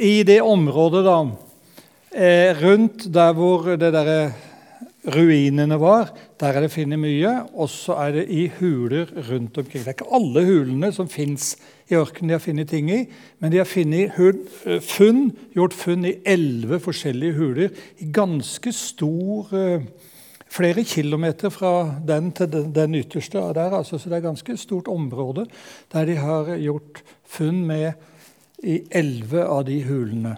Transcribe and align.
I 0.00 0.22
det 0.24 0.40
området 0.40 1.02
da, 1.04 1.18
eh, 2.16 2.56
rundt 2.56 3.04
der 3.12 3.34
hvor 3.36 3.76
det 3.76 3.92
der 3.92 4.32
ruinene 5.12 5.76
var, 5.80 6.08
der 6.40 6.56
er 6.56 6.64
det 6.64 6.72
funnet 6.72 7.00
mye. 7.00 7.32
Og 7.52 7.68
så 7.68 7.98
er 8.06 8.12
det 8.12 8.24
i 8.32 8.46
huler 8.60 9.10
rundt 9.30 9.58
omkring. 9.58 9.84
Det 9.84 9.92
er 9.92 9.98
ikke 9.98 10.14
alle 10.16 10.44
hulene 10.46 10.92
som 10.92 11.08
fins 11.08 11.56
i 11.90 11.98
ørkenen 11.98 12.30
de 12.30 12.36
har 12.38 12.44
funnet 12.44 12.70
ting 12.70 12.90
i, 12.90 13.00
men 13.40 13.52
de 13.52 13.60
har 13.60 13.68
eh, 13.68 14.80
funn, 14.80 15.32
gjort 15.54 15.76
funn 15.76 16.06
i 16.08 16.16
elleve 16.24 16.80
forskjellige 16.80 17.36
huler 17.36 17.70
i 17.98 18.08
ganske 18.12 18.72
stor 18.72 19.52
eh, 19.52 19.90
Flere 20.50 20.82
kilometer 20.82 21.46
fra 21.54 21.92
den 22.02 22.32
til 22.34 22.48
den, 22.50 22.72
den 22.74 22.94
ytterste. 22.98 23.38
der, 23.38 23.70
altså, 23.70 23.98
Så 23.98 24.08
det 24.08 24.16
er 24.16 24.20
ganske 24.20 24.56
stort 24.56 24.88
område 24.88 25.46
der 25.92 26.04
de 26.04 26.16
har 26.16 26.56
gjort 26.58 27.02
funn 27.24 27.66
med 27.66 27.92
i 28.62 28.80
elleve 28.90 29.44
av 29.46 29.64
de 29.68 29.80
hulene. 29.86 30.36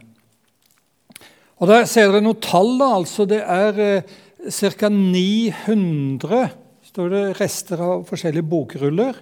Og 1.63 1.69
Der 1.71 1.87
ser 1.87 2.11
dere 2.11 2.23
noen 2.25 2.43
tall. 2.43 2.81
altså 2.83 3.25
Det 3.25 3.43
er 3.43 3.79
eh, 3.79 4.03
ca. 4.51 4.89
900 4.89 6.51
står 6.93 7.13
det, 7.13 7.41
rester 7.41 7.81
av 7.81 8.03
forskjellige 8.09 8.49
bokruller. 8.49 9.21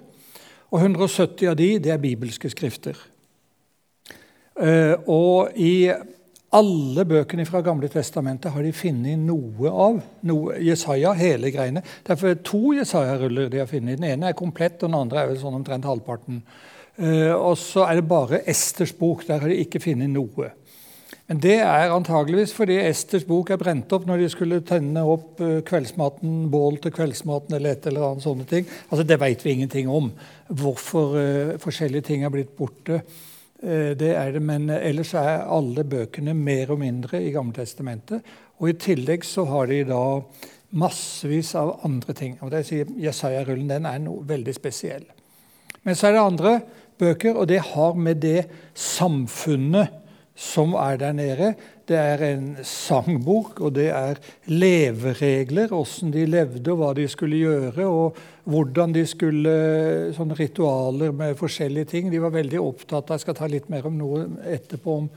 Og 0.70 0.80
170 0.80 1.50
av 1.50 1.58
de, 1.58 1.78
det 1.82 1.92
er 1.92 2.02
bibelske 2.02 2.50
skrifter. 2.50 2.96
Eh, 4.60 4.94
og 5.06 5.52
i 5.58 5.90
alle 6.56 7.04
bøkene 7.06 7.44
fra 7.46 7.60
Gamle 7.62 7.88
testamentet 7.90 8.50
har 8.50 8.64
de 8.64 8.72
funnet 8.74 9.20
noe 9.22 9.70
av. 9.70 10.00
Noe, 10.26 10.56
Jesaja, 10.64 11.12
hele 11.18 11.52
greiene. 11.54 11.84
Derfor 12.06 12.30
er 12.30 12.38
det 12.38 12.48
to 12.48 12.72
Jesaja-ruller 12.74 13.52
de 13.52 13.62
har 13.62 13.70
funnet. 13.70 14.00
Den 14.00 14.10
ene 14.10 14.30
er 14.30 14.38
komplett, 14.38 14.80
og 14.80 14.88
den 14.88 14.98
andre 14.98 15.22
er 15.22 15.30
vel 15.30 15.40
sånn 15.42 15.60
omtrent 15.60 15.86
halvparten. 15.86 16.40
Uh, 16.40 16.69
og 16.98 17.54
så 17.56 17.86
er 17.86 18.00
det 18.00 18.08
bare 18.10 18.42
Esters 18.50 18.90
bok. 18.92 19.22
Der 19.28 19.38
har 19.40 19.48
de 19.48 19.60
ikke 19.62 19.80
funnet 19.80 20.10
noe. 20.12 20.50
Men 21.30 21.38
det 21.38 21.60
er 21.62 21.92
antageligvis 21.94 22.50
fordi 22.56 22.80
Esters 22.82 23.22
bok 23.22 23.52
er 23.54 23.58
brent 23.60 23.92
opp 23.94 24.02
når 24.08 24.24
de 24.24 24.30
skulle 24.32 24.56
tenne 24.66 25.04
opp 25.06 25.38
uh, 25.38 25.60
kveldsmaten, 25.62 26.48
bål 26.50 26.80
til 26.82 26.90
kveldsmaten 26.96 27.54
eller 27.54 27.76
et 27.76 27.86
eller 27.86 28.08
annet 28.08 28.24
sånne 28.24 28.46
ting. 28.50 28.66
Altså, 28.88 29.04
Det 29.06 29.20
vet 29.22 29.44
vi 29.44 29.52
ingenting 29.54 29.92
om, 29.94 30.08
hvorfor 30.48 31.14
uh, 31.14 31.52
forskjellige 31.62 32.08
ting 32.08 32.24
er 32.26 32.34
blitt 32.34 32.56
borte. 32.58 33.04
Det 33.60 34.14
er 34.16 34.30
det, 34.32 34.40
Men 34.40 34.70
ellers 34.72 35.10
er 35.20 35.42
alle 35.44 35.82
bøkene 35.84 36.32
mer 36.32 36.70
og 36.72 36.78
mindre 36.80 37.18
i 37.20 37.28
Gammeltestamentet. 37.30 38.22
Og 38.56 38.70
i 38.70 38.78
tillegg 38.80 39.26
så 39.28 39.44
har 39.44 39.68
de 39.68 39.82
da 39.84 40.00
massevis 40.80 41.52
av 41.60 41.74
andre 41.84 42.14
ting. 42.16 42.38
Og 42.40 42.54
det 42.54 42.62
sier 42.64 42.88
Jesaja-rullen 42.96 43.68
den 43.68 43.84
er 43.84 44.00
noe 44.00 44.24
veldig 44.24 44.54
spesiell. 44.56 45.04
Men 45.86 45.96
så 45.96 46.08
er 46.08 46.16
det 46.16 46.26
andre 46.26 46.54
bøker, 47.00 47.36
og 47.36 47.48
det 47.48 47.62
har 47.72 47.96
med 47.96 48.20
det 48.22 48.44
samfunnet 48.76 49.96
som 50.40 50.72
er 50.78 50.96
der 51.00 51.12
nede. 51.12 51.54
Det 51.88 51.96
er 51.98 52.22
en 52.24 52.56
sangbok, 52.64 53.60
og 53.60 53.74
det 53.76 53.88
er 53.92 54.20
leveregler, 54.48 55.72
åssen 55.74 56.12
de 56.14 56.24
levde, 56.28 56.70
og 56.72 56.78
hva 56.80 56.92
de 56.96 57.08
skulle 57.10 57.40
gjøre, 57.40 57.86
og 57.86 58.16
hvordan 58.50 58.94
de 58.94 59.04
skulle 59.08 59.54
Sånne 60.16 60.34
ritualer 60.38 61.12
med 61.14 61.36
forskjellige 61.38 61.90
ting. 61.92 62.10
De 62.10 62.22
var 62.22 62.32
veldig 62.34 62.60
opptatt 62.60 63.10
av 63.10 63.18
Jeg 63.18 63.24
skal 63.26 63.36
ta 63.38 63.46
litt 63.50 63.68
mer 63.72 63.86
om 63.88 63.98
noe 63.98 64.24
etterpå 64.48 64.96
om, 65.02 65.10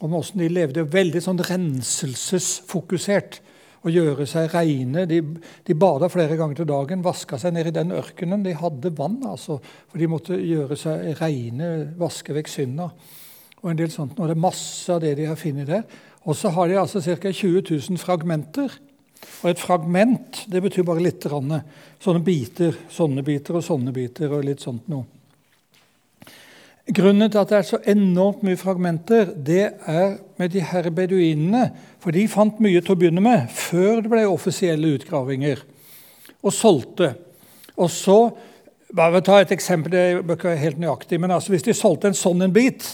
om 0.00 0.14
åssen 0.18 0.42
de 0.42 0.48
levde. 0.52 0.84
Veldig 0.92 1.22
sånn 1.24 1.40
renselsesfokusert 1.48 3.40
å 3.80 3.92
gjøre 3.92 4.26
seg 4.28 4.50
reine. 4.52 5.06
De, 5.08 5.20
de 5.66 5.76
bada 5.78 6.10
flere 6.12 6.36
ganger 6.38 6.60
til 6.60 6.68
dagen, 6.68 7.04
vaska 7.04 7.38
seg 7.40 7.54
ned 7.56 7.70
i 7.70 7.74
den 7.76 7.94
ørkenen. 7.96 8.44
De 8.44 8.54
hadde 8.56 8.92
vann, 8.96 9.20
altså, 9.28 9.58
for 9.88 10.00
de 10.00 10.10
måtte 10.10 10.36
gjøre 10.36 10.78
seg 10.78 11.14
reine, 11.20 11.70
vaske 12.00 12.36
vekk 12.36 12.52
synda. 12.52 12.90
Og 13.60 13.72
en 13.72 13.80
del 13.80 13.92
sånt. 13.92 14.18
Og 14.18 14.28
det 14.28 14.36
er 14.36 14.46
masse 14.46 14.92
av 14.92 15.02
det 15.04 15.14
de 15.18 15.28
har 15.28 15.40
funnet 15.40 15.68
der. 15.68 15.84
Og 16.28 16.36
så 16.36 16.52
har 16.52 16.68
de 16.68 16.80
altså 16.80 17.00
ca. 17.00 17.32
20 17.32 17.64
000 17.68 18.00
fragmenter. 18.00 18.76
Og 19.42 19.50
et 19.50 19.60
fragment 19.60 20.44
det 20.52 20.62
betyr 20.64 20.84
bare 20.88 21.04
litt. 21.04 21.24
Sånne 21.24 22.24
biter, 22.24 22.76
sånne 22.92 23.24
biter 23.24 23.60
og 23.60 23.64
sånne 23.64 23.92
biter 23.96 24.32
og 24.36 24.44
litt 24.48 24.64
sånt 24.64 24.88
noe. 24.92 25.19
Grunnen 26.90 27.30
til 27.30 27.38
at 27.38 27.50
det 27.50 27.58
er 27.58 27.66
så 27.68 27.78
enormt 27.92 28.42
mye 28.46 28.58
fragmenter, 28.58 29.28
det 29.34 29.66
er 29.86 30.16
med 30.40 30.50
de 30.50 30.62
her 30.64 30.88
beduinene. 30.94 31.68
For 32.02 32.14
de 32.14 32.24
fant 32.30 32.58
mye 32.62 32.80
til 32.82 32.96
å 32.96 32.98
begynne 32.98 33.22
med, 33.22 33.50
før 33.54 34.00
det 34.02 34.10
ble 34.10 34.24
offisielle 34.26 34.94
utgravinger, 34.96 35.62
og 36.40 36.56
solgte. 36.56 37.12
Og 37.78 37.92
så, 37.94 38.18
bare 38.96 39.22
ta 39.22 39.38
et 39.38 39.52
eksempel, 39.54 39.94
det 39.94 40.02
er 40.08 40.34
ikke 40.34 40.56
helt 40.58 40.80
nøyaktig, 40.82 41.20
men 41.20 41.30
altså, 41.30 41.52
Hvis 41.54 41.68
de 41.68 41.76
solgte 41.76 42.10
en 42.10 42.18
sånn 42.18 42.42
en 42.42 42.54
bit 42.54 42.86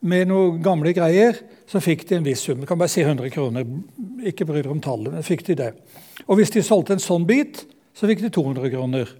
med 0.00 0.30
noen 0.30 0.62
gamle 0.64 0.94
greier, 0.96 1.42
så 1.68 1.82
fikk 1.82 2.06
de 2.08 2.16
en 2.16 2.24
viss 2.24 2.46
sum. 2.46 2.62
Du 2.62 2.66
kan 2.66 2.78
bare 2.78 2.90
si 2.90 3.02
100 3.04 3.28
kroner. 3.34 3.66
Ikke 4.26 4.46
bry 4.48 4.62
deg 4.62 4.72
om 4.72 4.80
tallet, 4.80 5.12
men 5.12 5.26
fikk 5.26 5.44
de 5.50 5.58
det. 5.60 5.72
Og 6.26 6.38
hvis 6.40 6.54
de 6.54 6.64
solgte 6.64 6.96
en 6.96 7.02
sånn 7.02 7.26
bit, 7.28 7.66
så 7.94 8.08
fikk 8.08 8.24
de 8.24 8.32
200 8.32 8.72
kroner. 8.72 9.12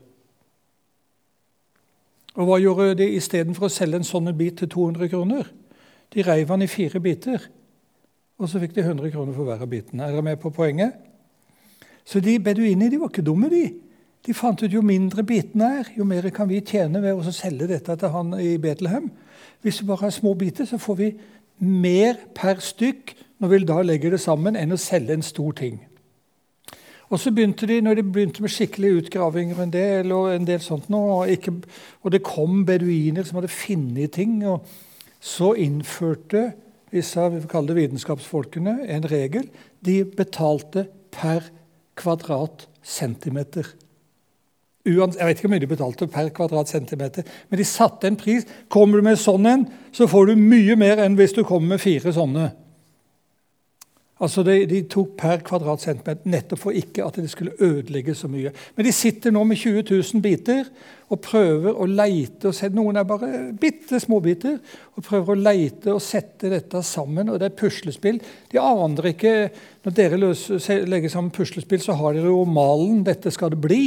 Og 2.39 2.47
hva 2.47 2.59
gjorde 2.63 2.95
de 3.01 3.09
istedenfor 3.17 3.67
å 3.67 3.73
selge 3.73 3.99
en 4.01 4.07
sånn 4.07 4.31
bit 4.39 4.61
til 4.61 4.71
200 4.71 5.11
kroner? 5.11 5.49
De 6.15 6.23
reiv 6.27 6.51
den 6.51 6.67
i 6.67 6.71
fire 6.71 7.01
biter, 7.03 7.47
og 8.41 8.49
så 8.49 8.61
fikk 8.63 8.75
de 8.77 8.85
100 8.87 9.13
kroner 9.13 9.37
for 9.37 9.47
hver 9.47 9.63
av 9.63 9.71
bitene. 9.71 10.07
Er 10.07 10.15
dere 10.15 10.27
med 10.27 10.41
på 10.43 10.53
poenget? 10.55 10.95
Så 12.07 12.23
de 12.25 12.39
beduinene 12.43 12.91
de 12.91 12.99
var 13.01 13.11
ikke 13.13 13.27
dumme, 13.27 13.51
de. 13.53 13.65
De 14.27 14.37
fant 14.37 14.63
ut 14.63 14.73
jo 14.73 14.83
mindre 14.85 15.25
bitene 15.25 15.69
er, 15.81 15.91
jo 15.97 16.05
mer 16.05 16.27
kan 16.35 16.49
vi 16.49 16.61
tjene 16.65 17.03
ved 17.03 17.17
å 17.17 17.35
selge 17.35 17.69
dette 17.71 17.97
til 17.97 18.13
han 18.15 18.35
i 18.41 18.57
Betlehem. 18.61 19.09
Hvis 19.65 19.81
vi 19.81 19.89
bare 19.89 20.07
har 20.07 20.15
små 20.15 20.35
biter, 20.39 20.69
så 20.69 20.81
får 20.81 20.99
vi 20.99 21.11
mer 21.61 22.19
per 22.37 22.61
stykk 22.65 23.15
når 23.41 23.53
vi 23.53 23.63
da 23.69 23.79
legger 23.85 24.17
det 24.17 24.21
sammen, 24.21 24.57
enn 24.57 24.77
å 24.77 24.81
selge 24.81 25.17
en 25.17 25.25
stor 25.25 25.57
ting. 25.57 25.79
Og 27.11 27.19
så 27.19 27.33
begynte 27.35 27.67
de, 27.67 27.81
når 27.83 27.99
de 27.99 28.07
begynte 28.07 28.43
med 28.43 28.53
skikkelige 28.55 29.01
utgravinger 29.01 29.59
en 29.63 29.73
del, 29.75 30.13
og 30.15 30.31
en 30.31 30.47
del 30.47 30.63
sånt 30.63 30.87
nå, 30.93 31.01
og, 31.17 31.31
ikke, 31.31 31.57
og, 32.05 32.13
det 32.15 32.23
kom 32.27 32.63
beduiner 32.67 33.27
som 33.27 33.41
hadde 33.41 33.51
funnet 33.51 34.15
ting, 34.15 34.39
og 34.47 34.63
så 35.21 35.53
innførte 35.59 36.53
disse 36.95 37.27
vi 37.35 37.43
kaller 37.51 37.75
det 37.75 37.83
vitenskapsfolkene 37.83 38.77
en 38.95 39.11
regel. 39.11 39.51
De 39.83 40.05
betalte 40.05 40.87
per 41.11 41.51
kvadratcentimeter. 41.99 43.75
Jeg 44.87 44.97
vet 44.97 45.35
ikke 45.35 45.45
hvor 45.45 45.53
mye 45.53 45.63
de 45.63 45.71
betalte 45.71 46.09
per 46.11 46.31
kvadratcentimeter, 46.35 47.27
men 47.51 47.61
de 47.61 47.67
satte 47.69 48.09
en 48.09 48.19
pris. 48.19 48.47
Kommer 48.73 48.99
du 48.99 49.07
med 49.07 49.21
sånn 49.21 49.47
en, 49.51 49.67
så 49.93 50.09
får 50.11 50.31
du 50.31 50.41
mye 50.41 50.79
mer 50.79 51.03
enn 51.05 51.19
hvis 51.19 51.35
du 51.37 51.43
kommer 51.45 51.75
med 51.75 51.83
fire 51.83 52.15
sånne. 52.15 52.53
Altså 54.21 54.43
de, 54.45 54.55
de, 54.69 54.83
tok 54.85 55.15
per 55.17 55.41
kvadratcentimeter 55.49 56.29
nettopp 56.29 56.61
for 56.61 56.77
ikke 56.77 57.07
at 57.07 57.17
det 57.17 57.31
skulle 57.33 57.55
ødelegge 57.65 58.13
så 58.15 58.29
mye. 58.29 58.53
Men 58.77 58.85
de 58.85 58.93
sitter 58.93 59.33
nå 59.33 59.47
med 59.49 59.57
20 59.57 59.87
000 59.89 60.21
biter 60.25 60.67
og 61.09 61.23
prøver 61.25 61.73
å 61.73 61.87
leite 61.89 62.51
og 62.51 62.55
sette, 62.55 62.77
Noen 62.77 63.01
er 63.01 63.07
bare 63.09 63.31
bitte 63.61 63.97
små 64.03 64.21
biter. 64.21 64.59
Og 64.95 65.07
prøver 65.07 65.33
å 65.33 65.41
leite 65.41 65.95
og 65.95 66.03
sette 66.05 66.53
dette 66.53 66.85
sammen. 66.85 67.33
Og 67.33 67.41
det 67.41 67.49
er 67.49 67.57
puslespill. 67.63 68.21
De 68.53 68.61
aner 68.61 69.11
ikke 69.15 69.35
Når 69.81 69.97
dere 69.97 70.21
løser, 70.21 70.85
legger 70.85 71.09
sammen 71.09 71.33
puslespill, 71.33 71.81
så 71.81 71.97
har 71.97 72.13
dere 72.13 72.29
jo 72.29 72.45
malen. 72.45 73.01
Dette 73.07 73.33
skal 73.33 73.55
det 73.55 73.63
bli. 73.65 73.85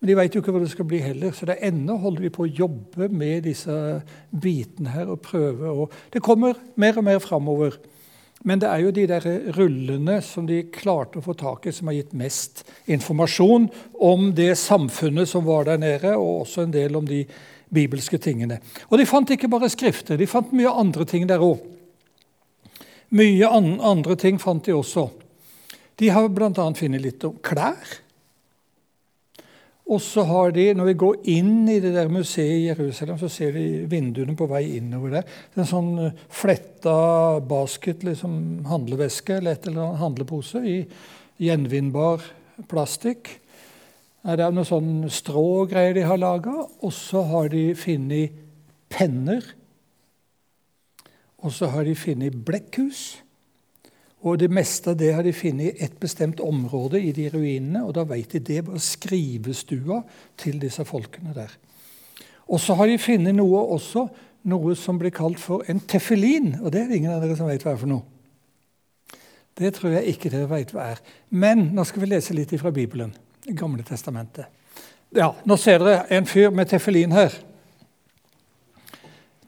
Men 0.00 0.08
de 0.08 0.16
vet 0.16 0.32
jo 0.32 0.40
ikke 0.40 0.54
hva 0.56 0.64
det 0.64 0.72
skal 0.72 0.88
bli 0.88 1.02
heller. 1.04 1.36
Så 1.36 1.44
det 1.50 1.60
ennå 1.68 1.98
holder 2.00 2.24
de 2.24 2.32
på 2.32 2.46
å 2.46 2.52
jobbe 2.64 3.10
med 3.12 3.44
disse 3.44 3.74
bitene 4.32 4.94
her 4.94 5.12
og 5.12 5.20
prøve. 5.20 5.68
å 5.68 5.90
det 6.14 6.24
kommer 6.24 6.56
mer 6.80 6.96
og 6.96 7.04
mer 7.04 7.20
framover. 7.20 7.76
Men 8.48 8.60
det 8.62 8.68
er 8.70 8.80
jo 8.80 8.92
de 8.96 9.04
der 9.08 9.26
rullene 9.56 10.20
som 10.24 10.46
de 10.48 10.62
klarte 10.72 11.20
å 11.20 11.24
få 11.24 11.34
tak 11.36 11.66
i, 11.68 11.74
som 11.76 11.90
har 11.90 11.98
gitt 11.98 12.14
mest 12.16 12.62
informasjon 12.88 13.68
om 14.00 14.30
det 14.36 14.54
samfunnet 14.56 15.28
som 15.28 15.44
var 15.44 15.68
der 15.68 15.80
nede, 15.82 16.14
og 16.16 16.46
også 16.46 16.64
en 16.64 16.72
del 16.72 16.96
om 16.96 17.08
de 17.08 17.26
bibelske 17.70 18.18
tingene. 18.18 18.58
Og 18.88 18.96
de 18.98 19.08
fant 19.08 19.30
ikke 19.30 19.50
bare 19.52 19.68
skrifter, 19.70 20.16
de 20.16 20.28
fant 20.30 20.54
mye 20.56 20.72
andre 20.72 21.04
ting 21.08 21.28
der 21.28 21.44
òg. 21.44 21.60
Mye 23.12 23.48
andre 23.50 24.16
ting 24.16 24.38
fant 24.40 24.64
de 24.64 24.72
også. 24.74 25.08
De 26.00 26.08
har 26.08 26.30
bl.a. 26.32 26.50
funnet 26.54 27.02
litt 27.02 27.24
om 27.28 27.36
klær. 27.44 27.98
Og 29.90 29.98
så 29.98 30.22
har 30.22 30.52
de, 30.54 30.68
Når 30.74 30.86
vi 30.92 30.98
går 31.02 31.16
inn 31.32 31.68
i 31.68 31.80
det 31.82 31.92
der 31.96 32.10
museet 32.12 32.60
i 32.60 32.66
Jerusalem, 32.68 33.18
så 33.18 33.28
ser 33.28 33.52
vi 33.56 33.84
vinduene 33.90 34.36
på 34.38 34.46
vei 34.50 34.76
innover 34.78 35.16
der. 35.16 35.22
Det 35.24 35.58
er 35.58 35.64
en 35.64 35.72
sånn 35.72 35.92
eh, 36.06 36.26
fletta 36.30 37.40
basket, 37.42 38.04
liksom 38.06 38.66
handleveske 38.70 39.40
eller 39.40 39.58
et 39.58 39.66
eller 39.66 39.88
annet 39.88 40.02
handlepose 40.04 40.62
i 40.62 40.76
gjenvinnbar 41.42 42.22
plastikk. 42.70 43.32
Det 44.20 44.44
er 44.44 44.52
noe 44.52 44.68
sånn 44.68 45.08
strågreier 45.10 45.96
de 45.96 46.04
har 46.06 46.20
laga. 46.20 46.54
Og 46.84 46.92
så 46.94 47.24
har 47.32 47.50
de 47.50 47.70
funnet 47.74 48.36
penner. 48.92 49.42
Og 51.40 51.54
så 51.56 51.70
har 51.72 51.88
de 51.88 51.96
funnet 51.96 52.36
blekkhus. 52.46 53.24
Og 54.20 54.38
Det 54.38 54.50
meste 54.52 54.90
av 54.90 54.96
det 55.00 55.14
har 55.14 55.22
de 55.24 55.32
funnet 55.32 55.64
i 55.70 55.84
et 55.84 55.96
bestemt 56.00 56.40
område 56.40 57.00
i 57.00 57.12
de 57.12 57.30
ruinene. 57.32 57.84
og 57.84 57.94
Da 57.94 58.04
vet 58.04 58.32
de 58.32 58.38
det 58.38 58.66
var 58.66 58.78
skrivestua 58.78 60.02
til 60.36 60.60
disse 60.60 60.84
folkene 60.84 61.34
der. 61.34 61.56
Og 62.48 62.60
så 62.60 62.74
har 62.74 62.86
de 62.86 62.98
funnet 62.98 63.34
noe 63.34 63.62
også 63.72 64.08
noe 64.42 64.74
som 64.76 64.98
blir 64.98 65.12
kalt 65.14 65.40
for 65.40 65.64
en 65.68 65.80
tefillin. 65.80 66.54
Og 66.62 66.72
det 66.72 66.82
er 66.82 66.88
det 66.88 67.00
ingen 67.00 67.12
av 67.12 67.22
dere 67.22 67.36
som 67.36 67.48
vet 67.48 67.64
hva 67.64 67.74
er 67.74 67.80
for 67.80 67.90
noe. 67.90 68.02
Det 69.60 69.74
tror 69.76 69.92
jeg 69.98 70.14
ikke 70.14 70.30
dere 70.32 70.48
vet 70.48 70.72
hva 70.72 70.90
er. 70.94 71.02
Men 71.30 71.70
nå 71.74 71.84
skal 71.84 72.04
vi 72.04 72.10
lese 72.12 72.36
litt 72.36 72.54
fra 72.60 72.72
Bibelen. 72.72 73.12
Det 73.44 73.56
gamle 73.56 73.84
testamentet. 73.84 74.48
Ja, 75.16 75.32
Nå 75.44 75.56
ser 75.58 75.82
dere 75.82 76.04
en 76.14 76.26
fyr 76.28 76.52
med 76.54 76.68
tefillin 76.70 77.12
her. 77.12 77.34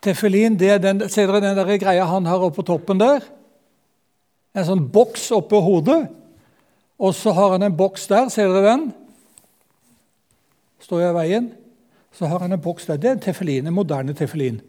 Tefillin, 0.03 0.57
det 0.59 0.71
er 0.75 0.81
den, 0.83 1.05
Ser 1.09 1.31
dere 1.31 1.41
den 1.45 1.57
der 1.57 1.79
greia 1.79 2.05
han 2.11 2.27
har 2.27 2.43
oppe 2.43 2.61
på 2.61 2.67
toppen 2.73 2.99
der? 2.99 3.23
En 4.53 4.67
sånn 4.69 4.85
boks 4.93 5.31
oppå 5.33 5.61
hodet. 5.65 6.03
Og 7.03 7.15
så 7.17 7.33
har 7.35 7.55
han 7.57 7.65
en 7.67 7.77
boks 7.77 8.07
der. 8.11 8.29
Ser 8.31 8.53
dere 8.53 8.67
den? 8.69 8.91
Står 10.83 11.03
jeg 11.03 11.15
i 11.15 11.17
veien? 11.17 11.49
Så 12.13 12.29
har 12.29 12.45
han 12.45 12.53
en 12.53 12.61
boks 12.61 12.87
der. 12.91 13.01
Det 13.01 13.11
er 13.11 13.17
en 13.17 13.25
tefelin, 13.25 13.67
en 13.67 13.77
moderne 13.77 14.15
tefelin. 14.15 14.61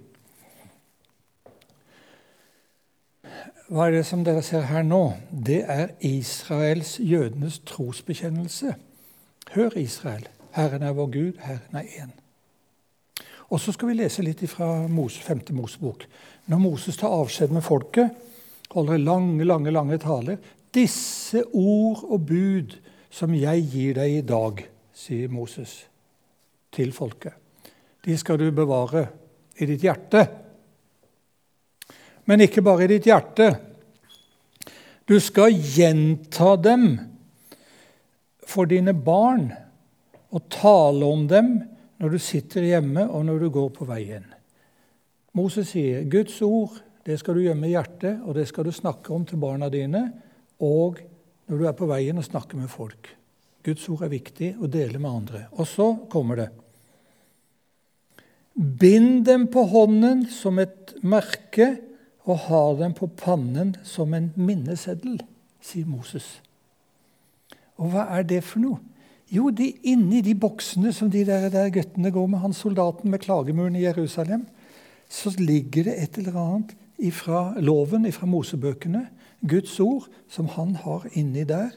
Hva 3.73 3.87
er 3.87 3.97
det 3.97 4.05
som 4.05 4.23
dere 4.25 4.43
ser 4.45 4.67
her 4.69 4.83
nå? 4.85 5.15
Det 5.31 5.63
er 5.67 5.95
Israels, 6.05 6.99
jødenes 6.99 7.61
trosbekjennelse. 7.65 8.75
Hør, 9.55 9.77
Israel. 9.77 10.27
Herren 10.53 10.83
er 10.85 10.93
vår 10.93 11.09
Gud, 11.13 11.39
Herren 11.41 11.79
er 11.79 11.87
én. 12.03 12.11
Og 13.49 13.59
så 13.59 13.73
skal 13.73 13.89
vi 13.89 13.97
lese 13.97 14.21
litt 14.25 14.43
fra 14.49 14.87
Mose, 14.87 15.21
5. 15.21 15.41
Mosebok. 15.57 16.05
Når 16.45 16.61
Moses 16.61 16.97
tar 16.97 17.13
avskjed 17.13 17.53
med 17.53 17.65
folket, 17.65 18.13
holder 18.73 19.01
lange, 19.01 19.45
lange, 19.45 19.71
lange 19.71 19.97
taler. 20.01 20.37
Disse 20.73 21.43
ord 21.53 22.03
og 22.09 22.25
bud 22.29 22.77
som 23.13 23.33
jeg 23.37 23.67
gir 23.69 23.97
deg 23.99 24.19
i 24.19 24.25
dag, 24.25 24.63
sier 24.93 25.29
Moses 25.29 25.83
til 26.73 26.93
folket. 26.95 27.35
De 28.03 28.15
skal 28.17 28.39
du 28.41 28.49
bevare 28.51 29.05
i 29.61 29.67
ditt 29.69 29.85
hjerte. 29.85 30.23
Men 32.25 32.43
ikke 32.43 32.63
bare 32.65 32.85
i 32.85 32.91
ditt 32.95 33.07
hjerte. 33.07 33.51
Du 35.05 35.19
skal 35.21 35.53
gjenta 35.53 36.55
dem 36.57 36.87
for 38.47 38.69
dine 38.69 38.95
barn 38.95 39.49
og 40.33 40.47
tale 40.51 41.05
om 41.05 41.27
dem 41.29 41.55
når 42.01 42.15
du 42.15 42.21
sitter 42.23 42.65
hjemme 42.65 43.05
og 43.05 43.25
når 43.27 43.43
du 43.43 43.49
går 43.53 43.69
på 43.75 43.87
veien. 43.87 44.25
Moses 45.37 45.73
sier 45.73 46.05
Guds 46.09 46.39
ord 46.45 46.79
det 47.03 47.17
skal 47.19 47.35
du 47.35 47.43
gjemme 47.43 47.67
i 47.67 47.73
hjertet, 47.73 48.21
og 48.23 48.37
det 48.37 48.47
skal 48.47 48.67
du 48.67 48.71
snakke 48.75 49.11
om 49.13 49.25
til 49.27 49.41
barna 49.41 49.67
dine 49.71 50.05
og 50.63 51.01
når 51.49 51.59
du 51.59 51.67
er 51.67 51.75
på 51.75 51.87
veien 51.89 52.19
og 52.19 52.25
snakker 52.25 52.59
med 52.59 52.71
folk. 52.71 53.09
Guds 53.63 53.87
ord 53.91 54.05
er 54.05 54.11
viktig 54.11 54.53
å 54.59 54.69
dele 54.71 54.99
med 54.99 55.11
andre. 55.11 55.41
Og 55.59 55.67
så 55.67 55.87
kommer 56.11 56.39
det. 56.39 56.49
Bind 58.53 59.23
dem 59.27 59.47
på 59.51 59.63
hånden 59.71 60.27
som 60.31 60.59
et 60.61 60.93
merke 61.03 61.73
og 62.23 62.45
ha 62.47 62.63
dem 62.79 62.95
på 62.95 63.09
pannen 63.19 63.73
som 63.87 64.13
en 64.15 64.29
minneseddel, 64.39 65.19
sier 65.63 65.87
Moses. 65.89 66.27
Og 67.79 67.91
hva 67.91 68.07
er 68.15 68.27
det 68.27 68.43
for 68.45 68.63
noe? 68.63 68.79
Jo, 69.33 69.49
de 69.49 69.71
inni 69.89 70.21
de 70.21 70.35
boksene 70.37 70.91
som 70.93 71.09
de 71.09 71.23
der, 71.25 71.47
der 71.49 71.71
guttene 71.73 72.11
går 72.13 72.27
med, 72.29 72.43
han 72.43 72.53
soldaten 72.53 73.09
med 73.09 73.23
klagemuren 73.23 73.75
i 73.79 73.87
Jerusalem, 73.87 74.45
så 75.09 75.31
ligger 75.39 75.87
det 75.87 75.95
et 75.97 76.19
eller 76.21 76.37
annet 76.37 76.75
fra 77.11 77.53
loven, 77.59 78.05
ifra 78.07 78.27
Mosebøkene, 78.29 79.07
Guds 79.43 79.75
ord, 79.83 80.07
som 80.31 80.47
han 80.55 80.75
har 80.83 81.07
inni 81.19 81.43
der, 81.43 81.73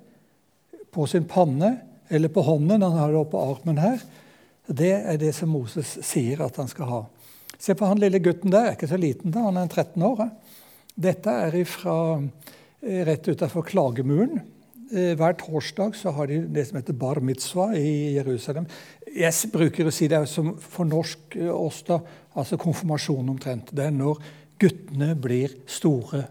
på 0.95 1.07
sin 1.11 1.27
panne 1.29 1.73
eller 2.09 2.31
på 2.33 2.45
hånden. 2.47 2.83
Han 2.83 2.99
har 2.99 3.11
det 3.11 3.21
oppå 3.21 3.41
armen 3.43 3.81
her. 3.83 4.03
Det 4.67 4.93
er 4.95 5.19
det 5.21 5.33
som 5.35 5.51
Moses 5.51 5.99
sier 6.07 6.45
at 6.47 6.57
han 6.61 6.71
skal 6.71 6.91
ha. 6.91 7.03
Se 7.59 7.75
på 7.75 7.89
han 7.89 8.01
lille 8.01 8.21
gutten 8.23 8.53
der. 8.53 8.69
er 8.69 8.77
ikke 8.77 8.91
så 8.91 8.99
liten, 9.01 9.33
da, 9.35 9.47
han 9.49 9.59
er 9.61 9.69
13 9.69 10.03
år. 10.07 10.29
Dette 10.97 11.31
er 11.47 11.57
ifra, 11.59 12.23
eh, 12.83 13.05
rett 13.07 13.29
utafor 13.29 13.63
klagemuren. 13.63 14.41
Eh, 14.93 15.17
hver 15.19 15.35
torsdag 15.35 15.97
så 15.97 16.13
har 16.15 16.27
de 16.27 16.41
det 16.47 16.69
som 16.69 16.77
heter 16.79 16.95
bar 16.95 17.21
mitzvah 17.21 17.75
i 17.75 18.15
Jerusalem. 18.15 18.67
Jeg 19.17 19.51
bruker 19.51 19.89
å 19.89 19.93
si 19.95 20.07
det 20.09 20.29
som 20.29 20.55
for 20.59 20.87
norsk 20.87 21.37
eh, 21.37 21.51
oss, 21.51 21.83
da, 21.83 22.01
altså 22.35 22.57
konfirmasjon 22.57 23.29
omtrent. 23.29 23.73
Det 23.75 23.87
er 23.87 23.91
når 23.91 24.21
guttene 24.61 25.15
blir 25.19 25.55
store. 25.71 26.25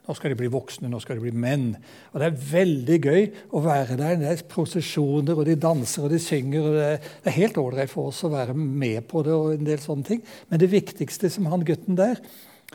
Nå 0.00 0.16
skal 0.16 0.32
de 0.32 0.38
bli 0.40 0.50
voksne, 0.50 0.88
nå 0.90 0.98
skal 1.02 1.18
de 1.18 1.24
bli 1.26 1.34
menn. 1.36 1.74
Og 2.10 2.20
Det 2.20 2.28
er 2.28 2.44
veldig 2.50 2.98
gøy 2.98 3.26
å 3.54 3.62
være 3.64 3.98
der. 4.00 4.16
Det 4.20 4.30
er 4.30 4.44
prosesjoner, 4.50 5.38
og 5.38 5.46
de 5.46 5.58
danser 5.60 6.06
og 6.06 6.10
de 6.10 6.18
synger. 6.18 6.66
og 6.66 6.78
Det 6.78 7.30
er 7.30 7.38
helt 7.38 7.60
ålreit 7.60 7.92
for 7.92 8.10
oss 8.10 8.24
å 8.24 8.32
være 8.32 8.54
med 8.54 9.06
på 9.08 9.22
det. 9.22 9.32
og 9.32 9.52
en 9.54 9.64
del 9.64 9.78
sånne 9.78 10.04
ting. 10.04 10.22
Men 10.48 10.58
det 10.58 10.72
viktigste 10.72 11.30
som 11.30 11.46
han 11.46 11.64
gutten 11.64 11.96
der, 11.96 12.18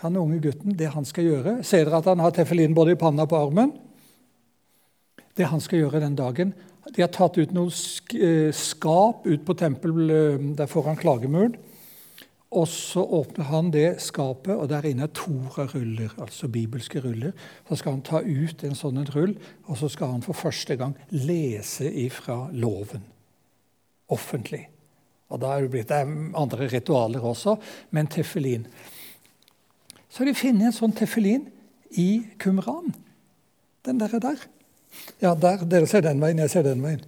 han 0.02 0.18
unge 0.18 0.40
gutten, 0.44 0.76
det 0.76 0.92
han 0.92 1.06
skal 1.08 1.24
gjøre 1.24 1.64
Ser 1.64 1.86
dere 1.86 2.02
at 2.02 2.06
han 2.12 2.20
har 2.20 2.32
teffelin 2.36 2.74
både 2.76 2.92
i 2.92 3.00
panna 3.00 3.24
og 3.24 3.30
på 3.32 3.38
armen? 3.40 3.72
det 5.36 5.50
han 5.52 5.64
skal 5.64 5.84
gjøre 5.84 6.04
den 6.04 6.18
dagen. 6.18 6.54
De 6.96 7.04
har 7.04 7.12
tatt 7.14 7.38
ut 7.42 7.54
noe 7.56 7.72
eh, 7.72 8.52
skap 8.56 9.26
ut 9.26 9.46
på 9.46 9.56
tempel 9.58 10.04
eh, 10.06 10.44
der 10.58 10.70
foran 10.72 11.00
klagemuren. 11.00 11.58
Og 12.56 12.68
så 12.72 13.02
åpner 13.04 13.50
han 13.50 13.72
det 13.74 13.98
skapet, 14.00 14.54
og 14.56 14.70
der 14.72 14.86
inne 14.88 15.10
er 15.10 15.16
Tora-ruller, 15.16 16.14
altså 16.24 16.48
bibelske 16.48 17.02
ruller. 17.04 17.34
Så 17.68 17.82
skal 17.82 17.98
han 17.98 18.06
ta 18.06 18.22
ut 18.24 18.64
en 18.64 18.78
sånn 18.80 19.02
rull, 19.12 19.36
og 19.68 19.80
så 19.82 19.90
skal 19.92 20.14
han 20.16 20.24
for 20.24 20.38
første 20.40 20.78
gang 20.80 20.96
lese 21.12 21.90
ifra 21.90 22.46
loven. 22.56 23.04
Offentlig. 24.08 24.64
Og 25.34 25.42
da 25.42 25.56
er 25.56 25.66
det 25.66 25.74
blitt 25.74 25.92
det 25.92 26.00
er 26.06 26.16
andre 26.38 26.70
ritualer 26.72 27.28
også, 27.28 27.58
men 27.92 28.08
teffelin. 28.08 28.68
Så 30.08 30.24
har 30.24 30.32
de 30.32 30.38
funnet 30.40 30.70
en 30.70 30.80
sånn 30.80 30.96
teffelin 30.96 31.50
i 32.00 32.24
Kumran. 32.40 32.94
Den 33.86 34.00
der. 34.00 34.16
der. 34.20 34.48
Ja, 35.20 35.36
der, 35.36 35.66
dere 35.68 35.88
ser 35.92 36.06
den 36.06 36.22
veien, 36.24 36.40
jeg 36.40 36.54
ser 36.54 36.64
den 36.64 36.84
veien. 36.86 37.04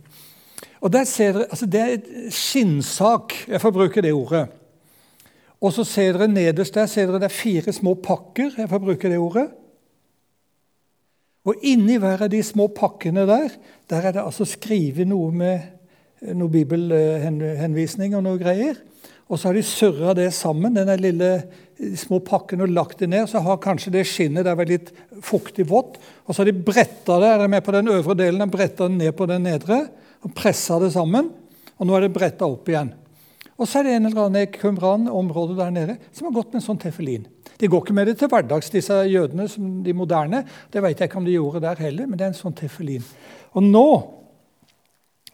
Og 0.84 0.92
der 0.94 1.08
ser 1.08 1.38
dere, 1.38 1.48
altså 1.50 1.66
Det 1.66 1.82
er 1.82 2.32
skinnsak, 2.34 3.34
jeg 3.48 3.62
får 3.62 3.72
bruke 3.72 4.04
det 4.04 4.14
ordet. 4.14 4.48
Og 5.58 5.74
så 5.74 5.86
ser 5.88 6.18
dere 6.18 6.30
nederst 6.30 6.76
der 6.78 6.90
ser 6.90 7.10
dere 7.10 7.24
det 7.24 7.32
er 7.32 7.38
fire 7.38 7.74
små 7.74 7.96
pakker, 8.02 8.54
jeg 8.58 8.70
får 8.70 8.84
bruke 8.84 9.10
det 9.10 9.18
ordet. 9.22 9.48
Og 11.48 11.64
inni 11.66 11.96
hver 12.02 12.26
av 12.26 12.32
de 12.32 12.42
små 12.44 12.68
pakkene 12.76 13.24
der 13.28 13.56
der 13.90 14.10
er 14.10 14.18
det 14.18 14.26
altså 14.26 14.46
skrevet 14.46 15.08
noe 15.08 15.32
med 15.32 16.34
noen 16.34 16.52
bibelhenvisning 16.52 18.18
og 18.18 18.26
noe 18.26 18.42
greier. 18.42 18.78
Og 19.28 19.40
så 19.40 19.50
har 19.50 19.58
de 19.58 19.64
surra 19.66 20.14
det 20.16 20.30
sammen, 20.36 20.76
denne 20.76 20.96
lille 21.00 21.32
små 22.00 22.22
pakken, 22.24 22.64
og 22.64 22.72
lagt 22.72 23.02
det 23.04 23.10
ned. 23.12 23.28
Så 23.28 23.42
har 23.44 23.60
kanskje 23.64 23.92
det 23.98 24.06
skinnet 24.08 24.48
der 24.48 24.56
vært 24.58 24.72
litt 24.72 24.92
fuktig 25.24 25.68
vått. 25.68 25.98
Og 26.26 26.32
så 26.32 26.42
har 26.42 26.50
de 26.50 26.68
bretta 26.68 27.20
det 27.20 27.34
er 27.34 27.44
det 27.44 27.50
med 27.52 27.66
på 27.66 27.76
den 27.76 27.92
øvre 27.92 28.16
delen, 28.18 28.40
de 28.40 28.56
bretta 28.56 28.88
den 28.88 29.02
ned 29.04 29.12
på 29.18 29.28
den 29.30 29.44
nedre 29.48 29.82
og 30.24 30.34
pressa 30.36 30.80
det 30.82 30.94
sammen. 30.96 31.30
Og 31.78 31.88
nå 31.88 31.98
er 31.98 32.08
det 32.08 32.16
bretta 32.16 32.48
opp 32.48 32.72
igjen. 32.72 32.94
Og 33.58 33.66
så 33.66 33.80
er 33.80 33.88
det 33.88 33.96
en 33.98 34.10
eller 34.10 34.28
annen 34.28 34.52
Qumran-område 34.54 35.58
der 35.58 35.74
nede 35.74 35.98
som 36.12 36.28
har 36.28 36.36
gått 36.36 36.52
med 36.52 36.62
en 36.62 36.68
sånn 36.68 36.82
teffelin. 36.82 37.26
De 37.58 37.70
går 37.72 37.82
ikke 37.82 37.96
med 37.98 38.10
det 38.12 38.20
til 38.20 38.30
hverdags, 38.30 38.70
disse 38.70 38.94
jødene, 39.10 39.48
som 39.50 39.80
de 39.84 39.96
moderne. 39.98 40.44
Det 40.70 40.84
vet 40.84 41.00
jeg 41.00 41.10
ikke 41.10 41.18
om 41.18 41.26
de 41.26 41.34
gjorde 41.34 41.64
der 41.66 41.82
heller, 41.82 42.06
men 42.06 42.20
det 42.20 42.28
er 42.28 42.34
en 42.36 42.38
sånn 42.38 42.58
teffelin. 42.58 43.06
Og 43.58 43.66
nå 43.66 43.88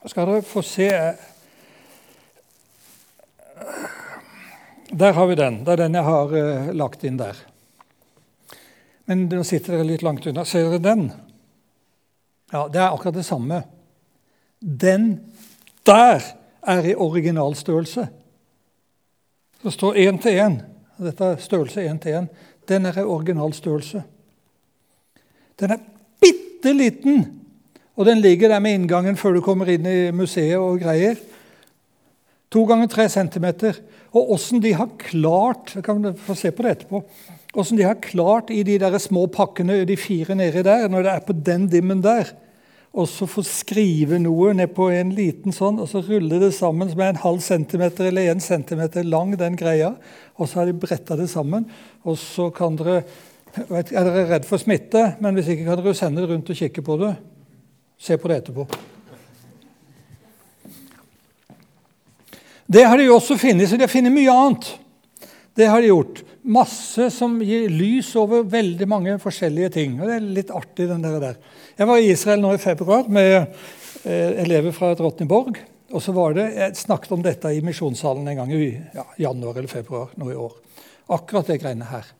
skal 0.08 0.30
dere 0.30 0.46
få 0.48 0.64
se 0.64 0.88
der 4.94 5.16
har 5.18 5.28
vi 5.28 5.36
den. 5.36 5.64
Det 5.66 5.74
er 5.74 5.84
den 5.84 5.98
jeg 5.98 6.06
har 6.06 6.34
uh, 6.38 6.72
lagt 6.76 7.04
inn 7.08 7.18
der. 7.18 7.38
Men 9.10 9.26
nå 9.32 9.42
sitter 9.48 9.78
dere 9.78 9.88
litt 9.88 10.04
langt 10.06 10.28
unna. 10.30 10.46
Ser 10.46 10.68
dere 10.70 10.84
den? 10.84 11.08
Ja, 12.54 12.68
Det 12.68 12.80
er 12.80 12.92
akkurat 12.92 13.18
det 13.18 13.26
samme. 13.26 13.64
Den 14.62 15.34
der 15.84 16.22
er 16.68 16.90
i 16.92 16.96
originalstørrelse. 16.96 18.08
Det 19.64 19.74
står 19.74 20.00
én 20.00 20.20
til 20.22 20.40
én. 20.40 20.58
Dette 21.04 21.26
er 21.26 21.42
størrelse 21.42 21.86
én 21.88 22.00
til 22.00 22.18
én. 22.18 22.28
Den 22.68 22.86
er 22.86 23.00
i 23.00 23.04
originalstørrelse. 23.04 24.04
Den 25.60 25.72
er 25.72 25.82
bitte 26.22 26.74
liten, 26.74 27.26
og 27.96 28.06
den 28.06 28.22
ligger 28.22 28.50
der 28.50 28.60
med 28.60 28.74
inngangen 28.74 29.18
før 29.18 29.38
du 29.38 29.42
kommer 29.42 29.70
inn 29.70 29.86
i 29.86 30.12
museet 30.12 30.58
og 30.58 30.80
greier. 30.82 31.20
To 32.52 32.66
ganger 32.70 32.88
tre 32.88 33.10
centimeter. 33.10 33.78
Og 34.14 34.34
åssen 34.36 34.62
de 34.62 34.74
har 34.78 34.92
klart 35.02 35.74
jeg 35.76 35.84
kan 35.86 36.12
få 36.14 36.36
se 36.38 36.52
på 36.54 36.64
det 36.66 36.76
etterpå, 36.76 37.02
hvordan 37.54 37.78
de 37.80 37.86
har 37.86 38.02
klart 38.02 38.52
i 38.54 38.62
de 38.66 38.78
der 38.82 38.98
små 39.02 39.26
pakkene, 39.26 39.86
de 39.90 39.98
fire 39.98 40.36
nedi 40.38 40.62
der, 40.66 40.88
når 40.88 41.06
det 41.06 41.12
er 41.12 41.24
på 41.26 41.34
den 41.34 41.68
dimmen 41.70 42.04
der, 42.04 42.30
og 42.94 43.08
så 43.10 43.26
få 43.26 43.42
skrive 43.42 44.20
noe 44.22 44.52
ned 44.54 44.70
på 44.78 44.92
en 44.94 45.16
liten 45.18 45.54
sånn, 45.56 45.80
og 45.82 45.88
så 45.90 46.04
rulle 46.06 46.38
det 46.44 46.52
sammen 46.54 46.92
som 46.92 47.00
er 47.02 47.16
en 47.16 47.24
halv 47.24 47.42
centimeter 47.42 48.12
eller 48.12 48.30
en 48.30 48.44
centimeter 48.44 49.06
lang, 49.08 49.32
den 49.40 49.58
greia. 49.58 49.96
Og 50.38 50.50
så 50.50 50.60
har 50.60 50.70
de 50.70 50.76
bretta 50.78 51.18
det 51.18 51.26
sammen. 51.32 51.66
Og 52.06 52.20
så 52.22 52.52
kan 52.54 52.78
dere 52.78 53.02
vet, 53.72 53.92
Er 53.92 54.06
dere 54.06 54.28
redd 54.30 54.46
for 54.46 54.62
smitte? 54.62 55.16
Men 55.26 55.34
hvis 55.34 55.50
ikke 55.50 55.66
kan 55.66 55.82
dere 55.82 55.96
sende 55.98 56.22
det 56.22 56.30
rundt 56.30 56.52
og 56.54 56.60
kikke 56.60 56.86
på 56.86 57.00
det. 57.02 57.16
Se 57.98 58.18
på 58.18 58.30
det 58.30 58.44
etterpå. 58.44 58.68
Det 62.74 62.86
har 62.86 62.98
de 62.98 63.10
også 63.10 63.40
funnet, 63.42 63.70
så 63.70 63.78
de 63.78 63.88
har 63.88 63.92
funnet 63.92 64.14
mye 64.14 64.38
annet. 64.38 64.70
Det 65.58 65.66
har 65.70 65.82
de 65.82 65.90
gjort. 65.90 66.22
Masse 66.44 67.08
som 67.16 67.38
gir 67.40 67.70
lys 67.72 68.10
over 68.20 68.44
veldig 68.52 68.88
mange 68.92 69.14
forskjellige 69.22 69.70
ting. 69.78 69.94
og 70.02 70.10
Det 70.10 70.16
er 70.16 70.26
litt 70.40 70.50
artig, 70.52 70.90
den 70.90 71.06
der. 71.06 71.38
Jeg 71.78 71.88
var 71.88 72.02
i 72.02 72.10
Israel 72.12 72.42
nå 72.44 72.52
i 72.54 72.60
februar 72.60 73.08
med 73.08 73.36
eh, 74.04 74.42
elever 74.44 74.76
fra 74.76 74.92
Drottningborg. 75.00 75.62
Og 75.94 76.02
så 76.04 76.12
var 76.12 76.34
det, 76.36 76.50
Jeg 76.58 76.76
snakket 76.76 77.12
om 77.16 77.24
dette 77.24 77.48
i 77.48 77.62
misjonssalen 77.64 78.28
en 78.28 78.42
gang 78.42 78.52
i 78.52 78.74
ja, 78.76 79.06
januar 79.18 79.56
eller 79.56 79.72
februar 79.72 80.12
nå 80.20 80.32
i 80.32 80.36
år. 80.36 80.58
Akkurat 81.16 81.48
det 81.48 81.62
greiene 81.62 81.88
her. 81.88 82.12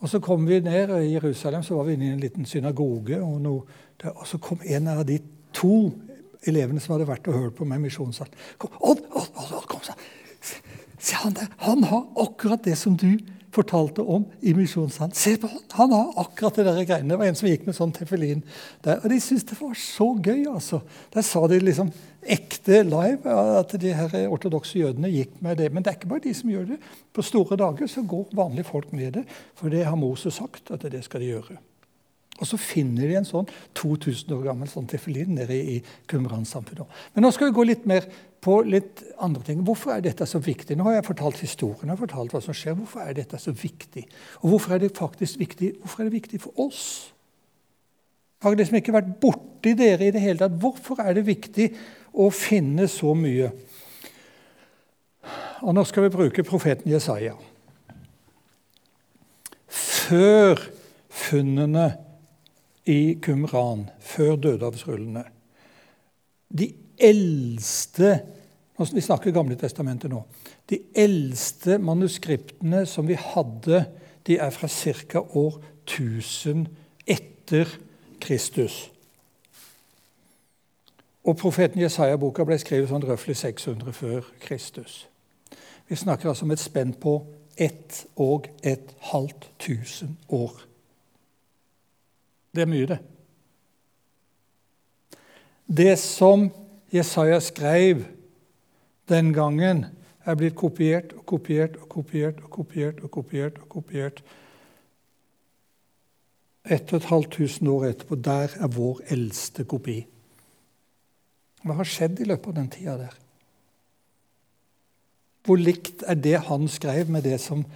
Og 0.00 0.08
Så 0.08 0.20
kom 0.20 0.46
vi 0.46 0.60
ned 0.60 0.90
i 1.02 1.12
Jerusalem, 1.12 1.62
så 1.62 1.76
var 1.76 1.84
vi 1.84 1.94
inne 1.94 2.04
i 2.04 2.12
en 2.12 2.20
liten 2.20 2.46
synagoge. 2.46 3.20
Og, 3.20 3.40
noe, 3.40 3.62
og 4.14 4.26
så 4.26 4.38
kom 4.38 4.60
en 4.64 4.88
av 4.88 5.04
de 5.04 5.18
to 5.52 5.92
elevene 6.48 6.80
som 6.80 6.96
hadde 6.96 7.08
vært 7.08 7.28
og 7.28 7.34
hørt 7.34 7.56
på 7.58 7.68
meg 7.68 7.80
i 7.80 7.86
misjonssalen. 7.90 8.32
Odd, 8.80 9.04
Odd, 9.12 9.30
Odd, 9.36 9.68
kom, 9.68 9.84
sa 9.84 9.96
Se 11.04 11.16
han 11.20 11.34
der, 11.36 11.50
han 11.60 11.84
har 11.84 12.06
akkurat 12.16 12.64
det 12.64 12.78
som 12.80 12.96
du 12.96 13.18
fortalte 13.54 14.02
om 14.02 14.24
i 14.42 14.54
misjonssalen. 14.56 15.14
Se 15.16 15.36
på 15.40 15.48
han, 15.50 15.62
han 15.78 15.94
har 15.94 16.24
akkurat 16.24 16.58
det 16.58 16.66
der 16.68 16.86
greiene. 16.88 17.12
Det 17.12 17.20
var 17.20 17.30
en 17.30 17.38
som 17.38 17.48
gikk 17.48 17.68
med 17.68 17.76
sånn 17.76 17.94
tefillin 17.94 18.42
der. 18.84 19.00
Og 19.02 19.10
de 19.12 19.20
syntes 19.22 19.46
det 19.50 19.60
var 19.60 19.76
så 19.78 20.10
gøy, 20.18 20.44
altså. 20.50 20.82
Der 21.14 21.26
sa 21.26 21.44
de 21.50 21.60
liksom 21.62 21.92
ekte 22.24 22.80
live 22.86 23.36
at 23.60 23.74
de 23.80 23.92
her 23.94 24.16
ortodokse 24.32 24.78
jødene 24.80 25.12
gikk 25.12 25.36
med 25.44 25.60
det. 25.60 25.70
Men 25.72 25.84
det 25.84 25.92
er 25.92 25.98
ikke 25.98 26.12
bare 26.14 26.24
de 26.24 26.34
som 26.36 26.50
gjør 26.52 26.72
det. 26.74 26.80
På 27.14 27.24
store 27.26 27.58
dager 27.60 27.90
så 27.90 28.04
går 28.08 28.34
vanlige 28.34 28.70
folk 28.70 28.92
med 28.96 29.20
det, 29.20 29.28
for 29.58 29.72
det 29.72 29.84
har 29.86 29.98
Moses 30.00 30.40
sagt 30.40 30.72
at 30.74 30.86
det 30.90 31.04
skal 31.06 31.24
de 31.24 31.32
gjøre. 31.34 31.60
Og 32.42 32.48
så 32.50 32.58
finner 32.58 33.06
de 33.06 33.16
en 33.20 33.26
sånn 33.26 33.46
2000 33.78 34.32
år 34.34 34.46
gammel 34.48 34.70
sånn 34.70 34.88
tefillin 34.90 35.36
nede 35.36 35.54
i 35.54 35.76
Qumran-samfunnet. 36.10 37.02
Men 37.14 37.26
nå 37.26 37.30
skal 37.34 37.50
vi 37.50 37.56
gå 37.60 37.66
litt 37.68 37.84
mer 37.86 38.08
på 38.44 38.58
litt 38.66 39.04
andre 39.22 39.44
ting. 39.46 39.62
Hvorfor 39.64 39.94
er 39.94 40.02
dette 40.04 40.26
så 40.26 40.40
viktig? 40.42 40.74
Nå 40.76 40.88
har 40.88 40.98
jeg 40.98 41.06
fortalt 41.06 41.40
historien, 41.40 41.86
jeg 41.86 41.94
har 41.94 42.02
fortalt 42.02 42.34
hva 42.34 42.42
som 42.44 42.56
skjer. 42.56 42.74
Hvorfor 42.80 43.04
er 43.06 43.14
dette 43.16 43.38
så 43.40 43.54
viktig? 43.54 44.04
Og 44.42 44.50
hvorfor 44.52 44.74
er 44.74 44.82
det 44.82 44.90
faktisk 44.98 45.38
viktig, 45.40 45.70
hvorfor 45.80 46.02
er 46.02 46.10
det 46.10 46.18
viktig 46.18 46.42
for 46.42 46.66
oss? 46.66 46.84
Jeg 48.42 48.50
har 48.50 48.58
liksom 48.60 48.76
ikke 48.76 48.92
vært 48.98 49.14
borti 49.22 49.72
dere 49.78 50.04
i 50.04 50.12
det 50.12 50.20
hele 50.20 50.42
tatt. 50.42 50.58
Hvorfor 50.60 51.00
er 51.00 51.14
det 51.16 51.24
viktig 51.24 51.70
å 52.20 52.26
finne 52.34 52.90
så 52.92 53.14
mye? 53.16 53.48
Og 55.64 55.72
Nå 55.72 55.84
skal 55.88 56.04
vi 56.04 56.12
bruke 56.12 56.44
profeten 56.44 56.92
Jesaja. 56.92 57.38
Før 59.70 60.60
funnene 61.08 61.86
i 62.86 63.18
Qumran, 63.22 63.88
før 64.00 64.36
dødehavsrullene 64.36 65.24
De 66.58 66.74
eldste 66.98 68.20
Vi 68.92 69.00
snakker 69.00 69.30
Gamle 69.30 69.56
testamentet 69.56 70.10
nå. 70.10 70.24
De 70.70 70.78
eldste 70.94 71.78
manuskriptene 71.78 72.86
som 72.86 73.06
vi 73.08 73.14
hadde, 73.14 73.84
de 74.26 74.36
er 74.36 74.50
fra 74.50 74.68
ca. 74.68 75.20
år 75.20 75.60
1000 75.86 76.66
etter 77.06 77.70
Kristus. 78.20 78.90
Og 81.24 81.36
profeten 81.36 81.80
Jesaja-boka 81.80 82.44
ble 82.44 82.58
skrevet 82.58 82.90
sånn 82.90 83.06
røftlig 83.06 83.36
600 83.36 83.94
før 83.96 84.26
Kristus. 84.42 85.04
Vi 85.88 85.96
snakker 85.96 86.28
altså 86.28 86.44
om 86.44 86.50
et 86.50 86.60
spenn 86.60 86.92
på 86.98 87.14
ett 87.56 88.06
og 88.16 88.48
et 88.62 88.90
halvt 89.12 89.50
tusen 89.58 90.18
år. 90.28 90.73
Det 92.54 92.62
er 92.62 92.70
mye, 92.70 92.86
det. 92.86 93.00
Det 95.66 95.98
som 95.98 96.50
Jesaja 96.92 97.40
skrev 97.42 98.04
den 99.08 99.32
gangen, 99.34 99.86
er 100.24 100.38
blitt 100.40 100.56
kopiert 100.56 101.12
og 101.12 101.26
kopiert 101.28 101.76
og 101.76 101.88
kopiert 101.92 102.40
og 102.40 102.50
kopiert 102.50 103.00
og 103.02 103.10
kopiert. 103.10 103.58
og 103.58 103.68
kopiert. 103.68 104.22
Ett 106.64 106.92
og 106.92 106.96
et 106.96 107.10
halvt 107.10 107.30
tusen 107.30 107.68
år 107.68 107.84
etterpå, 107.90 108.16
der 108.16 108.56
er 108.56 108.68
vår 108.72 109.02
eldste 109.12 109.64
kopi. 109.68 109.98
Hva 111.64 111.76
har 111.76 111.88
skjedd 111.88 112.20
i 112.20 112.28
løpet 112.28 112.48
av 112.48 112.54
den 112.54 112.70
tida 112.72 112.96
der? 112.96 113.18
Hvor 115.44 115.60
likt 115.60 116.04
er 116.08 116.16
det 116.16 116.38
han 116.48 116.68
skrev, 116.68 117.10
med 117.10 117.22
det 117.22 117.40
som 117.40 117.66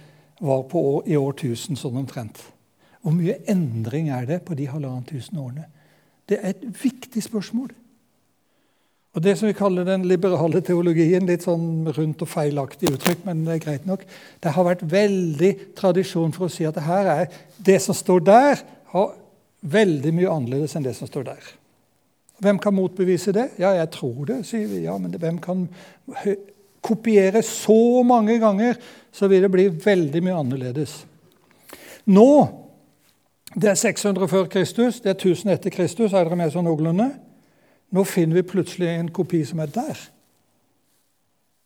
var 0.41 0.65
år, 0.73 1.03
i 1.05 1.17
årtusen 1.17 1.77
sånn 1.77 2.01
omtrent? 2.01 2.41
Hvor 3.01 3.15
mye 3.15 3.37
endring 3.49 4.09
er 4.11 4.25
det 4.27 4.41
på 4.47 4.57
de 4.59 4.67
halvannet 4.67 5.07
tusen 5.11 5.39
årene? 5.39 5.67
Det 6.29 6.39
er 6.41 6.51
et 6.53 6.65
viktig 6.83 7.23
spørsmål. 7.23 7.71
Og 9.17 9.23
Det 9.23 9.33
som 9.37 9.47
vi 9.49 9.57
kaller 9.57 9.87
den 9.87 10.03
liberale 10.05 10.61
teologien, 10.61 11.25
litt 11.25 11.47
sånn 11.47 11.89
rundt 11.95 12.21
og 12.21 12.29
feilaktig 12.29 12.91
uttrykk, 12.93 13.23
men 13.25 13.41
det 13.47 13.55
er 13.55 13.63
greit 13.63 13.87
nok, 13.89 14.03
det 14.43 14.53
har 14.53 14.67
vært 14.67 14.83
veldig 14.85 15.49
tradisjon 15.79 16.35
for 16.35 16.45
å 16.45 16.53
si 16.53 16.67
at 16.69 16.77
det 16.77 16.85
her 16.85 17.09
er 17.15 17.39
det 17.57 17.79
som 17.81 17.97
står 17.97 18.21
der, 18.27 18.61
har 18.93 19.15
veldig 19.65 20.13
mye 20.13 20.29
annerledes 20.29 20.77
enn 20.77 20.85
det 20.85 20.93
som 20.97 21.09
står 21.09 21.25
der. 21.31 21.49
Hvem 22.39 22.61
kan 22.61 22.77
motbevise 22.77 23.33
det? 23.35 23.49
Ja, 23.59 23.73
jeg 23.75 23.89
tror 23.97 24.21
det, 24.29 24.43
sier 24.47 24.69
vi. 24.69 24.85
Ja, 24.85 24.97
Men 24.97 25.11
hvem 25.11 25.41
kan 25.43 25.67
kopiere 26.85 27.41
så 27.43 28.03
mange 28.07 28.37
ganger, 28.39 28.77
så 29.11 29.27
vil 29.27 29.43
det 29.43 29.51
bli 29.51 29.67
veldig 29.73 30.21
mye 30.23 30.37
annerledes. 30.45 30.93
Nå 32.07 32.29
det 33.55 33.69
er 33.69 33.73
600 33.73 34.27
før 34.27 34.45
Kristus, 34.45 34.99
det 35.01 35.09
er 35.09 35.17
1000 35.17 35.51
etter 35.51 35.73
Kristus. 35.73 36.13
Er 36.13 36.27
dere 36.27 36.37
med 36.37 36.51
sånn 36.53 36.67
noenlunde? 36.69 37.09
Nå 37.89 38.03
finner 38.05 38.37
vi 38.37 38.45
plutselig 38.45 38.89
en 38.91 39.09
kopi 39.13 39.41
som 39.45 39.61
er 39.63 39.71
der. 39.73 40.01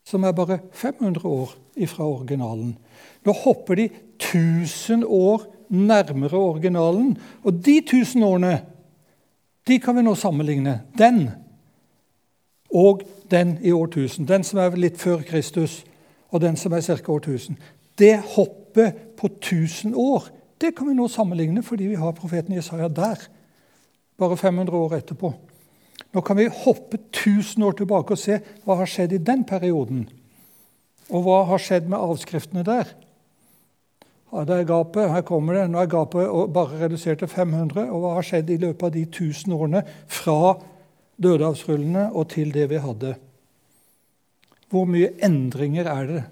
Som 0.04 0.24
er 0.24 0.32
bare 0.36 0.58
500 0.72 1.28
år 1.28 1.52
ifra 1.76 2.06
originalen. 2.08 2.76
Nå 3.24 3.32
hopper 3.44 3.76
de 3.76 3.88
1000 4.16 5.04
år 5.04 5.44
nærmere 5.68 6.36
originalen. 6.38 7.18
Og 7.44 7.60
de 7.64 7.78
1000 7.82 8.24
årene 8.24 8.54
de 9.68 9.78
kan 9.80 9.96
vi 9.96 10.02
nå 10.04 10.14
sammenligne. 10.14 10.80
Den 10.98 11.30
og 12.74 13.02
den 13.30 13.58
i 13.62 13.72
årtusen. 13.72 14.28
Den 14.28 14.44
som 14.44 14.58
er 14.58 14.76
litt 14.76 14.98
før 15.00 15.22
Kristus, 15.24 15.84
og 16.28 16.40
den 16.40 16.56
som 16.56 16.72
er 16.72 16.80
ca. 16.80 17.12
årtusen. 17.12 17.58
Det 17.98 18.18
hoppet 18.34 18.94
på 19.16 19.26
1000 19.26 19.94
år 19.94 20.28
det 20.64 20.72
kan 20.76 20.88
vi 20.88 20.96
nå 20.96 21.08
sammenligne 21.12 21.62
fordi 21.64 21.90
vi 21.92 22.00
har 22.00 22.16
profeten 22.16 22.56
Jesaja 22.56 22.88
der. 22.88 23.20
Bare 24.18 24.36
500 24.40 24.76
år 24.78 24.96
etterpå. 24.96 25.32
Nå 26.14 26.22
kan 26.22 26.38
vi 26.38 26.46
hoppe 26.48 26.98
1000 27.10 27.64
år 27.66 27.76
tilbake 27.80 28.14
og 28.14 28.20
se 28.20 28.38
hva 28.64 28.78
har 28.80 28.88
skjedd 28.90 29.12
i 29.16 29.22
den 29.22 29.42
perioden. 29.44 30.06
Og 31.10 31.26
hva 31.26 31.42
har 31.50 31.60
skjedd 31.60 31.90
med 31.90 32.00
avskriftene 32.00 32.64
der? 32.64 32.94
Ja, 34.32 34.44
det 34.46 34.54
er 34.56 34.70
gapet. 34.70 35.10
Her 35.10 35.26
kommer 35.26 35.58
det. 35.58 35.66
Nå 35.70 35.82
er 35.82 35.90
gapet 35.90 36.30
bare 36.54 36.80
redusert 36.80 37.20
til 37.22 37.30
500. 37.30 37.90
Og 37.90 38.00
hva 38.02 38.14
har 38.16 38.26
skjedd 38.26 38.50
i 38.50 38.60
løpet 38.62 38.88
av 38.88 38.94
de 38.94 39.04
1000 39.06 39.54
årene 39.54 39.84
fra 40.10 40.56
dødehavsrullene 41.22 42.08
og 42.12 42.30
til 42.32 42.50
det 42.54 42.68
vi 42.72 42.80
hadde? 42.82 43.14
Hvor 44.72 44.88
mye 44.90 45.12
endringer 45.22 45.90
er 45.90 46.08
det? 46.10 46.22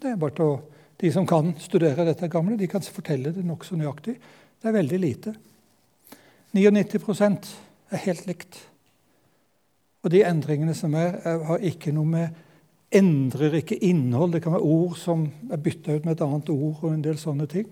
Det 0.00 0.14
er 0.14 0.20
bare 0.20 0.36
til 0.38 0.48
å, 0.48 0.54
De 1.00 1.12
som 1.12 1.26
kan 1.26 1.54
studere 1.58 2.04
dette 2.04 2.28
gamle, 2.28 2.58
de 2.60 2.68
kan 2.68 2.84
fortelle 2.84 3.32
det 3.32 3.44
nokså 3.46 3.78
nøyaktig. 3.78 4.18
Det 4.60 4.68
er 4.68 4.76
veldig 4.76 5.00
lite. 5.00 5.34
99% 6.52 7.48
er 7.90 8.04
helt 8.04 8.26
likt. 8.28 8.58
Og 10.04 10.12
de 10.12 10.24
endringene 10.26 10.74
som 10.76 10.94
er, 10.98 11.18
har 11.24 11.66
ikke 11.72 11.94
noe 11.96 12.08
med 12.08 12.46
Endrer 12.90 13.54
ikke 13.60 13.76
innhold. 13.86 14.32
Det 14.34 14.42
kan 14.42 14.56
være 14.56 14.66
ord 14.66 14.96
som 14.98 15.28
er 15.52 15.60
bytta 15.62 15.94
ut 15.94 16.06
med 16.08 16.16
et 16.16 16.22
annet 16.26 16.48
ord. 16.50 16.80
og 16.82 16.88
en 16.90 17.04
del 17.04 17.18
sånne 17.22 17.46
ting. 17.46 17.68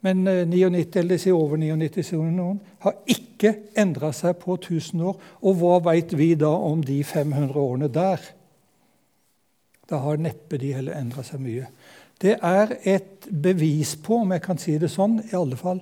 Men 0.00 0.22
99, 0.24 0.96
eller 0.96 1.00
eller 1.00 1.18
si 1.18 1.32
over 1.32 1.56
99 1.56 2.12
noen, 2.30 2.60
har 2.78 2.94
ikke 3.06 3.54
endra 3.76 4.12
seg 4.12 4.38
på 4.38 4.54
1000 4.54 5.02
år. 5.02 5.16
Og 5.42 5.56
hva 5.58 5.80
veit 5.90 6.14
vi 6.16 6.34
da 6.34 6.52
om 6.54 6.84
de 6.84 7.02
500 7.04 7.58
årene 7.58 7.88
der? 7.88 8.20
Da 9.90 9.98
har 9.98 10.16
neppe 10.22 10.56
de 10.56 10.72
heller 10.72 10.94
endra 10.94 11.22
seg 11.26 11.40
mye. 11.42 11.66
Det 12.20 12.36
er 12.36 12.74
et 12.84 13.28
bevis 13.32 13.94
på, 13.96 14.20
om 14.22 14.32
jeg 14.34 14.44
kan 14.44 14.58
si 14.60 14.76
det 14.78 14.90
sånn, 14.92 15.20
i 15.30 15.36
alle 15.36 15.56
fall 15.56 15.80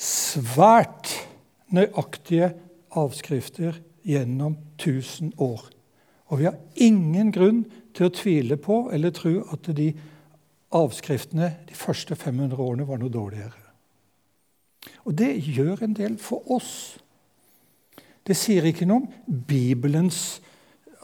svært 0.00 1.12
nøyaktige 1.70 2.50
avskrifter 2.98 3.78
gjennom 4.06 4.56
1000 4.78 5.34
år. 5.38 5.68
Og 6.30 6.40
vi 6.40 6.48
har 6.48 6.58
ingen 6.74 7.30
grunn 7.34 7.64
til 7.94 8.08
å 8.08 8.14
tvile 8.14 8.56
på 8.60 8.84
eller 8.94 9.14
tro 9.14 9.36
at 9.52 9.70
de 9.76 9.90
avskriftene 10.74 11.50
de 11.68 11.74
første 11.74 12.16
500 12.16 12.58
årene 12.58 12.86
var 12.86 13.00
noe 13.02 13.12
dårligere. 13.12 13.66
Og 15.04 15.14
det 15.18 15.32
gjør 15.42 15.84
en 15.84 15.96
del 15.96 16.16
for 16.22 16.46
oss. 16.54 16.98
Det 18.26 18.36
sier 18.38 18.66
ikke 18.68 18.86
noe 18.88 19.02
om 19.02 19.42
Bibelens, 19.48 20.40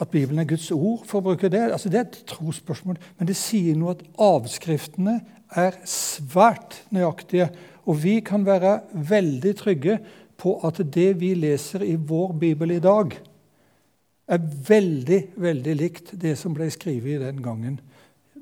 at 0.01 0.11
Bibelen 0.13 0.43
er 0.43 0.49
Guds 0.49 0.69
ord, 0.75 1.05
for 1.09 1.21
å 1.21 1.27
bruke 1.31 1.49
det. 1.53 1.63
Altså, 1.73 1.89
det 1.93 2.01
er 2.01 2.05
et 2.05 2.19
trosspørsmål. 2.29 2.99
Men 3.19 3.29
det 3.29 3.37
sier 3.39 3.79
noe 3.79 3.95
at 3.97 4.05
avskriftene 4.21 5.21
er 5.57 5.79
svært 5.89 6.83
nøyaktige. 6.93 7.49
Og 7.87 8.03
vi 8.03 8.19
kan 8.25 8.45
være 8.47 8.81
veldig 8.93 9.55
trygge 9.57 9.99
på 10.37 10.59
at 10.67 10.83
det 10.93 11.15
vi 11.21 11.33
leser 11.39 11.85
i 11.87 11.95
vår 11.97 12.37
bibel 12.41 12.77
i 12.77 12.83
dag, 12.83 13.17
er 14.27 14.43
veldig 14.69 15.21
veldig 15.39 15.75
likt 15.79 16.13
det 16.19 16.35
som 16.39 16.55
ble 16.55 16.67
skrevet 16.75 17.23
den 17.23 17.39
gangen 17.45 17.77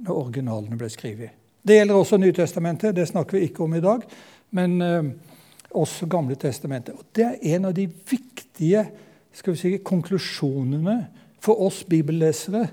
når 0.05 0.21
originalene 0.23 0.79
ble 0.81 0.89
skrevet. 0.89 1.35
Det 1.65 1.77
gjelder 1.77 1.99
også 1.99 2.19
Nytestamentet, 2.21 2.97
det 2.97 3.07
snakker 3.09 3.39
vi 3.39 3.47
ikke 3.49 3.65
om 3.65 3.75
i 3.77 3.83
dag, 3.85 4.03
men 4.57 4.81
eh, 4.85 5.11
også 5.75 6.09
Gamle 6.11 6.37
testamentet. 6.41 6.97
Og 6.97 7.05
Det 7.13 7.25
er 7.25 7.55
en 7.57 7.69
av 7.69 7.77
de 7.77 7.87
viktige 7.87 8.85
skal 9.35 9.55
vi 9.55 9.61
si, 9.61 9.77
konklusjonene 9.85 10.97
for 11.45 11.61
oss 11.67 11.83
bibellesere. 11.85 12.69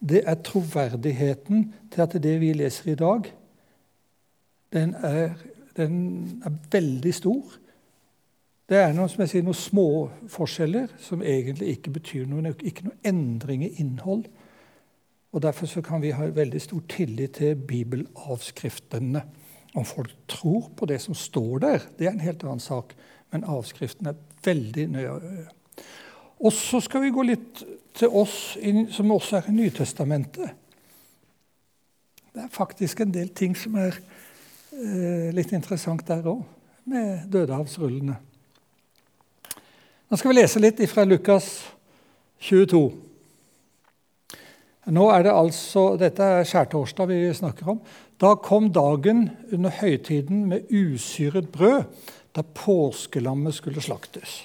Det 0.00 0.22
er 0.26 0.40
troverdigheten 0.44 1.66
til 1.92 2.04
at 2.04 2.16
det 2.22 2.38
vi 2.40 2.52
leser 2.56 2.92
i 2.92 2.98
dag, 2.98 3.28
den 4.74 4.94
er, 4.94 5.36
den 5.76 5.94
er 6.44 6.56
veldig 6.72 7.14
stor. 7.14 7.58
Det 8.68 8.80
er 8.80 8.94
noe, 8.96 9.08
som 9.12 9.22
jeg 9.22 9.30
sier, 9.30 9.44
noen 9.44 9.58
små 9.58 9.88
forskjeller 10.32 10.96
som 11.04 11.22
egentlig 11.22 11.76
ikke 11.76 11.92
betyr 11.98 12.26
noe, 12.26 12.54
ikke 12.64 12.88
noe 12.88 12.96
endring 13.06 13.62
i 13.66 13.74
innhold. 13.82 14.24
Og 15.34 15.42
Derfor 15.42 15.82
kan 15.84 16.02
vi 16.02 16.14
ha 16.14 16.26
veldig 16.30 16.60
stor 16.62 16.82
tillit 16.88 17.36
til 17.40 17.58
bibelavskriftene. 17.58 19.22
Om 19.74 19.84
folk 19.84 20.12
tror 20.30 20.70
på 20.76 20.86
det 20.86 21.00
som 21.02 21.14
står 21.14 21.58
der, 21.58 21.86
det 21.98 22.06
er 22.06 22.14
en 22.14 22.22
helt 22.22 22.44
annen 22.46 22.62
sak. 22.62 22.94
Men 23.32 23.46
avskriften 23.50 24.06
er 24.06 24.20
veldig 24.44 24.86
nøye. 24.94 25.14
Og 26.44 26.52
så 26.52 26.80
skal 26.84 27.06
vi 27.06 27.14
gå 27.14 27.24
litt 27.24 27.62
til 27.96 28.12
oss 28.12 28.56
som 28.92 29.12
også 29.14 29.38
er 29.38 29.48
i 29.48 29.56
Nytestamentet. 29.56 30.50
Det 32.34 32.42
er 32.42 32.52
faktisk 32.52 33.00
en 33.00 33.14
del 33.14 33.30
ting 33.36 33.54
som 33.56 33.76
er 33.78 33.94
eh, 33.94 35.30
litt 35.32 35.54
interessant 35.54 36.02
der 36.08 36.26
òg, 36.26 36.42
med 36.90 37.30
dødehavsrullene. 37.32 38.16
Nå 40.10 40.18
skal 40.20 40.34
vi 40.34 40.36
lese 40.36 40.60
litt 40.60 40.82
fra 40.90 41.06
Lukas 41.06 41.46
22. 42.44 42.82
Nå 44.92 45.04
er 45.14 45.24
det 45.24 45.32
altså, 45.32 45.94
Dette 45.96 46.26
er 46.40 46.48
skjærtorsdag 46.48 47.08
vi 47.08 47.20
snakker 47.38 47.70
om. 47.72 47.78
Da 48.20 48.34
kom 48.36 48.68
dagen 48.74 49.30
under 49.54 49.72
høytiden 49.80 50.44
med 50.50 50.68
usyret 50.68 51.48
brød, 51.54 51.86
da 52.36 52.44
påskelammet 52.44 53.56
skulle 53.56 53.80
slaktes. 53.80 54.42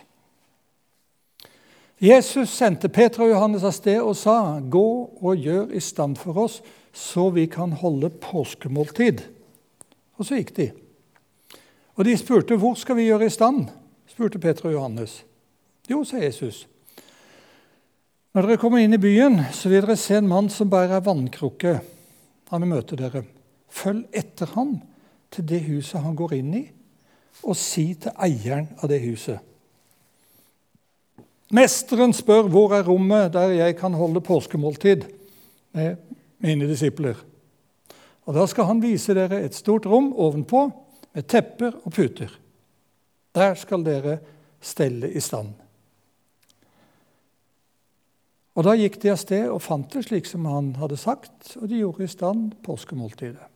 Jesus 2.00 2.50
sendte 2.50 2.88
Peter 2.89 3.25
og 3.25 3.34
Johannes 3.34 3.63
av 3.68 3.74
sted 3.75 4.00
og 4.00 4.15
sa, 4.15 4.60
'Gå 4.60 5.20
og 5.22 5.36
gjør 5.38 5.72
i 5.75 5.79
stand 5.79 6.15
for 6.15 6.38
oss, 6.38 6.62
så 6.94 7.29
vi 7.29 7.46
kan 7.46 7.72
holde 7.72 8.10
påskemåltid.' 8.10 9.22
Og 10.18 10.25
så 10.25 10.36
gikk 10.36 10.56
de. 10.58 10.72
Og 11.96 12.06
de 12.06 12.18
spurte, 12.18 12.56
'Hvor 12.56 12.75
skal 12.75 12.96
vi 12.96 13.10
gjøre 13.12 13.25
i 13.25 13.29
stand?' 13.29 13.70
spurte 14.08 14.39
Peter 14.39 14.65
og 14.65 14.74
Johannes. 14.74 15.25
Jo, 15.89 16.03
sa 16.03 16.18
Jesus. 16.18 16.68
Når 18.34 18.41
dere 18.41 18.58
kommer 18.58 18.77
inn 18.77 18.94
i 18.94 19.01
byen, 19.01 19.39
så 19.51 19.70
vil 19.70 19.82
dere 19.82 19.96
se 19.98 20.18
en 20.20 20.27
mann 20.27 20.50
som 20.50 20.70
bærer 20.70 21.00
ei 21.00 21.06
vannkrukke. 21.06 21.79
Han 22.51 22.62
vil 22.62 22.70
møte 22.70 22.96
dere. 23.00 23.24
Følg 23.70 24.06
etter 24.13 24.46
ham 24.46 24.82
til 25.32 25.48
det 25.50 25.62
huset 25.65 26.01
han 26.01 26.15
går 26.15 26.36
inn 26.38 26.53
i, 26.53 26.63
og 27.44 27.56
si 27.56 27.94
til 27.94 28.12
eieren 28.22 28.68
av 28.84 28.89
det 28.89 29.01
huset. 29.01 29.39
Mesteren 31.50 32.13
spør 32.13 32.50
hvor 32.51 32.75
er 32.77 32.86
rommet 32.86 33.34
der 33.34 33.56
jeg 33.58 33.77
kan 33.79 33.96
holde 33.98 34.22
påskemåltid 34.22 35.08
med 35.74 35.96
mine 36.46 36.68
disipler. 36.70 37.18
Og 38.29 38.36
Da 38.36 38.46
skal 38.46 38.70
han 38.70 38.82
vise 38.82 39.15
dere 39.18 39.41
et 39.41 39.56
stort 39.58 39.88
rom 39.89 40.12
ovenpå 40.13 40.68
med 41.13 41.25
tepper 41.27 41.74
og 41.84 41.91
puter. 41.91 42.29
Der 43.36 43.56
skal 43.58 43.86
dere 43.86 44.20
stelle 44.62 45.10
i 45.10 45.20
stand. 45.20 45.56
Og 48.56 48.63
Da 48.63 48.75
gikk 48.75 49.00
de 49.01 49.10
av 49.10 49.18
sted 49.18 49.48
og 49.50 49.62
fant 49.63 49.94
det 49.94 50.03
slik 50.06 50.27
som 50.27 50.46
han 50.46 50.75
hadde 50.75 50.98
sagt, 50.98 51.56
og 51.58 51.70
de 51.70 51.79
gjorde 51.79 52.03
i 52.03 52.12
stand 52.12 52.51
påskemåltidet. 52.65 53.48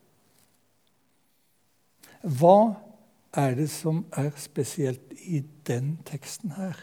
Hva 2.24 2.76
er 3.36 3.58
det 3.60 3.68
som 3.70 4.06
er 4.16 4.32
spesielt 4.40 5.12
i 5.28 5.44
den 5.68 5.98
teksten 6.08 6.56
her? 6.56 6.78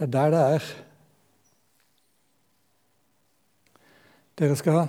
Det 0.00 0.06
er 0.06 0.12
der 0.12 0.30
det 0.32 0.40
er. 0.40 0.68
Dere 4.40 4.56
skal 4.56 4.72
ha 4.72 4.86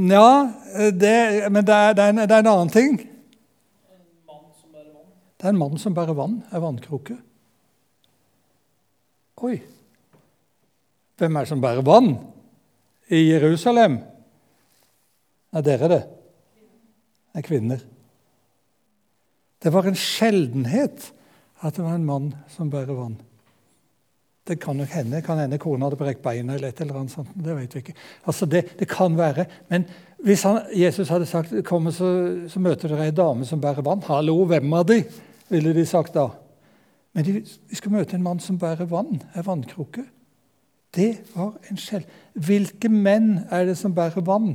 Ja, 0.00 0.52
men 0.70 0.94
det 1.66 1.74
er, 1.74 1.92
det 1.92 2.04
er, 2.04 2.08
en, 2.08 2.22
det 2.22 2.30
er 2.30 2.38
en 2.38 2.46
annen 2.46 2.70
ting. 2.72 2.94
Det 5.36 5.44
er 5.44 5.50
en 5.50 5.58
mann 5.58 5.76
som 5.76 5.92
bærer 5.92 6.14
vann, 6.16 6.38
ei 6.48 6.62
vannkrukke. 6.62 7.18
Oi! 9.44 9.58
Hvem 11.20 11.36
er 11.36 11.44
det 11.44 11.50
som 11.50 11.60
bærer 11.60 11.84
vann 11.84 12.14
i 13.12 13.26
Jerusalem? 13.26 13.98
Er 15.52 15.66
dere 15.66 15.90
det? 15.92 16.02
Det 17.34 17.42
er 17.42 17.48
kvinner. 17.50 17.89
Det 19.60 19.72
var 19.72 19.88
en 19.88 19.98
sjeldenhet 19.98 21.10
at 21.60 21.76
det 21.76 21.84
var 21.84 21.98
en 21.98 22.06
mann 22.08 22.30
som 22.48 22.70
bærer 22.72 22.96
vann. 22.96 23.18
Det 24.48 24.56
kan 24.60 24.78
nok 24.80 24.88
hende 24.96 25.20
kan 25.22 25.38
hende 25.38 25.58
kona 25.60 25.86
hadde 25.86 25.98
brekt 26.00 26.22
beina 26.24 26.54
eller 26.56 26.72
et 26.72 26.80
eller 26.80 26.96
annet 27.02 27.12
sånt. 27.12 27.34
Det 27.36 27.54
vet 27.54 27.74
vi 27.74 27.82
ikke. 27.84 27.94
Altså 28.26 28.48
det, 28.48 28.64
det 28.80 28.88
kan 28.88 29.18
være. 29.18 29.44
Men 29.68 29.84
hvis 30.24 30.42
han, 30.48 30.62
Jesus 30.74 31.12
hadde 31.12 31.28
sagt 31.28 31.52
kom 31.68 31.90
så, 31.92 32.08
så 32.48 32.60
møter 32.60 32.90
dere 32.90 33.10
ei 33.10 33.14
dame 33.14 33.46
som 33.46 33.60
bærer 33.60 33.84
vann 33.84 34.02
Hallo, 34.08 34.40
hvem 34.48 34.72
av 34.74 34.88
de? 34.88 35.02
ville 35.50 35.74
de 35.74 35.84
sagt 35.86 36.14
da. 36.14 36.28
Men 37.14 37.26
de, 37.26 37.40
de 37.42 37.76
skal 37.78 37.92
møte 37.92 38.16
en 38.16 38.24
mann 38.24 38.40
som 38.42 38.58
bærer 38.58 38.88
vann, 38.90 39.18
ei 39.34 39.42
vannkrukke. 39.46 40.04
Det 40.94 41.10
var 41.34 41.56
en 41.70 41.78
skjell. 41.78 42.06
Hvilke 42.34 42.90
menn 42.90 43.32
er 43.50 43.66
det 43.68 43.76
som 43.78 43.94
bærer 43.94 44.22
vann 44.26 44.54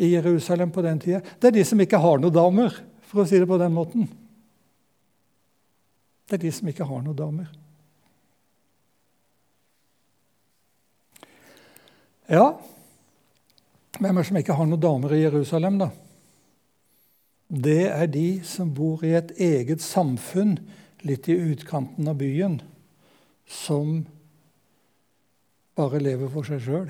i 0.00 0.14
Jerusalem 0.14 0.72
på 0.72 0.84
den 0.84 1.00
tida? 1.00 1.20
Det 1.40 1.50
er 1.50 1.58
de 1.58 1.66
som 1.68 1.80
ikke 1.80 2.00
har 2.00 2.20
noen 2.20 2.36
damer, 2.36 2.80
for 3.10 3.22
å 3.22 3.28
si 3.28 3.40
det 3.42 3.48
på 3.50 3.58
den 3.60 3.74
måten. 3.74 4.06
Det 6.30 6.38
er 6.38 6.44
de 6.44 6.52
som 6.54 6.70
ikke 6.70 6.86
har 6.86 7.02
noen 7.02 7.18
damer. 7.18 7.48
Ja, 12.30 12.52
hvem 13.98 14.14
er 14.14 14.22
det 14.22 14.28
som 14.28 14.38
ikke 14.38 14.54
har 14.54 14.70
noen 14.70 14.82
damer 14.84 15.16
i 15.16 15.24
Jerusalem, 15.24 15.80
da? 15.82 15.90
det 17.50 17.88
er 17.90 18.06
de 18.06 18.40
som 18.46 18.70
bor 18.70 19.02
i 19.02 19.16
et 19.18 19.32
eget 19.42 19.82
samfunn 19.82 20.54
litt 21.02 21.26
i 21.28 21.34
utkanten 21.34 22.06
av 22.08 22.20
byen, 22.20 22.60
som 23.50 24.04
bare 25.74 25.98
lever 25.98 26.30
for 26.30 26.46
seg 26.46 26.62
sjøl. 26.62 26.86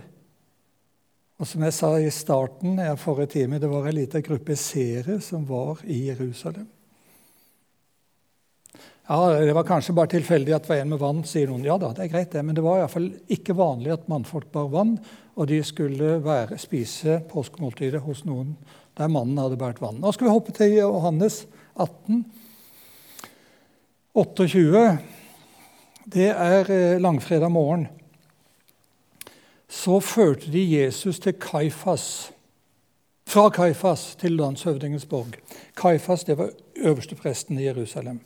Og 1.41 1.49
som 1.49 1.63
jeg 1.65 1.73
sa 1.73 1.95
i 1.97 2.11
starten 2.13 2.77
jeg 2.77 3.01
forrige 3.01 3.33
time, 3.39 3.59
det 3.59 3.71
var 3.71 3.87
en 3.89 3.97
liten 3.97 4.25
gruppe 4.25 4.57
seere 4.61 5.17
som 5.25 5.47
var 5.49 5.81
i 5.89 6.03
Jerusalem. 6.11 6.67
Ja, 9.09 9.41
Det 9.41 9.55
var 9.57 9.65
kanskje 9.65 9.95
bare 9.97 10.13
tilfeldig 10.13 10.53
at 10.55 10.63
det 10.63 10.71
var 10.71 10.83
en 10.83 10.93
med 10.93 11.01
vann, 11.01 11.23
sier 11.25 11.49
noen. 11.49 11.65
Ja 11.65 11.79
da, 11.81 11.95
det 11.97 12.05
er 12.05 12.13
greit 12.13 12.31
det, 12.31 12.45
Men 12.45 12.55
det 12.55 12.63
var 12.63 12.79
iallfall 12.79 13.09
ikke 13.27 13.57
vanlig 13.57 13.91
at 13.95 14.07
mannfolk 14.07 14.53
bar 14.53 14.69
vann, 14.69 14.99
og 15.35 15.49
de 15.49 15.63
skulle 15.65 16.21
være, 16.23 16.59
spise 16.61 17.23
påskemåltidet 17.33 18.05
hos 18.05 18.23
noen 18.29 18.53
der 19.01 19.09
mannen 19.09 19.39
hadde 19.41 19.57
båret 19.57 19.81
vann. 19.81 19.97
Nå 19.99 20.13
skal 20.13 20.29
vi 20.29 20.35
hoppe 20.35 20.53
til 20.53 20.77
Johannes 20.77 21.47
18, 21.75 22.21
28. 24.13 24.85
Det 26.11 26.29
er 26.35 26.71
eh, 26.71 27.01
langfredag 27.01 27.51
morgen. 27.51 27.89
Så 29.71 30.01
førte 30.03 30.51
de 30.51 30.65
Jesus 30.67 31.21
til 31.23 31.37
Kaifas. 31.39 32.33
Fra 33.31 33.49
Kaifas 33.55 34.17
til 34.19 34.33
landshøvdingens 34.33 35.07
borg. 35.07 35.37
Kaifas 35.79 36.25
det 36.27 36.39
var 36.39 36.51
øverstepresten 36.77 37.59
i 37.59 37.69
Jerusalem. 37.69 38.19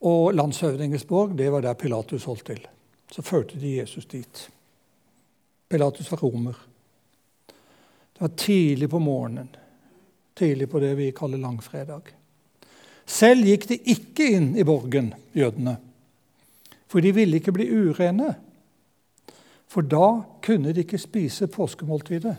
Og 0.00 0.34
landshøvdingens 0.34 1.04
borg 1.04 1.38
det 1.38 1.52
var 1.52 1.62
der 1.62 1.78
Pilatus 1.78 2.24
holdt 2.24 2.46
til. 2.46 2.66
Så 3.12 3.22
førte 3.22 3.60
de 3.60 3.76
Jesus 3.76 4.06
dit. 4.06 4.48
Pilatus 5.70 6.10
var 6.10 6.18
romer. 6.18 6.58
Det 8.12 8.20
var 8.20 8.34
tidlig 8.36 8.90
på 8.90 8.98
morgenen, 8.98 9.48
tidlig 10.34 10.68
på 10.70 10.80
det 10.80 10.96
vi 10.96 11.10
kaller 11.10 11.38
langfredag. 11.38 12.02
Selv 13.06 13.46
gikk 13.46 13.68
de 13.68 13.78
ikke 13.94 14.26
inn 14.36 14.56
i 14.56 14.64
borgen, 14.64 15.14
jødene, 15.34 15.76
for 16.88 17.00
de 17.00 17.14
ville 17.14 17.38
ikke 17.38 17.54
bli 17.54 17.70
urene. 17.70 18.34
For 19.72 19.84
da 19.88 20.22
kunne 20.44 20.74
de 20.74 20.84
ikke 20.84 21.00
spise 21.00 21.48
påskemåltidet. 21.48 22.36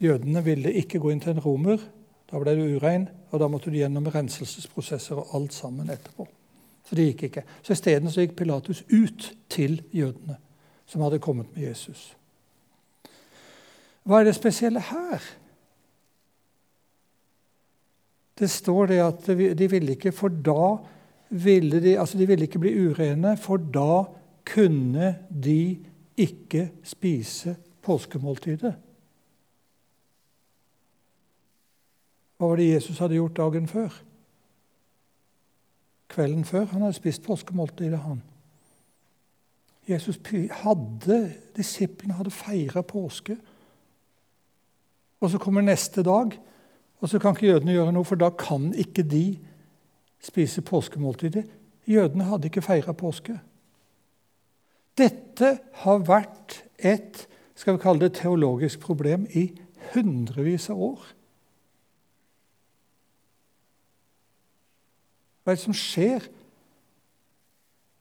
Jødene 0.00 0.44
ville 0.44 0.72
ikke 0.72 0.98
gå 1.00 1.12
inn 1.12 1.22
til 1.24 1.32
en 1.32 1.44
romer. 1.44 1.80
Da 2.28 2.40
ble 2.40 2.52
du 2.58 2.64
urein, 2.76 3.06
og 3.30 3.40
da 3.40 3.48
måtte 3.48 3.72
du 3.72 3.78
gjennom 3.78 4.10
renselsesprosesser 4.12 5.20
og 5.20 5.36
alt 5.38 5.54
sammen 5.56 5.92
etterpå. 5.92 6.26
Så 6.84 6.96
det 6.98 7.06
gikk 7.10 7.22
ikke. 7.28 7.44
Så 7.62 7.72
Isteden 7.72 8.12
gikk 8.12 8.34
Pilatus 8.36 8.82
ut 8.92 9.30
til 9.48 9.80
jødene 9.92 10.36
som 10.86 11.00
hadde 11.00 11.22
kommet 11.22 11.48
med 11.54 11.70
Jesus. 11.70 12.10
Hva 14.04 14.20
er 14.20 14.28
det 14.28 14.34
spesielle 14.36 14.82
her? 14.84 15.22
Det 18.36 18.50
står 18.50 18.90
det 18.90 19.00
at 19.00 19.30
de 19.56 19.70
ville 19.70 19.94
ikke, 19.96 20.12
for 20.12 20.28
da 20.28 20.74
ville 21.30 21.80
de, 21.80 21.96
altså 21.98 22.18
de 22.18 22.26
ville 22.28 22.44
ikke 22.44 22.60
bli 22.60 22.74
urene, 22.84 23.36
for 23.40 23.56
da 23.56 24.04
kunne 24.44 25.18
de 25.44 25.84
ikke 26.16 26.70
spise 26.84 27.56
påskemåltidet. 27.82 28.74
Hva 32.36 32.50
var 32.50 32.60
det 32.60 32.72
Jesus 32.74 32.98
hadde 32.98 33.16
gjort 33.16 33.36
dagen 33.36 33.68
før? 33.68 33.94
Kvelden 36.08 36.44
før. 36.44 36.64
Han 36.64 36.82
hadde 36.82 36.98
spist 36.98 37.22
påskemåltidet, 37.22 37.98
han. 37.98 38.22
Jesus 39.88 40.20
hadde, 40.50 41.34
Disiplene 41.56 42.14
hadde 42.14 42.30
feira 42.30 42.82
påske. 42.82 43.36
Og 45.20 45.30
så 45.30 45.38
kommer 45.38 45.60
neste 45.60 46.02
dag, 46.02 46.40
og 47.00 47.08
så 47.08 47.18
kan 47.18 47.32
ikke 47.34 47.46
jødene 47.46 47.72
gjøre 47.72 47.92
noe, 47.92 48.04
for 48.04 48.20
da 48.20 48.30
kan 48.30 48.72
ikke 48.74 49.02
de 49.02 49.38
spise 50.20 50.62
påskemåltidet. 50.62 51.44
Jødene 51.88 52.24
hadde 52.24 52.48
ikke 52.48 52.62
feira 52.62 52.92
påske. 52.92 53.38
Dette 54.98 55.56
har 55.82 56.04
vært 56.06 56.60
et 56.78 57.24
skal 57.54 57.76
vi 57.76 57.82
kalle 57.82 58.02
det, 58.02 58.16
teologisk 58.18 58.82
problem 58.82 59.26
i 59.30 59.48
hundrevis 59.94 60.68
av 60.72 60.80
år. 60.82 61.02
Hva 65.44 65.52
er 65.52 65.58
det 65.58 65.64
som 65.64 65.76
skjer? 65.76 66.30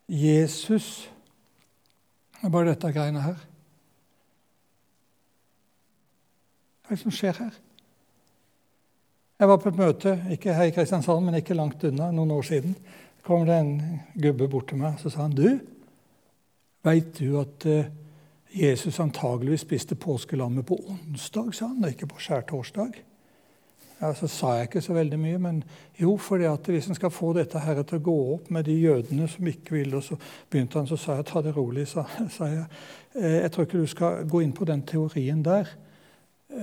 Jesus 0.07 1.09
Det 2.39 2.49
er 2.49 2.51
Bare 2.51 2.73
dette 2.73 2.89
greiene 2.91 3.21
her. 3.23 3.37
Hva 6.83 6.91
er 6.91 6.97
det 6.97 7.03
som 7.05 7.13
skjer 7.15 7.37
her? 7.39 7.53
Jeg 9.39 9.47
var 9.47 9.61
på 9.63 9.71
et 9.71 9.79
møte 9.79 10.11
ikke 10.31 10.55
her 10.55 10.67
i 10.67 10.73
Kristiansand, 10.75 11.23
men 11.23 11.39
ikke 11.39 11.55
langt 11.55 11.83
unna, 11.87 12.09
noen 12.11 12.33
år 12.35 12.43
siden. 12.47 12.75
Kom 13.23 13.45
det 13.47 13.55
en 13.59 13.77
gubbe 14.19 14.49
bort 14.51 14.67
til 14.71 14.81
meg 14.83 14.99
så 14.99 15.11
sa 15.11 15.23
han, 15.23 15.35
du, 15.35 15.61
veit 16.83 17.13
du 17.19 17.39
at 17.41 17.65
uh, 17.69 17.85
Jesus 18.53 18.99
antageligvis 18.99 19.65
spiste 19.65 19.95
påskelammet 19.95 20.65
på 20.65 20.77
onsdag, 20.77 21.53
sa 21.55 21.71
han, 21.71 21.83
og 21.83 21.95
ikke 21.95 22.11
på 22.11 22.21
skjærtorsdag? 22.21 22.99
Ja, 24.03 24.09
så 24.13 24.27
sa 24.27 24.49
jeg 24.57 24.67
ikke 24.67 24.81
så 24.83 24.93
veldig 24.97 25.17
mye, 25.19 25.39
men 25.39 25.61
jo, 25.95 26.17
for 26.19 26.41
hvis 26.67 26.89
en 26.91 26.97
skal 26.97 27.11
få 27.13 27.31
dette 27.37 27.61
her 27.63 27.79
til 27.87 28.01
å 28.01 28.03
gå 28.03 28.15
opp 28.33 28.49
med 28.51 28.67
de 28.67 28.75
jødene 28.75 29.29
som 29.31 29.47
ikke 29.47 29.77
vil, 29.77 29.95
og 29.95 30.03
så 30.03 30.17
begynte 30.51 30.81
han, 30.81 30.89
så 30.89 30.97
sa 30.99 31.15
jeg 31.21 31.29
ta 31.29 31.41
det 31.45 31.55
rolig, 31.55 31.87
sa, 31.87 32.03
sa 32.37 32.49
jeg. 32.51 32.65
Eh, 33.15 33.39
jeg 33.45 33.53
tror 33.53 33.67
ikke 33.69 33.83
du 33.85 33.87
skal 33.87 34.27
gå 34.27 34.43
inn 34.43 34.51
på 34.53 34.67
den 34.67 34.83
teorien 34.89 35.43
der. 35.45 35.71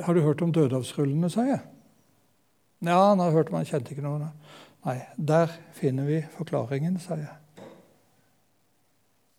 Har 0.04 0.14
du 0.14 0.20
hørt 0.20 0.44
om 0.44 0.52
dødehavsrullene, 0.52 1.30
sa 1.32 1.48
jeg. 1.48 1.62
Ja, 2.84 3.00
han 3.08 3.24
har 3.24 3.32
hørt, 3.32 3.48
om 3.48 3.56
han 3.56 3.68
kjente 3.68 3.96
ikke 3.96 4.04
noe. 4.04 4.30
Nei, 4.84 4.98
der 5.16 5.56
finner 5.76 6.08
vi 6.08 6.20
forklaringen, 6.36 7.00
sa 7.00 7.16
jeg. 7.16 7.39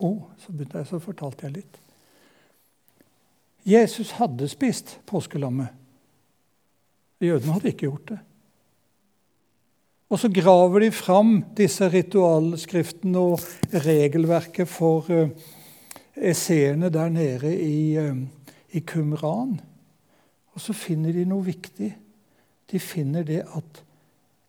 Oh, 0.01 0.31
så 0.41 0.53
jeg, 0.57 0.87
så 0.89 0.99
fortalte 0.99 1.45
jeg 1.47 1.59
litt. 1.59 1.77
Jesus 3.67 4.15
hadde 4.17 4.49
spist 4.49 4.97
påskelammet. 5.09 5.69
Jødene 7.21 7.53
hadde 7.53 7.69
ikke 7.69 7.85
gjort 7.85 8.13
det. 8.15 8.19
Og 10.11 10.19
så 10.19 10.27
graver 10.33 10.83
de 10.83 10.89
fram 10.91 11.35
disse 11.55 11.87
ritualskriftene 11.87 13.21
og 13.21 13.43
regelverket 13.85 14.67
for 14.67 15.07
esseene 16.17 16.89
der 16.91 17.13
nede 17.13 17.53
i, 17.55 17.95
uh, 18.01 18.17
i 18.75 18.81
Qumran. 18.83 19.59
Og 20.51 20.61
så 20.61 20.75
finner 20.75 21.15
de 21.15 21.23
noe 21.29 21.45
viktig. 21.45 21.93
De 22.71 22.79
finner 22.79 23.23
det 23.27 23.39
at 23.55 23.83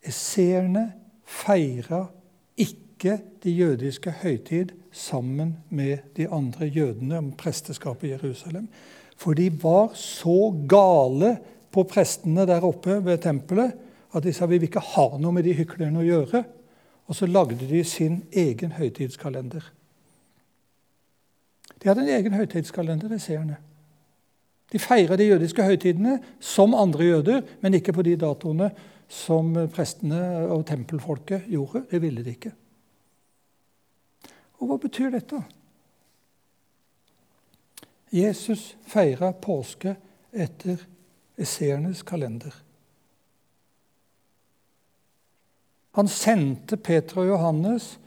esseerne 0.03 0.89
feira 1.23 2.03
ikke 3.03 3.19
de 3.43 3.51
jødiske 3.51 4.11
høytid 4.23 4.71
sammen 4.91 5.57
med 5.69 5.97
de 6.15 6.29
andre 6.29 6.65
jødene 6.65 7.17
om 7.17 7.31
presteskapet 7.31 8.07
i 8.07 8.11
Jerusalem. 8.11 8.69
For 9.17 9.33
de 9.33 9.49
var 9.63 9.91
så 9.93 10.53
gale 10.69 11.37
på 11.71 11.83
prestene 11.83 12.45
der 12.47 12.63
oppe 12.63 13.01
ved 13.05 13.17
tempelet 13.17 13.73
at 14.13 14.23
de 14.23 14.33
sa 14.33 14.45
vi 14.45 14.57
vil 14.57 14.69
ikke 14.69 14.85
ha 14.93 15.07
noe 15.17 15.35
med 15.35 15.43
de 15.43 15.55
hyklerne 15.57 15.99
å 15.99 16.05
gjøre. 16.05 16.43
Og 17.09 17.17
så 17.17 17.27
lagde 17.27 17.67
de 17.67 17.83
sin 17.83 18.21
egen 18.31 18.71
høytidskalender. 18.77 19.65
De 21.81 21.89
hadde 21.89 22.05
en 22.05 22.15
egen 22.15 22.39
høytidskalender, 22.39 23.09
det 23.11 23.19
seerne. 23.21 23.57
De 24.71 24.79
feira 24.79 25.17
de 25.19 25.27
jødiske 25.27 25.65
høytidene 25.65 26.19
som 26.39 26.77
andre 26.77 27.09
jøder, 27.09 27.43
men 27.61 27.75
ikke 27.75 27.93
på 27.93 28.05
de 28.05 28.15
datoene 28.15 28.71
som 29.11 29.51
prestene 29.73 30.23
og 30.47 30.63
tempelfolket 30.69 31.49
gjorde. 31.51 31.83
Det 31.91 32.01
ville 32.01 32.23
de 32.23 32.37
ikke. 32.37 32.53
Og 34.63 34.69
hva 34.69 34.79
betyr 34.79 35.11
dette? 35.11 35.41
Jesus 38.13 38.77
feira 38.87 39.33
påske 39.35 39.97
etter 40.31 40.79
esseernes 41.35 42.05
kalender. 42.07 42.53
Han 45.99 46.07
sendte 46.07 46.77
Peter 46.79 47.19
og 47.25 47.33
Johannes, 47.33 47.97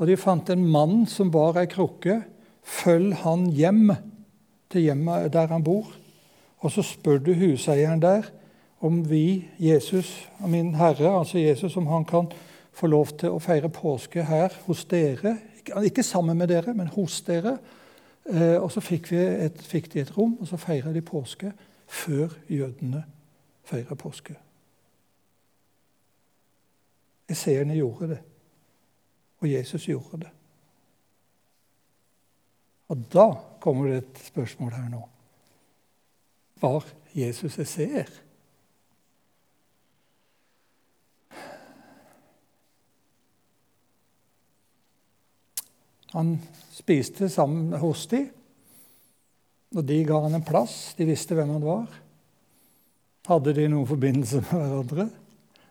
og 0.00 0.08
de 0.08 0.16
fant 0.16 0.48
en 0.50 0.64
mann 0.64 1.04
som 1.06 1.30
bar 1.30 1.60
ei 1.60 1.68
krukke. 1.70 2.22
Følg 2.62 3.12
han 3.20 3.50
hjem 3.52 3.92
til 4.72 4.88
hjemmet 4.88 5.28
der 5.34 5.52
han 5.52 5.62
bor. 5.66 5.92
Og 6.62 6.72
så 6.72 6.82
spør 6.86 7.20
du 7.20 7.34
huseieren 7.36 8.00
der 8.02 8.30
om 8.82 9.02
vi, 9.06 9.44
Jesus, 9.62 10.08
min 10.40 10.72
Herre, 10.74 11.12
altså 11.18 11.38
Jesus, 11.38 11.76
om 11.76 11.86
han 11.86 12.08
kan 12.08 12.32
få 12.72 12.88
lov 12.90 13.12
til 13.20 13.36
å 13.36 13.42
feire 13.42 13.68
påske 13.70 14.24
her 14.26 14.56
hos 14.64 14.86
dere. 14.90 15.36
Ikke 15.84 16.02
sammen 16.02 16.38
med 16.38 16.48
dere, 16.48 16.74
men 16.74 16.90
hos 16.92 17.20
dere. 17.26 17.56
Eh, 18.26 18.56
og 18.62 18.70
så 18.72 18.80
fikk, 18.80 19.12
et, 19.18 19.62
fikk 19.62 19.92
de 19.92 20.02
et 20.02 20.16
rom, 20.16 20.36
og 20.40 20.48
så 20.48 20.56
feira 20.56 20.92
de 20.92 21.02
påske 21.02 21.52
før 21.92 22.34
jødene 22.48 23.04
feirer 23.64 23.98
påske. 23.98 24.36
Esseerne 27.28 27.74
gjorde 27.74 28.08
det, 28.08 28.18
og 29.40 29.50
Jesus 29.50 29.86
gjorde 29.88 30.20
det. 30.24 30.30
Og 32.92 33.04
da 33.12 33.28
kommer 33.60 33.88
det 33.88 34.02
et 34.02 34.20
spørsmål 34.26 34.72
her 34.76 34.88
nå. 34.92 35.00
Var 36.60 36.84
Jesus 37.14 37.58
esseer? 37.58 38.10
Han 46.12 46.36
spiste 46.72 47.28
sammen 47.32 47.72
hos 47.80 48.06
de, 48.10 48.26
Og 49.72 49.84
de 49.88 50.02
ga 50.04 50.18
han 50.20 50.34
en 50.36 50.44
plass. 50.44 50.92
De 50.98 51.06
visste 51.08 51.32
hvem 51.32 51.48
han 51.48 51.62
var. 51.64 51.86
Hadde 53.24 53.54
de 53.56 53.68
noen 53.72 53.88
forbindelse 53.88 54.42
med 54.42 54.50
hverandre? 54.52 55.06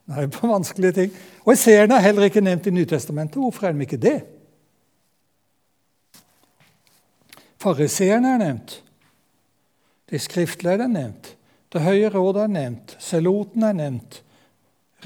Nei, 0.10 0.28
på 0.34 0.50
vanskelige 0.50 0.96
ting. 0.98 1.12
Og 1.46 1.54
Eseren 1.54 1.94
er 1.94 2.02
heller 2.02 2.26
ikke 2.26 2.42
nevnt 2.42 2.66
i 2.68 2.74
Nytestamentet. 2.74 3.38
Hvorfor 3.38 3.68
er 3.68 3.76
de 3.76 3.86
ikke 3.86 4.02
det? 4.02 4.18
Fariseerne 7.62 8.34
er 8.34 8.42
nevnt. 8.42 8.80
De 10.10 10.20
skriftlærde 10.20 10.88
er 10.88 10.96
nevnt. 10.96 11.36
Det 11.72 11.84
høye 11.86 12.10
rådet 12.10 12.48
er 12.48 12.56
nevnt. 12.56 12.96
Seloten 13.00 13.64
er 13.64 13.78
nevnt. 13.78 14.24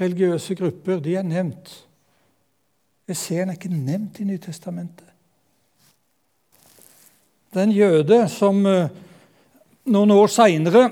Religiøse 0.00 0.56
grupper 0.56 1.02
de 1.04 1.18
er 1.20 1.26
nevnt. 1.26 1.74
Eseren 3.08 3.52
er 3.52 3.58
ikke 3.58 3.74
nevnt 3.74 4.18
i 4.20 4.26
Nytestamentet. 4.26 5.05
Det 7.56 7.62
er 7.62 7.68
en 7.70 7.72
jøde 7.72 8.16
som 8.28 8.58
eh, 8.68 8.90
noen 9.88 10.10
år 10.12 10.26
seinere, 10.28 10.90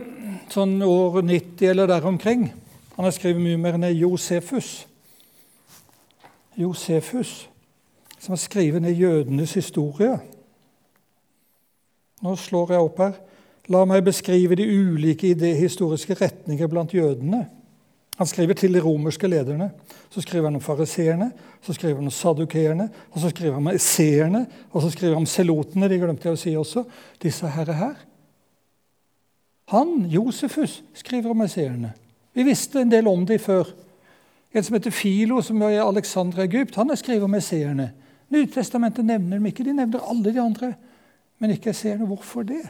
sånn 0.48 0.78
år 0.80 1.18
90 1.20 1.66
eller 1.68 1.90
der 1.90 2.06
omkring 2.08 2.46
Han 2.94 3.04
har 3.04 3.12
skrevet 3.12 3.42
mye 3.44 3.58
mer 3.60 3.76
enn 3.76 3.84
Josefus. 3.92 4.86
Josefus, 6.56 7.34
som 8.16 8.32
har 8.32 8.40
skrevet 8.40 8.80
ned 8.80 8.96
jødenes 8.96 9.52
historie. 9.58 10.14
Nå 12.24 12.32
slår 12.40 12.72
jeg 12.72 12.86
opp 12.86 13.02
her. 13.02 13.18
La 13.68 13.84
meg 13.84 14.06
beskrive 14.06 14.56
de 14.56 14.64
ulike 14.64 15.34
historiske 15.58 16.16
retninger 16.16 16.70
blant 16.70 16.96
jødene. 16.96 17.42
Han 18.16 18.26
skriver 18.26 18.54
til 18.54 18.74
de 18.74 18.80
romerske 18.80 19.26
lederne. 19.26 19.70
Så 20.10 20.20
skriver 20.20 20.46
han 20.46 20.54
om 20.54 20.62
fariseerne, 20.62 21.32
så 21.62 21.72
skriver 21.72 21.94
han 21.94 22.04
om 22.04 22.10
sadukeerne, 22.10 22.88
og 23.10 23.20
så 23.20 23.28
skriver 23.28 23.52
han 23.52 23.66
om 23.66 23.74
esseerne, 23.74 24.46
og 24.70 24.82
så 24.82 24.90
skriver 24.90 25.14
han 25.14 25.22
om 25.22 25.26
selotene. 25.26 25.88
de 25.88 25.98
glemte 25.98 26.28
jeg 26.28 26.36
å 26.36 26.38
si 26.38 26.56
også, 26.56 26.84
disse 27.22 27.48
herre 27.48 27.74
her. 27.74 27.96
Han, 29.74 30.06
Josefus, 30.06 30.82
skriver 30.94 31.30
om 31.30 31.42
esseerne. 31.42 31.92
Vi 32.34 32.42
visste 32.42 32.80
en 32.80 32.90
del 32.90 33.08
om 33.08 33.26
dem 33.26 33.38
før. 33.38 33.72
En 34.54 34.62
som 34.62 34.74
heter 34.74 34.90
Filo, 34.90 35.40
som 35.42 35.62
er 35.62 35.74
i 35.74 35.82
Alexandra 35.82 36.44
Egypt, 36.44 36.76
han 36.76 36.88
har 36.88 36.96
skriver 36.96 37.24
om 37.24 37.34
esseerne. 37.34 37.90
Nytestamentet 38.30 39.04
nevner 39.04 39.38
dem 39.38 39.46
ikke. 39.46 39.64
De 39.64 39.74
nevner 39.74 40.06
alle 40.10 40.32
de 40.32 40.40
andre, 40.40 40.74
men 41.38 41.50
ikke 41.50 41.70
esseerne. 41.70 42.06
Hvorfor 42.06 42.42
det? 42.46 42.62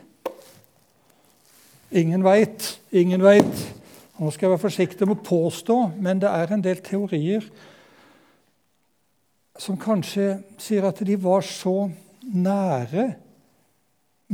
Ingen 1.92 2.24
veit. 2.24 2.80
Ingen 2.92 3.22
veit. 3.22 3.83
Nå 4.14 4.30
skal 4.30 4.46
jeg 4.46 4.52
være 4.52 4.62
forsiktig 4.62 5.06
med 5.08 5.18
å 5.18 5.26
påstå, 5.26 5.76
men 5.98 6.20
det 6.22 6.30
er 6.30 6.52
en 6.54 6.62
del 6.62 6.78
teorier 6.86 7.46
som 9.58 9.78
kanskje 9.78 10.36
sier 10.58 10.86
at 10.86 11.02
de 11.06 11.16
var 11.18 11.42
så 11.46 11.88
nære 12.22 13.08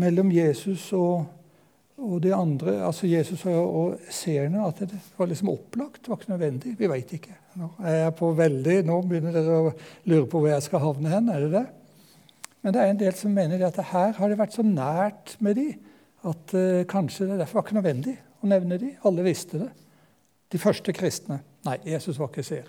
mellom 0.00 0.30
Jesus 0.32 0.84
og, 0.96 1.24
og 1.96 2.20
de 2.24 2.34
andre, 2.36 2.76
altså 2.84 3.08
Jesus 3.08 3.46
og, 3.48 3.56
og 3.56 4.12
seerne, 4.12 4.68
at 4.68 4.84
det 4.84 5.00
var 5.16 5.32
liksom 5.32 5.52
opplagt. 5.52 6.04
Det 6.04 6.12
var 6.12 6.20
ikke 6.20 6.34
nødvendig. 6.34 6.76
Vi 6.76 6.92
veit 6.92 7.16
ikke. 7.16 7.36
Nå 7.60 7.72
veldig, 8.36 8.78
nå 8.86 9.02
begynner 9.08 9.34
dere 9.34 9.60
å 9.64 9.74
lure 10.12 10.28
på 10.28 10.40
hvor 10.40 10.52
jeg 10.52 10.68
skal 10.68 10.84
havne 10.84 11.12
hen. 11.12 11.32
er 11.32 11.46
det 11.46 11.52
det? 11.56 11.66
Men 12.60 12.76
det 12.76 12.80
er 12.82 12.92
en 12.92 13.00
del 13.00 13.16
som 13.16 13.32
mener 13.32 13.64
at 13.64 13.80
her 13.94 14.12
har 14.16 14.28
det 14.28 14.40
vært 14.40 14.60
så 14.60 14.64
nært 14.64 15.38
med 15.40 15.56
de 15.56 15.70
at 16.28 16.52
uh, 16.52 16.82
kanskje 16.84 17.30
det 17.30 17.40
derfor 17.40 17.62
var 17.62 17.64
ikke 17.70 17.80
nødvendig 17.80 18.20
å 18.40 18.50
nevne 18.50 18.78
de. 18.80 18.94
Alle 19.06 19.24
visste 19.26 19.60
det. 19.60 19.70
De 20.50 20.58
første 20.58 20.92
kristne. 20.96 21.40
Nei, 21.66 21.76
Jesus 21.92 22.18
var 22.18 22.30
ikke 22.30 22.44
seer. 22.46 22.68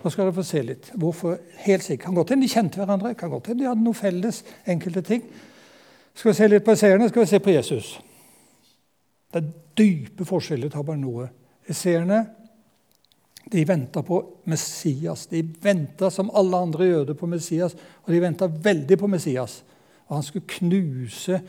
Nå 0.00 0.10
skal 0.10 0.26
dere 0.26 0.36
få 0.36 0.44
se 0.46 0.62
litt. 0.64 0.90
Hvorfor? 0.98 1.36
Helt 1.66 1.84
sikkert. 1.84 2.06
Kan 2.06 2.16
godt 2.16 2.32
hende 2.32 2.46
de 2.46 2.52
kjente 2.52 2.80
hverandre. 2.80 3.14
Kan 3.18 3.32
godt 3.32 3.50
hende 3.52 3.62
de 3.62 3.68
hadde 3.68 3.84
noe 3.84 3.96
felles. 3.96 4.42
enkelte 4.66 5.02
ting. 5.06 5.26
Skal 6.14 6.32
vi 6.32 6.36
se 6.36 6.48
litt 6.48 6.64
på 6.66 6.74
seerne, 6.76 7.08
skal 7.08 7.22
vi 7.22 7.30
se 7.30 7.38
på 7.40 7.52
Jesus. 7.52 7.94
Det 9.30 9.42
er 9.42 9.52
dype 9.78 10.26
forskjeller. 10.26 10.70
tar 10.70 10.82
bare 10.82 10.98
noe. 10.98 11.28
Seerne 11.70 12.24
de 13.50 13.64
venta 13.64 14.02
på 14.02 14.20
Messias. 14.44 15.26
De 15.26 15.42
venta 15.62 16.10
som 16.10 16.30
alle 16.34 16.56
andre 16.56 16.86
jøder 16.86 17.14
på 17.14 17.26
Messias, 17.26 17.76
og 18.04 18.12
de 18.12 18.20
venta 18.20 18.46
veldig 18.46 18.98
på 18.98 19.06
Messias. 19.06 19.62
Og 20.08 20.16
han 20.16 20.26
skulle 20.26 20.50
knuse 20.58 21.40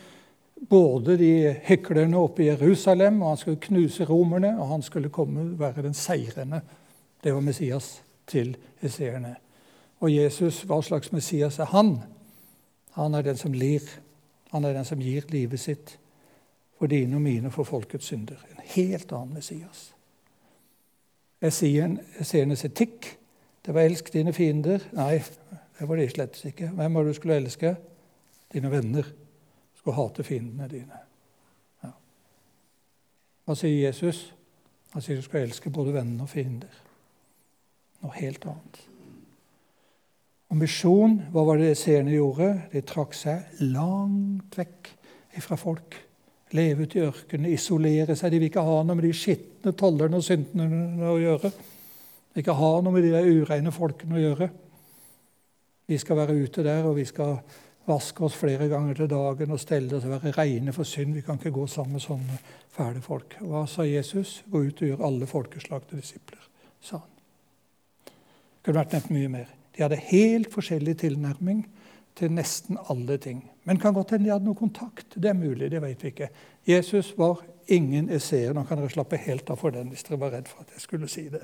både 0.70 1.18
de 1.18 1.56
heklerne 1.64 2.18
oppe 2.18 2.44
i 2.44 2.48
Jerusalem, 2.48 3.22
og 3.22 3.30
han 3.30 3.38
skulle 3.38 3.62
knuse 3.62 4.06
romerne, 4.06 4.54
og 4.62 4.68
han 4.68 4.82
skulle 4.82 5.10
komme 5.10 5.60
være 5.60 5.82
den 5.82 5.94
seirende. 5.94 6.62
Det 7.24 7.34
var 7.34 7.42
Messias 7.42 8.02
til 8.28 8.58
heseerne. 8.82 9.36
Og 10.00 10.16
Jesus, 10.16 10.62
hva 10.62 10.82
slags 10.82 11.12
Messias 11.12 11.60
er 11.60 11.70
han? 11.74 11.98
Han 12.98 13.14
er 13.14 13.22
den 13.22 13.38
som 13.38 13.54
lir. 13.54 13.82
Han 14.52 14.66
er 14.66 14.74
den 14.74 14.86
som 14.86 15.00
gir 15.00 15.26
livet 15.30 15.60
sitt 15.60 15.98
for 16.78 16.90
dine 16.90 17.16
og 17.16 17.22
mine, 17.22 17.52
for 17.52 17.64
folkets 17.64 18.10
synder. 18.10 18.42
En 18.52 18.64
helt 18.74 19.12
annen 19.12 19.34
Messias. 19.38 19.92
Esseernes 21.42 22.66
etikk 22.66 23.18
det 23.66 23.74
var 23.74 23.82
'elsk 23.82 24.14
dine 24.14 24.34
fiender'. 24.34 24.82
Nei, 24.92 25.22
det 25.80 25.90
var 25.90 25.96
de 25.96 26.10
slett 26.10 26.46
ikke. 26.46 26.68
Hvem 26.68 26.94
var 26.94 27.04
det 27.04 27.10
du 27.10 27.14
skulle 27.14 27.36
elske? 27.36 27.76
Dine 28.54 28.72
venner 28.72 29.04
skal 29.82 29.98
hate 29.98 30.26
fiendene 30.26 30.70
dine. 30.70 31.02
Ja. 31.82 31.92
Hva 33.46 33.58
sier 33.58 33.88
Jesus? 33.88 34.28
Han 34.94 35.04
sier 35.04 35.18
du 35.18 35.26
skal 35.26 35.48
elske 35.48 35.72
både 35.74 35.96
venner 35.96 36.28
og 36.28 36.32
fiender. 36.32 36.80
Noe 38.02 38.14
helt 38.18 38.46
annet. 38.50 38.82
Og 40.52 40.60
misjon, 40.60 41.16
hva 41.32 41.46
var 41.48 41.62
det 41.62 41.78
seerne 41.80 42.12
gjorde? 42.12 42.50
De 42.74 42.82
trakk 42.84 43.16
seg 43.16 43.62
langt 43.72 44.58
vekk 44.60 44.90
fra 45.42 45.56
folk. 45.56 45.96
Leve 46.52 46.84
ute 46.84 47.00
i 47.00 47.06
ørkenen, 47.06 47.54
isolere 47.54 48.18
seg. 48.20 48.34
De 48.34 48.42
vil 48.42 48.50
ikke 48.50 48.66
ha 48.68 48.82
noe 48.84 48.98
med 49.00 49.08
de 49.08 49.14
skitne 49.16 49.72
tollerne 49.80 50.20
og 50.20 50.26
syndene 50.28 51.08
å 51.08 51.16
gjøre. 51.22 51.54
De 51.54 52.36
vil 52.36 52.44
ikke 52.44 52.58
ha 52.60 52.72
noe 52.84 52.94
med 52.94 53.08
de 53.08 53.22
ureine 53.40 53.72
folkene 53.72 54.20
å 54.20 54.26
gjøre. 54.26 54.50
Vi 55.88 56.00
skal 56.02 56.20
være 56.20 56.36
ute 56.44 56.66
der, 56.68 56.84
og 56.90 56.98
vi 57.00 57.08
skal 57.08 57.38
vaske 57.92 58.24
oss 58.26 58.38
flere 58.40 58.70
ganger 58.72 58.98
til 58.98 59.10
dagen 59.12 59.54
og 59.54 59.62
stelle 59.62 59.98
oss 59.98 60.08
og 60.08 60.16
være 60.16 60.34
reine 60.38 60.74
for 60.76 60.88
synd. 60.88 61.14
Vi 61.18 61.24
kan 61.26 61.40
ikke 61.40 61.54
gå 61.56 61.68
sammen 61.70 62.00
med 62.00 62.06
sånne 62.06 62.40
fæle 62.72 63.04
folk. 63.04 63.38
Hva 63.44 63.66
sa 63.70 63.86
Jesus? 63.88 64.40
Gå 64.50 64.64
ut 64.66 64.82
og 64.82 64.92
gjør 64.94 65.06
alle 65.08 65.30
folkeslag 65.30 65.86
til 65.90 66.02
disipler, 66.02 66.42
sa 66.82 67.02
han. 67.04 67.10
Det 68.08 68.66
kunne 68.66 68.82
vært 68.82 68.96
nevnt 68.96 69.14
mye 69.16 69.36
mer. 69.36 69.54
De 69.76 69.84
hadde 69.84 70.02
helt 70.12 70.52
forskjellig 70.54 70.98
tilnærming 71.02 71.64
til 72.20 72.34
nesten 72.36 72.80
alle 72.92 73.18
ting. 73.22 73.44
Men 73.64 73.80
kan 73.80 73.96
godt 73.96 74.16
hende 74.16 74.28
de 74.28 74.34
hadde 74.34 74.46
noe 74.46 74.58
kontakt. 74.58 75.16
Det 75.16 75.30
er 75.32 75.38
mulig, 75.38 75.72
det 75.72 75.82
vet 75.82 76.04
vi 76.04 76.12
ikke. 76.12 76.30
Jesus 76.68 77.14
var 77.18 77.40
ingen 77.72 78.10
esseer. 78.14 78.54
Nå 78.54 78.66
kan 78.68 78.82
dere 78.82 78.92
slappe 78.92 79.20
helt 79.22 79.50
av 79.50 79.62
for 79.62 79.74
den 79.74 79.90
hvis 79.94 80.06
dere 80.08 80.20
var 80.22 80.36
redd 80.36 80.52
for 80.52 80.66
at 80.66 80.76
jeg 80.76 80.84
skulle 80.84 81.10
si 81.12 81.28
det. 81.32 81.44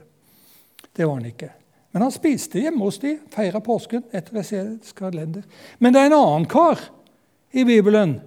Det 0.94 1.06
var 1.06 1.20
han 1.20 1.30
ikke. 1.30 1.52
Men 1.98 2.04
han 2.06 2.14
spiste 2.14 2.62
hjemme 2.62 2.86
hos 2.86 3.00
de, 3.02 3.16
feira 3.34 3.58
påsken 3.58 4.04
etter 4.14 4.36
esaisk 4.38 5.00
kalender. 5.00 5.42
Men 5.82 5.96
det 5.96 6.04
er 6.04 6.12
en 6.12 6.14
annen 6.20 6.44
kar 6.46 6.78
i 7.58 7.64
Bibelen. 7.66 8.20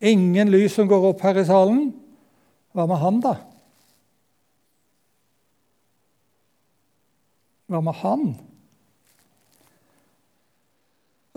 Ingen 0.00 0.48
lys 0.54 0.78
som 0.78 0.88
går 0.88 1.04
opp 1.10 1.20
her 1.20 1.36
i 1.36 1.44
salen. 1.44 1.82
Hva 2.72 2.86
med 2.88 3.00
han, 3.02 3.18
da? 3.20 3.34
Hva 7.68 7.84
med 7.84 8.00
han? 8.00 8.24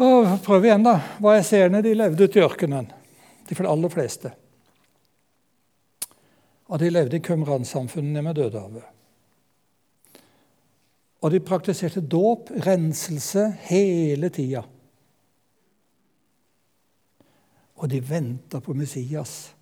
Og 0.08 0.32
prøv 0.48 0.70
igjen, 0.70 0.88
da. 0.88 0.96
Hva 1.20 1.36
er 1.36 1.44
seerne? 1.52 1.84
De 1.84 1.98
levde 2.00 2.32
ute 2.32 2.40
i 2.40 2.48
ørkenen, 2.48 2.88
de 3.52 3.60
aller 3.60 3.92
fleste. 3.92 4.32
Og 6.66 6.82
de 6.82 6.90
levde 6.90 7.18
i 7.18 7.24
Qumran-samfunnene 7.24 8.22
med 8.26 8.38
Dødehavet. 8.40 8.86
Og 11.22 11.32
de 11.32 11.40
praktiserte 11.42 12.02
dåp, 12.02 12.52
renselse, 12.66 13.48
hele 13.70 14.30
tida. 14.30 14.62
Og 17.76 17.90
de 17.90 18.02
venta 18.10 18.60
på 18.60 18.74
Messias. 18.74 19.56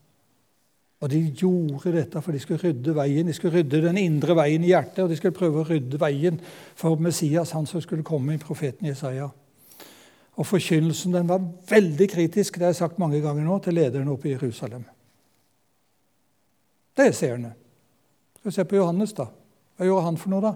Og 1.04 1.12
de 1.12 1.20
gjorde 1.36 1.92
dette 1.92 2.22
for 2.24 2.32
de 2.32 2.39
skulle 2.39 2.63
rydde 2.63 2.96
veien. 2.96 3.28
De 3.28 3.36
skulle 3.36 3.58
rydde 3.58 3.82
den 3.84 4.00
indre 4.00 4.36
veien 4.39 4.63
i 4.63 4.72
hjertet, 4.72 5.02
og 5.04 5.12
de 5.12 5.18
skulle 5.20 5.36
prøve 5.36 5.63
å 5.63 5.68
rydde 5.68 6.00
veien 6.00 6.39
for 6.80 7.00
Messias, 7.00 7.52
han 7.52 7.68
som 7.68 7.84
skulle 7.84 8.08
komme 8.08 8.38
i 8.38 8.42
profeten 8.42 8.88
Jesaja. 8.88 9.28
Og 10.39 10.48
Forkynnelsen 10.48 11.13
den 11.13 11.28
var 11.30 11.44
veldig 11.70 12.08
kritisk 12.10 12.56
det 12.56 12.70
har 12.70 12.72
jeg 12.72 12.82
sagt 12.82 13.02
mange 13.04 13.20
ganger 13.22 13.44
nå, 13.44 13.60
til 13.60 13.76
lederne 13.78 14.16
oppe 14.16 14.32
i 14.32 14.36
Jerusalem. 14.38 14.86
Det 16.93 17.10
er 17.10 17.15
seerne. 17.17 17.53
Skal 18.38 18.51
vi 18.51 18.56
se 18.56 18.65
på 18.69 18.77
Johannes, 18.77 19.15
da. 19.17 19.29
Hva 19.77 19.88
gjorde 19.88 20.06
han 20.08 20.19
for 20.21 20.34
noe, 20.34 20.43
da? 20.43 20.53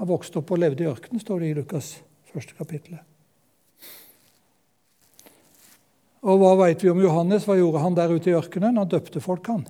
Han 0.00 0.10
vokste 0.10 0.40
opp 0.40 0.50
og 0.52 0.60
levde 0.60 0.84
i 0.84 0.90
ørkenen, 0.90 1.22
står 1.22 1.42
det 1.42 1.52
i 1.52 1.56
Lukas 1.60 1.94
første 2.32 2.56
kapittel. 2.58 2.98
Og 6.22 6.38
hva 6.38 6.52
veit 6.60 6.82
vi 6.84 6.90
om 6.92 7.00
Johannes? 7.02 7.46
Hva 7.48 7.56
gjorde 7.58 7.82
han 7.82 7.96
der 7.98 8.12
ute 8.14 8.30
i 8.30 8.36
ørkenen? 8.36 8.78
Han 8.78 8.90
døpte 8.90 9.22
folk, 9.22 9.48
han. 9.50 9.64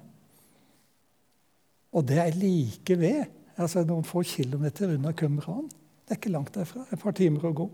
Og 1.93 2.05
det 2.09 2.19
er 2.21 2.37
like 2.37 2.97
ved. 2.99 3.25
altså 3.57 3.85
Noen 3.85 4.05
få 4.05 4.23
kilometer 4.25 4.93
unna 4.95 5.13
Qumran. 5.13 5.69
Det 5.69 6.17
er 6.17 6.21
ikke 6.21 6.35
langt 6.35 6.55
derfra. 6.55 6.85
Et 6.93 7.01
par 7.01 7.17
timer 7.17 7.49
å 7.49 7.55
gå. 7.57 7.69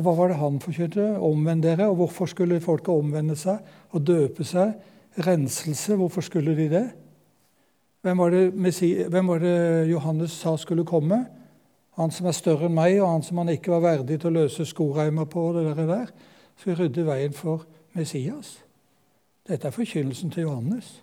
Og 0.00 0.06
hva 0.06 0.14
var 0.16 0.30
det 0.32 0.38
han 0.40 0.56
forkynte? 0.62 1.10
Omvend 1.20 1.66
dere. 1.66 1.90
Og 1.90 1.98
hvorfor 1.98 2.30
skulle 2.30 2.60
folket 2.64 2.88
omvende 2.94 3.36
seg 3.36 3.60
og 3.92 4.06
døpe 4.08 4.46
seg? 4.48 4.72
Renselse, 5.20 5.98
hvorfor 6.00 6.24
skulle 6.24 6.54
de 6.56 6.68
det? 6.72 6.86
Hvem 8.00 8.18
var 8.18 8.32
det, 8.32 8.46
hvem 9.12 9.28
var 9.28 9.42
det 9.42 9.90
Johannes 9.90 10.32
sa 10.40 10.54
skulle 10.56 10.86
komme? 10.88 11.26
Han 12.00 12.10
som 12.10 12.30
er 12.30 12.32
større 12.32 12.70
enn 12.70 12.78
meg, 12.78 12.96
og 13.02 13.10
han 13.10 13.26
som 13.26 13.42
han 13.42 13.52
ikke 13.52 13.74
var 13.74 13.82
verdig 13.84 14.16
til 14.22 14.30
å 14.30 14.38
løse 14.38 14.64
skoreimer 14.64 15.28
på. 15.28 15.50
det 15.52 15.66
der, 15.76 15.86
der. 15.86 16.12
Skal 16.56 16.78
rydde 16.78 17.04
veien 17.04 17.36
for 17.36 17.66
Messias. 17.92 18.56
Dette 19.48 19.68
er 19.68 19.76
forkynnelsen 19.76 20.30
til 20.30 20.48
Johannes. 20.48 21.02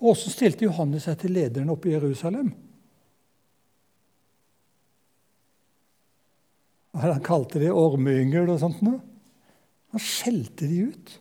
Og 0.00 0.14
Hvordan 0.14 0.32
stilte 0.32 0.64
Johannes 0.64 1.02
seg 1.02 1.18
til 1.18 1.36
lederen 1.36 1.70
oppe 1.70 1.90
i 1.90 1.92
Jerusalem? 1.92 2.54
Han 7.02 7.22
kalte 7.24 7.60
de 7.60 7.70
ormeyngel 7.72 8.48
og 8.48 8.60
sånt 8.62 8.82
noe. 8.84 9.00
Han 9.94 10.02
skjelte 10.02 10.68
de 10.68 10.86
ut. 10.90 11.14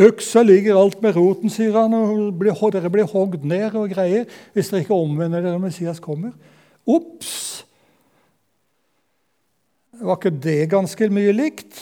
Øksa 0.00 0.42
ligger 0.46 0.78
alt 0.78 1.00
med 1.02 1.16
roten, 1.16 1.50
sier 1.52 1.74
han, 1.74 1.94
og 1.94 2.72
dere 2.72 2.90
blir 2.92 3.08
hogd 3.10 3.42
ned 3.44 3.74
og 3.74 3.90
greier 3.90 4.28
hvis 4.54 4.70
dere 4.70 4.84
ikke 4.84 4.96
omvender 4.96 5.42
dere 5.42 5.56
når 5.56 5.64
Messias 5.66 6.02
kommer. 6.02 6.32
Ops! 6.88 7.64
Var 10.00 10.16
ikke 10.16 10.32
det 10.32 10.60
ganske 10.72 11.10
mye 11.12 11.32
likt? 11.34 11.74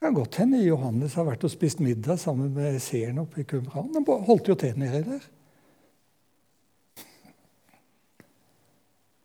Det 0.00 0.08
kan 0.08 0.16
godt 0.16 0.38
hende 0.40 0.62
Johannes 0.64 1.18
har 1.18 1.26
vært 1.28 1.44
og 1.44 1.52
spist 1.52 1.82
middag 1.84 2.16
sammen 2.22 2.54
med 2.54 2.78
seeren 2.80 3.20
oppe 3.20 3.42
i 3.42 3.44
Kumran. 3.44 3.90
Han 3.92 4.06
holdt 4.24 4.48
jo 4.48 4.56
til 4.56 4.78
nedi 4.80 5.02
der. 5.04 5.26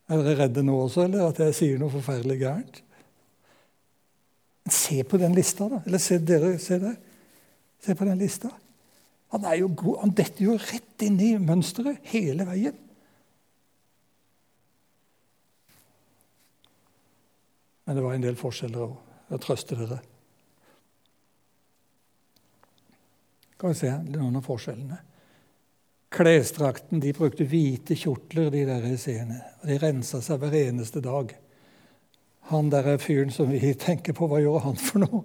Er 0.05 0.21
dere 0.21 0.37
redde 0.43 0.61
nå 0.65 0.75
også, 0.83 1.07
eller 1.07 1.31
at 1.31 1.39
jeg 1.41 1.55
sier 1.57 1.81
noe 1.81 1.93
forferdelig 1.93 2.37
gærent? 2.43 2.81
Se 4.69 5.01
på 5.05 5.17
den 5.21 5.33
lista, 5.37 5.67
da. 5.69 5.81
Eller 5.85 6.01
se 6.01 6.19
dere, 6.21 6.55
se 6.61 6.77
der. 6.81 6.95
Se 7.81 7.95
på 7.97 8.05
den 8.05 8.21
lista. 8.21 8.49
Han, 9.33 9.45
er 9.45 9.59
jo 9.59 9.69
god. 9.77 9.99
han 10.01 10.13
detter 10.17 10.45
jo 10.45 10.57
rett 10.61 11.05
inn 11.05 11.17
i 11.21 11.35
mønsteret 11.41 12.05
hele 12.13 12.45
veien. 12.47 12.77
Men 17.85 17.97
det 17.97 18.05
var 18.05 18.15
en 18.17 18.25
del 18.25 18.37
forskjeller 18.39 18.85
òg. 18.87 18.95
Jeg 19.29 19.41
trøster 19.41 19.81
dere. 19.81 19.99
Skal 23.55 23.71
vi 23.71 23.77
se 23.79 23.91
noen 24.13 24.37
av 24.37 24.45
forskjellene. 24.45 24.97
Klesdrakten 26.13 27.01
De 27.03 27.13
brukte 27.15 27.47
hvite 27.49 27.97
kjortler, 27.97 28.51
de 28.53 28.65
der 28.67 28.85
seerne. 29.01 29.41
Og 29.61 29.69
de 29.69 29.79
rensa 29.81 30.21
seg 30.23 30.39
hver 30.41 30.55
eneste 30.59 31.01
dag. 31.03 31.33
Han 32.51 32.69
der 32.69 32.97
fyren 33.01 33.33
som 33.33 33.49
vi 33.49 33.73
tenker 33.73 34.13
på, 34.13 34.27
hva 34.29 34.39
gjorde 34.43 34.67
han 34.67 34.77
for 34.79 35.01
noe? 35.01 35.23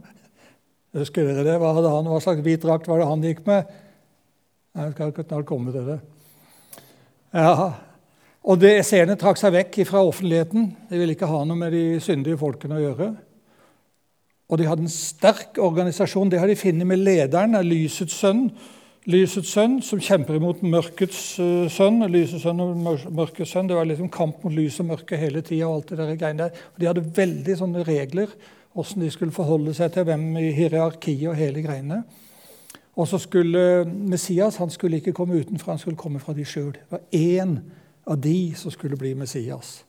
Husker 0.96 1.28
dere 1.28 1.44
det? 1.46 1.58
Hva, 1.60 1.74
hadde 1.76 1.92
han, 1.92 2.08
hva 2.10 2.18
slags 2.22 2.42
hvit 2.42 2.64
drakt 2.64 2.88
var 2.90 3.02
det 3.02 3.10
han 3.10 3.22
gikk 3.22 3.44
med? 3.46 3.68
Jeg 4.74 4.94
skal 4.94 5.12
snart 5.18 5.46
komme 5.46 5.74
til 5.74 5.86
det. 5.86 5.98
Ja, 7.36 7.72
og 8.40 8.58
det 8.58 8.72
Seerne 8.88 9.18
trakk 9.20 9.38
seg 9.38 9.52
vekk 9.54 9.82
fra 9.86 10.02
offentligheten. 10.06 10.70
De 10.88 10.98
ville 10.98 11.14
ikke 11.14 11.28
ha 11.30 11.42
noe 11.44 11.58
med 11.58 11.74
de 11.76 11.84
syndige 12.02 12.40
folkene 12.40 12.78
å 12.78 12.82
gjøre. 12.82 13.10
Og 14.50 14.58
de 14.58 14.66
hadde 14.66 14.86
en 14.86 14.92
sterk 14.92 15.60
organisasjon. 15.62 16.30
Det 16.32 16.40
har 16.40 16.50
de 16.50 16.58
funnet 16.58 16.88
med 16.88 17.02
lederen, 17.04 17.54
lysets 17.62 18.16
sønn, 18.18 18.48
lysets 19.08 19.54
sønn, 19.54 19.78
som 19.84 20.00
kjemper 20.02 20.36
imot 20.36 20.62
mørkets 20.66 21.20
uh, 21.40 21.66
sønn. 21.72 22.02
Lysets 22.12 22.44
sønn 22.44 22.60
og 22.62 22.80
mørkets 23.08 23.54
sønn. 23.54 23.68
Det 23.70 23.78
var 23.78 23.88
liksom 23.88 24.10
kamp 24.12 24.44
mot 24.44 24.54
lys 24.54 24.80
og 24.82 24.90
mørke 24.92 25.18
hele 25.20 25.42
tida. 25.46 25.70
De 26.78 26.88
hadde 26.88 27.06
veldig 27.16 27.60
sånne 27.60 27.84
regler 27.88 28.32
hvordan 28.70 29.02
de 29.02 29.10
skulle 29.10 29.34
forholde 29.34 29.72
seg 29.74 29.90
til 29.94 30.04
hvem 30.06 30.28
i 30.38 30.50
hierarkiet 30.54 31.26
og 31.32 31.38
hele 31.38 31.62
greiene. 31.64 32.04
Og 32.94 33.08
så 33.10 33.18
skulle 33.18 33.82
Messias 33.88 34.60
han 34.60 34.70
skulle 34.70 35.00
ikke 35.00 35.14
komme 35.16 35.40
utenfra, 35.40 35.72
han 35.74 35.82
skulle 35.82 35.98
komme 35.98 36.20
fra 36.22 36.34
de 36.36 36.44
sjøl. 36.46 36.74
Det 36.76 36.90
var 36.92 37.02
én 37.10 37.56
av 38.06 38.20
de 38.22 38.52
som 38.58 38.70
skulle 38.70 38.98
bli 39.00 39.14
Messias. 39.18 39.80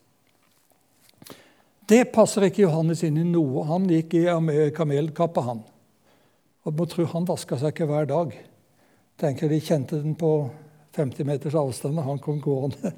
Det 1.85 2.07
passer 2.13 2.47
ikke 2.47 2.63
Johannes 2.63 3.03
inn 3.03 3.19
i 3.19 3.27
noe. 3.27 3.65
Han 3.67 3.89
gikk 3.91 4.15
i 4.17 4.25
kamelkappa, 4.73 5.43
han. 5.43 5.61
Og 6.65 6.77
må 6.77 6.87
tro 6.89 7.05
han 7.13 7.27
vaska 7.27 7.59
seg 7.59 7.73
ikke 7.73 7.89
hver 7.89 8.09
dag 8.09 8.33
tenker 9.21 9.49
De 9.49 9.59
kjente 9.61 9.99
den 10.01 10.15
på 10.17 10.49
50 10.95 11.27
meters 11.27 11.55
avstand 11.55 11.99
da 11.99 12.05
han 12.07 12.19
kom 12.19 12.41
gående. 12.43 12.91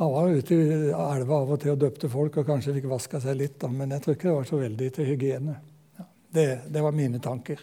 Han 0.00 0.12
var 0.12 0.30
ute 0.32 0.56
i 0.56 0.68
elva 0.96 1.42
av 1.42 1.50
og 1.52 1.58
til 1.60 1.74
og 1.74 1.80
døpte 1.82 2.08
folk 2.08 2.38
og 2.40 2.46
kanskje 2.48 2.72
fikk 2.78 2.86
vaska 2.88 3.18
seg 3.20 3.36
litt, 3.36 3.58
da, 3.60 3.68
men 3.68 3.90
jeg 3.92 4.00
tror 4.04 4.14
ikke 4.16 4.28
det 4.30 4.36
var 4.38 4.46
så 4.48 4.60
veldig 4.62 4.86
til 4.96 5.08
hygiene. 5.10 5.56
Ja, 5.98 6.06
det, 6.36 6.46
det, 6.72 6.84
var 6.86 6.94
mine 6.96 7.20
tanker. 7.20 7.60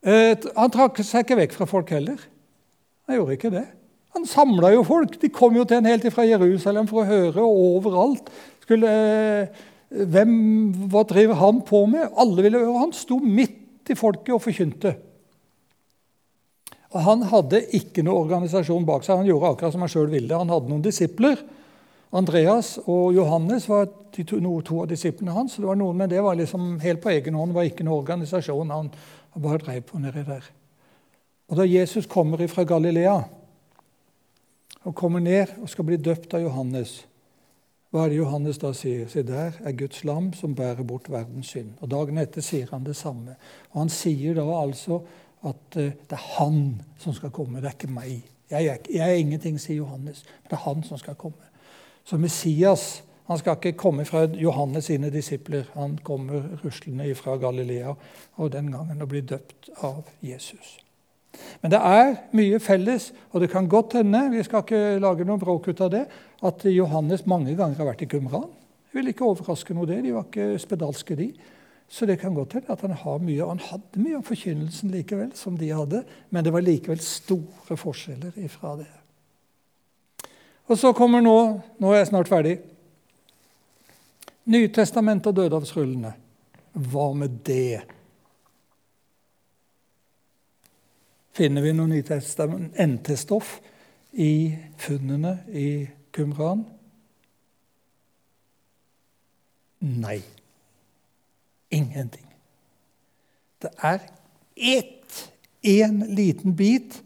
Eh, 0.00 0.32
han 0.56 0.72
trakk 0.72 1.02
seg 1.04 1.26
ikke 1.26 1.36
vekk 1.42 1.58
fra 1.58 1.68
folk 1.68 1.92
heller. 1.92 2.22
Han 3.04 3.18
gjorde 3.18 3.36
ikke 3.36 3.52
det. 3.52 3.66
Han 4.16 4.24
samla 4.26 4.72
jo 4.72 4.86
folk. 4.88 5.18
De 5.20 5.28
kom 5.28 5.60
jo 5.60 5.66
til 5.68 5.82
en 5.82 5.90
helt 5.90 6.08
fra 6.14 6.24
Jerusalem 6.24 6.88
for 6.88 7.02
å 7.02 7.10
høre, 7.10 7.44
og 7.44 7.76
overalt. 7.82 8.32
Skulle, 8.64 8.88
eh, 8.88 9.60
hvem, 9.90 10.32
hva 10.88 11.04
driver 11.04 11.36
han 11.42 11.60
på 11.68 11.84
med? 11.90 12.08
Alle 12.16 12.48
ville 12.48 12.64
høre. 12.64 12.80
Han 12.80 12.96
sto 12.96 13.20
midt 13.20 13.92
i 13.92 13.98
folket 13.98 14.32
og 14.38 14.44
forkynte. 14.46 14.96
Og 16.90 17.00
Han 17.06 17.22
hadde 17.30 17.62
ikke 17.76 18.02
noe 18.02 18.24
organisasjon 18.24 18.86
bak 18.86 19.04
seg. 19.06 19.20
Han 19.20 19.28
gjorde 19.28 19.52
akkurat 19.54 19.74
som 19.74 19.84
han 19.84 19.92
sjøl 19.92 20.10
ville. 20.10 20.36
Han 20.36 20.50
hadde 20.50 20.70
noen 20.72 20.84
disipler. 20.84 21.38
Andreas 22.10 22.74
og 22.90 23.12
Johannes 23.14 23.68
var 23.70 23.86
to, 24.10 24.40
no, 24.42 24.56
to, 24.66 24.80
av 24.82 24.88
disiplene 24.90 25.34
hans. 25.36 25.56
det 25.56 25.68
var 25.68 25.78
noen, 25.78 25.96
Men 25.96 26.10
det 26.10 26.22
var 26.22 26.34
liksom 26.34 26.80
helt 26.82 27.02
på 27.02 27.12
egen 27.12 27.34
hånd. 27.34 27.52
Det 27.52 27.60
var 27.60 27.68
ikke 27.68 27.86
noen 27.86 28.02
organisasjon. 28.02 28.70
Han 28.70 28.90
bare 29.36 29.62
drev 29.62 29.84
på 29.86 29.98
nedi 30.02 30.24
der. 30.26 30.50
Og 31.50 31.56
Da 31.56 31.66
Jesus 31.66 32.06
kommer 32.06 32.46
fra 32.46 32.64
Galilea 32.64 33.22
og 34.84 34.94
kommer 34.94 35.20
ned 35.20 35.46
og 35.60 35.68
skal 35.68 35.84
bli 35.84 35.96
døpt 35.96 36.34
av 36.34 36.42
Johannes, 36.42 37.04
hva 37.90 38.04
er 38.04 38.12
det 38.12 38.20
Johannes 38.20 38.58
da 38.62 38.70
sier? 38.72 39.08
Se, 39.10 39.22
der 39.26 39.56
er 39.66 39.74
Guds 39.74 40.04
lam 40.06 40.28
som 40.32 40.54
bærer 40.54 40.86
bort 40.86 41.08
verdens 41.10 41.50
synd. 41.50 41.72
Og 41.82 41.90
Dagen 41.90 42.18
etter 42.22 42.42
sier 42.42 42.68
han 42.70 42.84
det 42.86 42.94
samme. 42.96 43.34
Og 43.72 43.80
Han 43.82 43.90
sier 43.90 44.34
da 44.38 44.44
altså 44.46 45.00
at 45.46 45.76
eh, 45.76 45.92
det 45.92 46.16
er 46.16 46.26
han 46.38 46.80
som 46.98 47.14
skal 47.16 47.30
komme, 47.30 47.60
det 47.60 47.70
er 47.70 47.78
ikke 47.78 47.92
meg. 47.92 48.24
Jeg 48.50 48.66
er, 48.66 48.82
jeg 48.90 49.06
er 49.06 49.20
ingenting, 49.20 49.60
sier 49.60 49.76
Johannes, 49.76 50.24
men 50.26 50.50
det 50.50 50.58
er 50.58 50.64
han 50.66 50.82
som 50.82 50.98
skal 50.98 51.14
komme. 51.14 51.48
Så 52.04 52.18
Messias 52.18 53.02
han 53.30 53.38
skal 53.38 53.60
ikke 53.60 53.78
komme 53.78 54.04
fra 54.04 54.24
Johannes 54.34 54.88
sine 54.90 55.06
disipler. 55.10 55.68
Han 55.74 55.98
kommer 56.02 56.42
ruslende 56.64 57.14
fra 57.14 57.36
Galilea 57.38 57.92
og 58.36 58.52
den 58.52 58.72
gangen 58.72 59.02
og 59.02 59.08
blir 59.08 59.22
døpt 59.22 59.68
av 59.86 60.08
Jesus. 60.22 60.80
Men 61.62 61.70
det 61.70 61.78
er 61.78 62.16
mye 62.34 62.58
felles, 62.58 63.12
og 63.30 63.40
det 63.40 63.52
kan 63.52 63.68
godt 63.70 63.94
hende 64.00 64.24
vi 64.32 64.42
skal 64.42 64.64
ikke 64.64 64.98
lage 64.98 65.24
noe 65.28 65.38
bråk 65.38 65.68
ut 65.70 65.84
av 65.86 65.92
det, 65.94 66.02
at 66.42 66.66
Johannes 66.74 67.22
mange 67.26 67.54
ganger 67.54 67.78
har 67.78 67.92
vært 67.92 68.02
i 68.02 68.10
Kumran. 68.10 68.50
Det 68.90 68.98
vil 68.98 69.12
ikke 69.12 69.28
overraske 69.28 69.78
noe, 69.78 69.86
det. 69.86 70.00
De 70.02 70.16
var 70.16 70.26
ikke 70.26 70.58
spedalske, 70.58 71.14
de. 71.14 71.30
Så 71.90 72.06
det 72.06 72.20
kan 72.20 72.34
godt 72.34 72.52
hende 72.52 72.70
at 72.70 72.80
han 72.86 72.94
har 72.94 73.18
mye, 73.18 73.46
han 73.46 73.58
hadde 73.58 73.98
mye 73.98 74.20
av 74.20 74.26
forkynnelsen 74.28 74.92
likevel, 74.94 75.32
som 75.34 75.56
de 75.58 75.72
hadde, 75.74 76.04
men 76.30 76.46
det 76.46 76.52
var 76.54 76.62
likevel 76.62 77.00
store 77.02 77.76
forskjeller 77.76 78.36
ifra 78.38 78.76
det. 78.78 78.90
Og 80.70 80.78
så 80.78 80.92
kommer 80.94 81.24
nå 81.24 81.36
Nå 81.82 81.90
er 81.90 81.98
jeg 81.98 82.10
snart 82.12 82.30
ferdig. 82.30 82.58
Nytestamentet 84.50 85.32
og 85.32 85.36
dødehavsrullene. 85.40 86.12
Hva 86.90 87.10
med 87.18 87.40
det? 87.46 87.82
Finner 91.34 91.64
vi 91.64 91.72
noe 91.74 92.02
NT-stoff 92.86 93.56
i 94.12 94.32
funnene 94.78 95.38
i 95.50 95.70
Kumran? 96.14 96.66
Nei. 99.80 100.20
Ingenting. 101.70 102.26
Det 103.62 103.70
er 103.82 104.00
ett, 104.56 105.30
én 105.62 106.02
liten 106.14 106.56
bit 106.56 107.02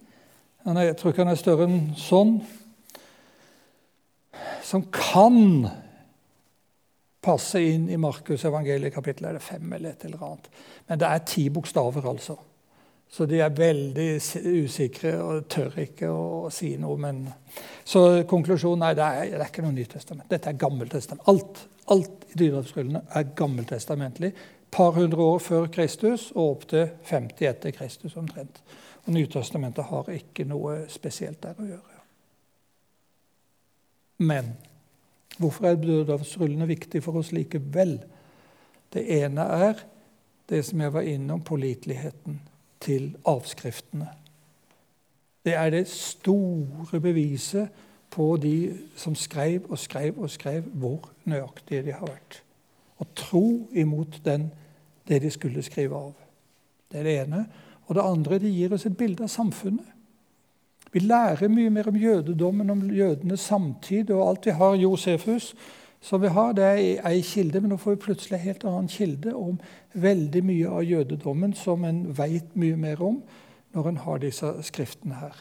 Jeg 0.65 0.97
tror 0.97 1.11
ikke 1.11 1.25
han 1.25 1.33
er 1.33 1.39
større 1.39 1.67
enn 1.69 1.91
sånn. 1.99 2.39
Som 4.65 4.87
kan 4.95 5.67
passe 7.25 7.61
inn 7.61 7.91
i 7.93 7.99
Markus 8.01 8.47
evangeliet 8.49 8.95
kapittel 8.95 9.29
er 9.29 9.37
det 9.37 9.45
fem 9.45 9.73
eller 9.73 9.93
et 9.93 10.07
eller 10.09 10.23
annet. 10.25 10.49
Men 10.89 11.01
det 11.01 11.11
er 11.11 11.27
ti 11.29 11.49
bokstaver, 11.53 12.09
altså. 12.09 12.39
Så 13.15 13.29
de 13.31 13.39
er 13.39 13.53
veldig 13.55 14.09
usikre 14.65 15.13
og 15.23 15.45
tør 15.53 15.77
ikke 15.85 16.09
å 16.11 16.49
si 16.51 16.73
noe. 16.83 16.99
Men... 16.99 17.21
Så 17.87 18.25
konklusjonen 18.27 18.83
er 18.89 18.97
det 18.99 19.05
er, 19.07 19.29
det 19.37 19.39
er 19.39 19.51
ikke 19.53 19.63
noe 19.63 19.77
Nytestament. 19.77 20.27
Dette 20.33 20.51
er 20.51 20.57
Gammeltestament. 20.59 21.23
Alt, 21.31 21.61
alt 21.95 22.25
i 22.33 22.39
dyrehavsrullene 22.41 23.05
er 23.15 23.29
gammeltestamentlig 23.39 24.33
par 24.75 24.97
hundre 24.97 25.23
år 25.23 25.39
før 25.39 25.69
Kristus 25.71 26.33
og 26.33 26.49
opp 26.49 26.65
til 26.73 26.89
50 27.07 27.47
etter 27.53 27.75
Kristus 27.77 28.17
omtrent. 28.19 28.59
Og 29.05 29.13
Nytestamentet 29.15 29.87
har 29.93 30.11
ikke 30.11 30.47
noe 30.51 30.81
spesielt 30.91 31.39
der 31.45 31.61
å 31.61 31.67
gjøre. 31.69 32.01
Men 34.27 34.49
hvorfor 35.39 35.69
er 35.71 35.79
dødehavsrullene 35.79 36.67
viktig 36.67 37.05
for 37.05 37.21
oss 37.23 37.31
likevel? 37.37 37.95
Det 38.91 39.07
ene 39.21 39.47
er 39.69 39.87
det 40.51 40.65
som 40.67 40.83
jeg 40.83 40.97
var 40.97 41.07
innom, 41.07 41.47
påliteligheten 41.47 42.41
til 42.85 43.15
avskriftene. 43.27 44.09
Det 45.45 45.55
er 45.55 45.71
det 45.71 45.89
store 45.89 47.01
beviset 47.01 47.69
på 48.11 48.37
de 48.43 48.79
som 48.97 49.15
skrev 49.15 49.67
og 49.69 49.79
skrev 49.79 50.19
og 50.19 50.31
skrev, 50.31 50.63
hvor 50.63 51.11
nøyaktige 51.25 51.83
de 51.83 51.93
har 51.93 52.07
vært. 52.07 52.43
Og 52.97 53.07
tro 53.17 53.69
imot 53.73 54.21
den 54.25 54.51
det 55.09 55.23
de 55.23 55.31
skulle 55.31 55.63
skrive 55.63 55.97
av. 55.97 56.13
Det 56.93 57.01
er 57.01 57.05
det 57.05 57.17
ene. 57.25 57.45
Og 57.87 57.95
det 57.95 58.05
andre 58.05 58.39
det 58.39 58.53
gir 58.55 58.73
oss 58.73 58.87
et 58.87 58.97
bilde 58.97 59.27
av 59.27 59.33
samfunnet. 59.33 59.91
Vi 60.95 61.03
lærer 61.03 61.51
mye 61.51 61.71
mer 61.75 61.89
om 61.91 61.97
jødedommen, 61.99 62.71
om 62.71 62.85
jødenes 62.95 63.41
samtid 63.41 64.11
og 64.15 64.29
alt 64.29 64.47
vi 64.47 64.55
har. 64.55 64.77
Josefus, 64.79 65.55
som 66.05 66.21
vi 66.21 66.29
har, 66.29 66.53
det 66.53 66.69
i 66.81 66.91
ei 67.01 67.23
kilde, 67.25 67.63
men 67.63 67.73
nå 67.73 67.79
får 67.81 67.95
vi 67.95 68.03
plutselig 68.03 68.37
en 68.37 68.45
helt 68.45 68.65
annen 68.69 68.91
kilde 68.93 69.33
om 69.33 69.57
veldig 69.97 70.43
mye 70.45 70.69
av 70.69 70.85
jødedommen 70.85 71.55
som 71.57 71.87
en 71.89 72.05
veit 72.19 72.51
mye 72.61 72.77
mer 72.77 73.01
om 73.03 73.23
når 73.75 73.89
en 73.89 74.01
har 74.05 74.21
disse 74.21 74.51
skriftene 74.69 75.17
her. 75.23 75.39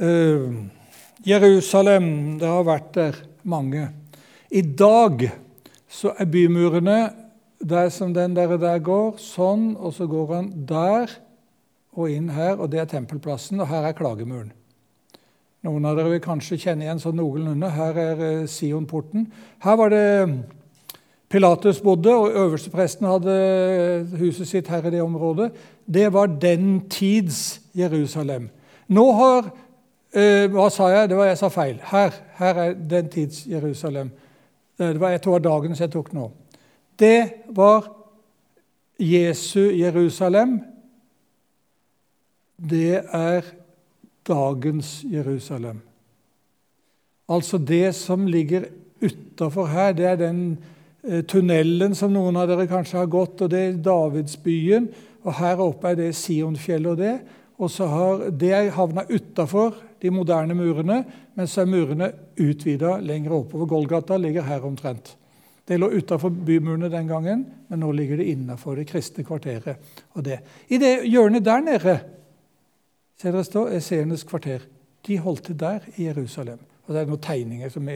Uh, 0.00 0.68
Jerusalem, 1.24 2.38
det 2.40 2.48
har 2.48 2.68
vært 2.68 2.92
der 2.96 3.16
mange. 3.42 3.88
I 4.52 4.62
dag 4.62 5.24
så 5.88 6.12
er 6.20 6.28
bymurene 6.28 7.00
der 7.60 7.88
som 7.92 8.12
den 8.14 8.36
der, 8.36 8.56
der 8.60 8.78
går, 8.80 9.16
sånn, 9.20 9.74
og 9.76 9.92
så 9.96 10.08
går 10.08 10.32
han 10.36 10.52
der 10.68 11.12
og 11.96 12.10
inn 12.10 12.30
her, 12.34 12.56
og 12.56 12.70
det 12.72 12.80
er 12.80 12.88
tempelplassen, 12.90 13.60
og 13.60 13.68
her 13.70 13.88
er 13.88 13.96
klagemuren. 13.98 14.52
Noen 15.66 15.84
av 15.84 15.98
dere 15.98 16.14
vil 16.14 16.22
kanskje 16.24 16.58
kjenne 16.62 16.86
igjen 16.86 17.02
sånn 17.02 17.18
noenlunde. 17.20 17.68
Her 17.74 17.98
er 18.00 18.22
eh, 18.24 18.46
Sionporten. 18.48 19.26
Her 19.60 19.76
var 19.76 19.92
det 19.92 20.04
Pilatus 21.30 21.82
bodde, 21.84 22.14
og 22.14 22.36
øverstepresten 22.44 23.08
hadde 23.10 23.34
eh, 23.34 24.14
huset 24.22 24.48
sitt 24.48 24.70
her 24.72 24.88
i 24.88 24.94
det 24.94 25.02
området. 25.04 25.50
Det 25.84 26.06
var 26.14 26.32
den 26.40 26.86
tids 26.88 27.60
Jerusalem. 27.76 28.48
Nå 28.88 29.04
har 29.18 29.50
Eh, 30.10 30.48
hva 30.50 30.66
sa 30.74 30.88
jeg? 30.90 31.08
Det 31.08 31.16
var 31.16 31.28
jeg 31.28 31.38
sa 31.38 31.48
feil. 31.54 31.76
Her, 31.86 32.14
her 32.40 32.56
er 32.58 32.72
den 32.74 33.08
tids 33.08 33.44
Jerusalem. 33.46 34.10
Det 34.78 34.96
var 35.00 35.14
et 35.14 35.26
år 35.26 35.38
dagens 35.44 35.80
jeg 35.80 35.92
tok 35.92 36.10
nå. 36.16 36.30
Det 36.98 37.46
var 37.54 37.86
Jesu 38.98 39.70
Jerusalem. 39.70 40.58
Det 42.60 43.00
er 43.00 43.46
dagens 44.28 45.00
Jerusalem. 45.08 45.80
Altså 47.30 47.58
det 47.58 47.94
som 47.94 48.26
ligger 48.26 48.66
utafor 49.00 49.70
her, 49.70 49.92
det 49.96 50.06
er 50.06 50.18
den 50.20 50.40
eh, 51.06 51.22
tunnelen 51.24 51.94
som 51.96 52.12
noen 52.12 52.36
av 52.36 52.50
dere 52.50 52.68
kanskje 52.68 52.98
har 53.00 53.08
gått, 53.08 53.40
og 53.40 53.52
det 53.52 53.60
er 53.60 53.78
Davidsbyen. 53.84 54.90
Og 55.24 55.36
her 55.38 55.62
oppe 55.62 55.92
er 55.92 56.00
det 56.02 56.10
Sionfjellet 56.18 56.90
og 56.92 57.00
det. 57.00 57.14
Og 57.60 57.72
så 57.72 57.88
har 57.88 58.26
det 58.28 58.72
havna 58.76 59.06
utafor 59.08 59.78
de 60.00 60.12
moderne 60.12 60.56
murene, 60.56 61.02
men 61.36 61.48
så 61.48 61.62
er 61.62 61.72
murene 61.72 62.12
utvida 62.40 62.98
lenger 63.04 63.36
oppover. 63.36 63.68
Golgata 63.68 64.20
ligger 64.20 64.48
her 64.48 64.64
omtrent. 64.66 65.14
Det 65.68 65.78
lå 65.78 65.90
utafor 65.92 66.32
bymurene 66.34 66.88
den 66.92 67.08
gangen, 67.08 67.44
men 67.68 67.80
nå 67.80 67.92
ligger 67.94 68.18
det 68.20 68.32
innafor 68.32 68.80
det 68.80 68.88
kristne 68.90 69.24
kvarteret. 69.24 69.92
Og 70.18 70.24
det. 70.26 70.40
I 70.68 70.80
det 70.82 70.96
hjørnet 71.06 71.44
der 71.46 71.62
nede 71.64 72.00
ser 73.20 73.34
dere 73.34 73.44
stå, 73.44 73.66
Esenes 73.76 74.24
kvarter. 74.24 74.64
De 75.06 75.18
holdt 75.20 75.50
til 75.50 75.58
der 75.60 75.84
i 75.96 76.08
Jerusalem. 76.08 76.60
Og 76.86 76.94
Det 76.94 77.02
er 77.02 77.10
noen 77.10 77.22
tegninger 77.22 77.70
som 77.70 77.88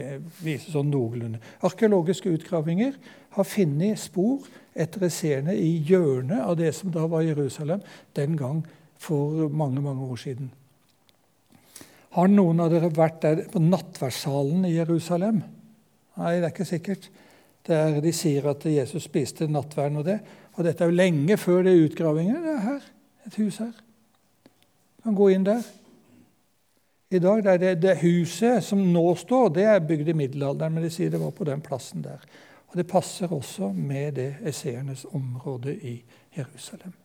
viser 0.45 0.71
sånn 0.71 0.87
noenlunde. 0.87 1.41
Arkeologiske 1.67 2.31
utgravinger 2.31 2.93
har 3.35 3.47
funnet 3.49 3.99
spor 3.99 4.45
etter 4.71 5.03
Esene 5.09 5.55
i 5.57 5.73
hjørnet 5.83 6.39
av 6.45 6.55
det 6.59 6.71
som 6.77 6.93
da 6.93 7.03
var 7.11 7.25
Jerusalem 7.25 7.83
den 8.15 8.37
gang 8.39 8.61
for 9.01 9.49
mange, 9.51 9.83
mange 9.83 10.07
år 10.07 10.21
siden. 10.21 10.47
Har 12.15 12.31
noen 12.31 12.63
av 12.63 12.71
dere 12.71 12.93
vært 12.95 13.19
der 13.25 13.43
på 13.51 13.59
nattverdssalen 13.59 14.63
i 14.69 14.77
Jerusalem? 14.77 15.41
Nei, 16.15 16.35
det 16.37 16.47
er 16.47 16.53
ikke 16.53 16.69
sikkert. 16.69 17.09
Der 17.67 17.99
de 17.99 18.13
sier 18.15 18.47
at 18.53 18.63
Jesus 18.69 19.09
spiste 19.09 19.49
nattverden 19.51 19.99
og 19.99 20.07
det. 20.07 20.21
Og 20.55 20.63
dette 20.63 20.85
er 20.85 20.93
jo 20.93 21.01
lenge 21.01 21.35
før 21.41 21.65
det 21.65 21.73
er 21.73 21.89
utgravinger. 21.89 22.39
Det 22.45 22.53
er 22.53 22.63
her. 22.69 22.87
Et 23.27 23.41
hus 23.41 23.59
her. 23.59 23.73
Kan 25.05 25.15
gå 25.15 25.29
inn 25.29 25.43
der. 25.45 25.61
I 27.13 27.19
dag 27.21 27.45
er 27.45 27.59
det, 27.61 27.73
det 27.83 27.99
huset 28.01 28.63
som 28.65 28.79
nå 28.89 29.03
står, 29.21 29.51
det 29.53 29.65
er 29.69 29.83
bygd 29.85 30.09
i 30.09 30.15
middelalderen, 30.17 30.73
men 30.73 30.83
de 30.83 30.89
sier 30.89 31.11
det 31.13 31.21
var 31.21 31.35
på 31.37 31.45
den 31.45 31.61
plassen 31.61 32.01
der. 32.01 32.23
Og 32.71 32.77
Det 32.79 32.87
passer 32.89 33.29
også 33.31 33.69
med 33.69 34.17
det 34.17 34.31
esseernes 34.49 35.05
område 35.13 35.75
i 35.77 35.99
Jerusalem. 36.35 36.95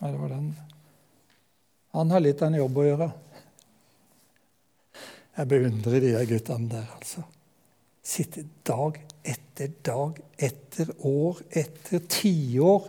Ja, 0.00 0.08
det 0.08 0.16
var 0.22 0.32
den. 0.32 0.48
Han 1.92 2.10
har 2.10 2.24
litt 2.24 2.40
av 2.40 2.48
en 2.48 2.58
jobb 2.62 2.80
å 2.80 2.86
gjøre. 2.86 3.10
Jeg 5.36 5.52
beundrer 5.52 6.00
de 6.06 6.24
guttene 6.32 6.72
der, 6.72 6.88
altså. 6.96 7.26
Sitte 8.00 8.46
dag 8.64 8.96
etter 9.28 9.76
dag 9.84 10.16
etter 10.40 10.88
år 11.04 11.44
etter 11.52 12.00
tiår 12.08 12.88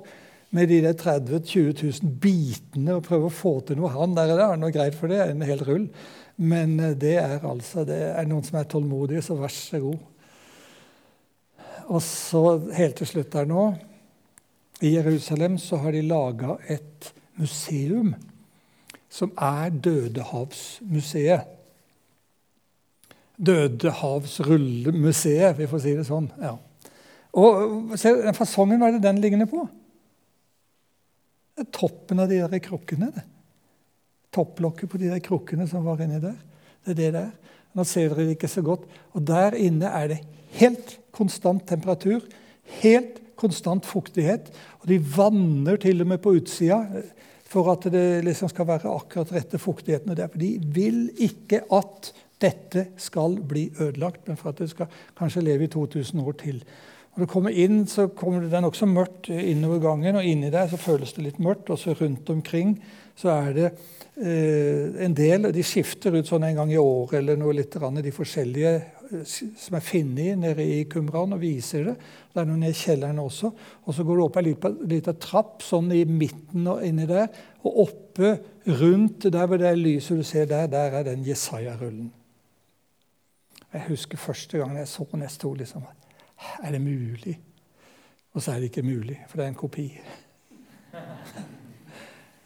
med 0.51 0.67
de 0.67 0.81
der 0.83 0.93
30 0.99 1.39
000-20 1.39 2.03
000 2.03 2.15
bitene 2.21 2.95
og 2.97 3.05
prøve 3.07 3.25
å 3.29 3.33
få 3.33 3.53
til 3.65 3.77
noe. 3.79 3.89
Han 3.93 4.15
der 4.17 4.33
er 4.35 4.57
noe 4.59 4.71
greit 4.75 4.95
for 4.99 5.07
det, 5.11 5.19
en 5.23 5.47
hel 5.47 5.61
rull. 5.67 5.85
Men 6.41 6.79
eh, 6.79 6.97
det 6.97 7.17
er 7.21 7.45
altså 7.47 7.83
det 7.87 8.01
er 8.11 8.25
noen 8.29 8.43
som 8.43 8.57
er 8.59 8.71
tålmodige, 8.71 9.21
så 9.23 9.33
vær 9.39 9.53
så 9.55 9.79
god. 9.83 9.99
Og 11.91 12.01
så 12.03 12.43
helt 12.75 12.95
til 12.99 13.07
slutt 13.09 13.33
der 13.33 13.45
nå 13.49 13.63
I 14.85 14.89
Jerusalem 14.95 15.57
så 15.59 15.75
har 15.81 15.91
de 15.91 16.01
laga 16.05 16.49
et 16.71 17.13
museum 17.39 18.09
som 19.11 19.29
er 19.35 19.69
Dødehavsmuseet. 19.75 21.41
Dødehavsrullemuseet, 23.41 25.57
vi 25.57 25.67
får 25.67 25.79
si 25.83 25.95
det 25.97 26.05
sånn. 26.07 26.31
ja. 26.41 26.55
Og 27.31 27.97
se, 27.99 28.09
Fasongen, 28.35 28.79
hva 28.79 28.87
er 28.89 28.93
det 28.97 29.05
den 29.05 29.21
liggende 29.23 29.47
på? 29.47 29.67
Det 31.55 31.65
er 31.65 31.71
toppen 31.75 32.21
av 32.23 32.29
de 32.31 32.39
der 32.41 32.63
krukkene. 32.63 33.11
det. 33.15 33.25
Topplokket 34.31 34.89
på 34.89 34.97
de 34.97 35.09
der 35.11 35.23
krukkene 35.23 35.67
som 35.67 35.85
var 35.85 36.01
inni 36.01 36.19
der. 36.23 36.37
Det 36.85 36.93
er 36.93 36.99
det 36.99 37.13
der. 37.13 37.31
Nå 37.75 37.83
ser 37.87 38.11
dere 38.11 38.25
det 38.25 38.37
ikke 38.37 38.51
så 38.51 38.63
godt. 38.65 38.85
Og 39.15 39.25
der 39.27 39.55
inne 39.59 39.91
er 39.91 40.07
det 40.11 40.21
helt 40.59 40.97
konstant 41.11 41.67
temperatur. 41.67 42.23
Helt 42.81 43.19
konstant 43.35 43.85
fuktighet. 43.85 44.51
Og 44.81 44.87
de 44.91 44.99
vanner 45.17 45.77
til 45.81 46.01
og 46.01 46.07
med 46.07 46.21
på 46.23 46.35
utsida 46.39 46.85
for 47.51 47.67
at 47.73 47.87
det 47.91 48.23
liksom 48.23 48.49
skal 48.51 48.67
være 48.69 48.91
akkurat 48.91 49.33
rette 49.35 49.59
fuktigheten. 49.59 50.15
For 50.15 50.39
de 50.39 50.53
vil 50.73 51.09
ikke 51.19 51.63
at 51.75 52.13
dette 52.41 52.87
skal 52.97 53.35
bli 53.45 53.67
ødelagt, 53.79 54.27
men 54.27 54.39
for 54.39 54.49
at 54.49 54.61
det 54.63 54.71
skal 54.71 54.89
kanskje 55.17 55.43
leve 55.45 55.67
i 55.67 55.71
2000 55.71 56.21
år 56.23 56.37
til. 56.39 56.63
Når 57.11 57.25
du 57.25 57.27
kommer 57.27 57.51
inn, 57.51 57.81
så 57.91 58.05
kommer 58.15 58.39
det, 58.39 58.53
det 58.53 58.61
nokså 58.63 58.87
mørkt 58.87 59.27
innover 59.33 59.81
gangen, 59.83 60.15
og 60.15 60.27
inni 60.27 60.51
der 60.53 60.69
så 60.71 60.79
føles 60.79 61.11
det 61.17 61.25
litt 61.25 61.41
mørkt. 61.43 61.67
Og 61.73 61.79
så 61.81 61.95
rundt 61.99 62.29
omkring 62.31 62.77
så 63.19 63.33
er 63.33 63.51
det 63.57 63.65
eh, 63.67 65.03
en 65.03 65.15
del 65.17 65.49
De 65.51 65.65
skifter 65.65 66.15
ut 66.15 66.29
sånn 66.29 66.47
en 66.47 66.61
gang 66.61 66.71
i 66.71 66.79
året 66.79 67.19
eller 67.19 67.39
noe 67.39 67.57
litt, 67.57 67.75
de 67.75 68.15
forskjellige 68.15 68.73
eh, 68.77 69.27
som 69.27 69.75
er 69.75 69.83
funnet 69.83 70.39
nede 70.39 70.63
i 70.63 70.85
Kumran, 70.87 71.35
og 71.35 71.43
viser 71.43 71.91
det. 71.91 71.97
Det 72.31 72.45
er 72.45 72.47
noen 72.47 72.63
i 72.69 72.73
kjelleren 72.79 73.19
også. 73.19 73.51
Og 73.83 73.97
så 73.97 74.07
går 74.07 74.17
du 74.17 74.25
opp 74.29 74.39
ei 74.39 74.47
lita 74.95 75.17
trapp 75.19 75.67
sånn 75.67 75.91
i 75.91 76.05
midten 76.07 76.71
og 76.71 76.85
inni 76.87 77.11
der. 77.11 77.27
Og 77.67 77.87
oppe 77.89 78.37
rundt 78.79 79.27
der 79.27 79.51
hvor 79.51 79.59
det 79.59 79.67
er 79.67 79.83
lyset 79.83 80.23
du 80.23 80.23
ser 80.23 80.47
der, 80.47 80.71
der 80.71 81.01
er 81.01 81.11
den 81.11 81.27
Jesaja-rullen. 81.27 82.07
Jeg 83.71 83.87
husker 83.87 84.19
første 84.19 84.59
gang 84.59 84.79
jeg 84.79 84.87
så 84.87 85.03
den, 85.11 85.27
jeg 85.27 85.35
sto 85.35 85.51
liksom 85.59 85.83
er 86.63 86.75
det 86.75 86.81
mulig? 86.83 87.35
Og 88.33 88.41
så 88.41 88.53
er 88.53 88.61
det 88.61 88.71
ikke 88.71 88.85
mulig, 88.87 89.17
for 89.27 89.37
det 89.37 89.45
er 89.45 89.51
en 89.51 89.59
kopi. 89.59 89.85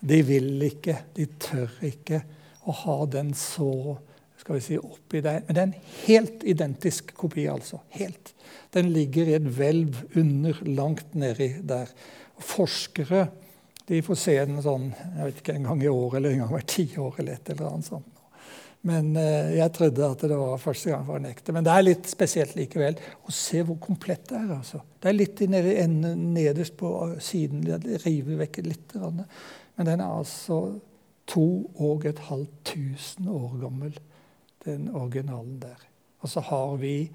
De 0.06 0.18
vil 0.26 0.66
ikke, 0.66 0.98
de 1.16 1.28
tør 1.42 1.72
ikke 1.86 2.22
å 2.66 2.74
ha 2.84 2.98
den 3.10 3.32
så 3.38 3.98
skal 4.38 4.60
vi 4.60 4.62
si, 4.62 4.78
oppi 4.78 5.22
der. 5.26 5.42
Men 5.48 5.56
det 5.56 5.62
er 5.62 5.70
en 5.70 5.80
helt 6.06 6.44
identisk 6.46 7.16
kopi, 7.18 7.48
altså. 7.50 7.80
Helt. 7.96 8.34
Den 8.74 8.92
ligger 8.94 9.30
i 9.30 9.38
et 9.40 9.48
hvelv 9.58 10.04
under, 10.20 10.60
langt 10.68 11.16
nedi 11.18 11.54
der. 11.66 11.90
Forskere 12.38 13.24
de 13.88 14.02
får 14.02 14.18
se 14.18 14.36
den 14.50 14.62
sånn 14.66 14.90
jeg 14.92 15.28
vet 15.28 15.40
ikke, 15.42 15.56
en 15.56 15.68
gang 15.70 15.82
i 15.86 15.90
år 15.92 16.18
eller 16.18 16.34
en 16.34 16.44
gang 16.44 16.54
hvert 16.56 16.72
tiår 16.74 17.20
eller 17.22 17.38
et 17.38 17.52
eller 17.54 17.68
annet 17.70 17.90
sånt. 17.90 18.15
Men 18.86 19.16
eh, 19.18 19.56
jeg 19.58 19.74
trodde 19.74 20.08
at 20.08 20.24
det 20.30 20.38
var 20.38 20.62
første 20.62 20.92
gang 20.92 21.06
for 21.08 21.18
en 21.18 21.30
ekte. 21.30 21.54
Men 21.56 21.66
det 21.66 21.74
er 21.74 21.86
litt 21.88 22.10
spesielt 22.10 22.54
likevel 22.58 22.98
å 23.26 23.34
se 23.34 23.64
hvor 23.66 23.80
komplett 23.82 24.28
det 24.30 24.38
er. 24.38 24.52
altså. 24.60 24.82
Det 25.02 25.10
er 25.10 25.18
litt 25.18 25.42
nede, 25.50 25.88
nederst 25.90 26.78
på 26.78 26.92
siden. 27.24 27.66
Det 27.66 28.04
river 28.06 28.44
vekk 28.44 28.62
litt. 28.66 28.96
Men 29.00 29.90
den 29.90 30.00
er 30.00 30.06
altså 30.10 30.60
to 31.26 31.48
og 31.82 32.06
et 32.06 32.22
halvt 32.28 32.58
tusen 32.70 33.30
år 33.34 33.58
gammel, 33.64 33.98
den 34.66 34.90
originalen 34.94 35.58
der. 35.64 35.82
Og 36.22 36.30
så 36.30 36.44
har 36.46 36.78
vi 36.82 37.10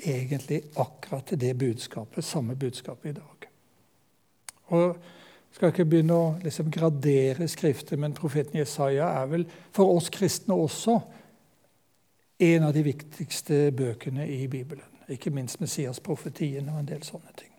egentlig 0.00 0.62
akkurat 0.80 1.32
det 1.40 1.52
budskapet, 1.58 2.24
samme 2.24 2.56
budskapet 2.56 3.10
i 3.10 3.18
dag. 3.18 3.48
Og 4.72 4.96
skal 5.54 5.72
ikke 5.72 5.86
begynne 5.88 6.16
å 6.16 6.34
liksom 6.44 6.70
gradere 6.72 7.48
skriften, 7.50 8.00
men 8.00 8.16
profeten 8.16 8.60
Jesaja 8.60 9.08
er 9.20 9.30
vel 9.30 9.46
for 9.74 9.90
oss 9.96 10.10
kristne 10.12 10.54
også 10.54 11.00
en 12.40 12.66
av 12.68 12.72
de 12.72 12.84
viktigste 12.86 13.68
bøkene 13.76 14.26
i 14.30 14.46
Bibelen. 14.48 14.86
Ikke 15.10 15.32
minst 15.34 15.60
Messias-profetien 15.60 16.68
og 16.70 16.78
en 16.80 16.88
del 16.88 17.02
sånne 17.04 17.34
ting. 17.36 17.50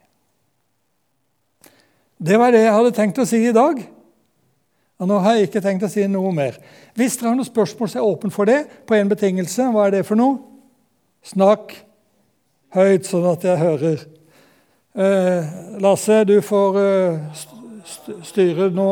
Det 2.21 2.37
var 2.39 2.53
det 2.53 2.63
jeg 2.63 2.73
hadde 2.77 2.93
tenkt 2.95 3.19
å 3.21 3.27
si 3.27 3.41
i 3.43 3.53
dag. 3.53 3.81
Og 5.01 5.09
nå 5.09 5.17
har 5.25 5.35
jeg 5.35 5.49
ikke 5.49 5.63
tenkt 5.65 5.85
å 5.85 5.89
si 5.89 6.03
noe 6.09 6.31
mer. 6.33 6.57
Hvis 6.97 7.17
dere 7.17 7.31
har 7.31 7.37
noen 7.37 7.49
spørsmål, 7.49 7.89
så 7.89 7.97
er 7.97 8.03
jeg 8.03 8.13
åpen 8.13 8.33
for 8.33 8.49
det 8.49 8.59
på 8.85 8.97
én 8.97 9.09
betingelse. 9.09 9.65
Hva 9.73 9.87
er 9.87 9.95
det 9.97 10.03
for 10.05 10.19
noe? 10.19 10.37
Snakk 11.25 11.73
høyt, 12.75 13.09
sånn 13.09 13.25
at 13.31 13.45
jeg 13.45 13.61
hører. 13.61 14.05
Eh, 14.91 15.49
Lasse, 15.81 16.21
du 16.29 16.37
får 16.45 16.77
eh, 16.81 17.41
styre 17.85 18.69
nå. 18.73 18.89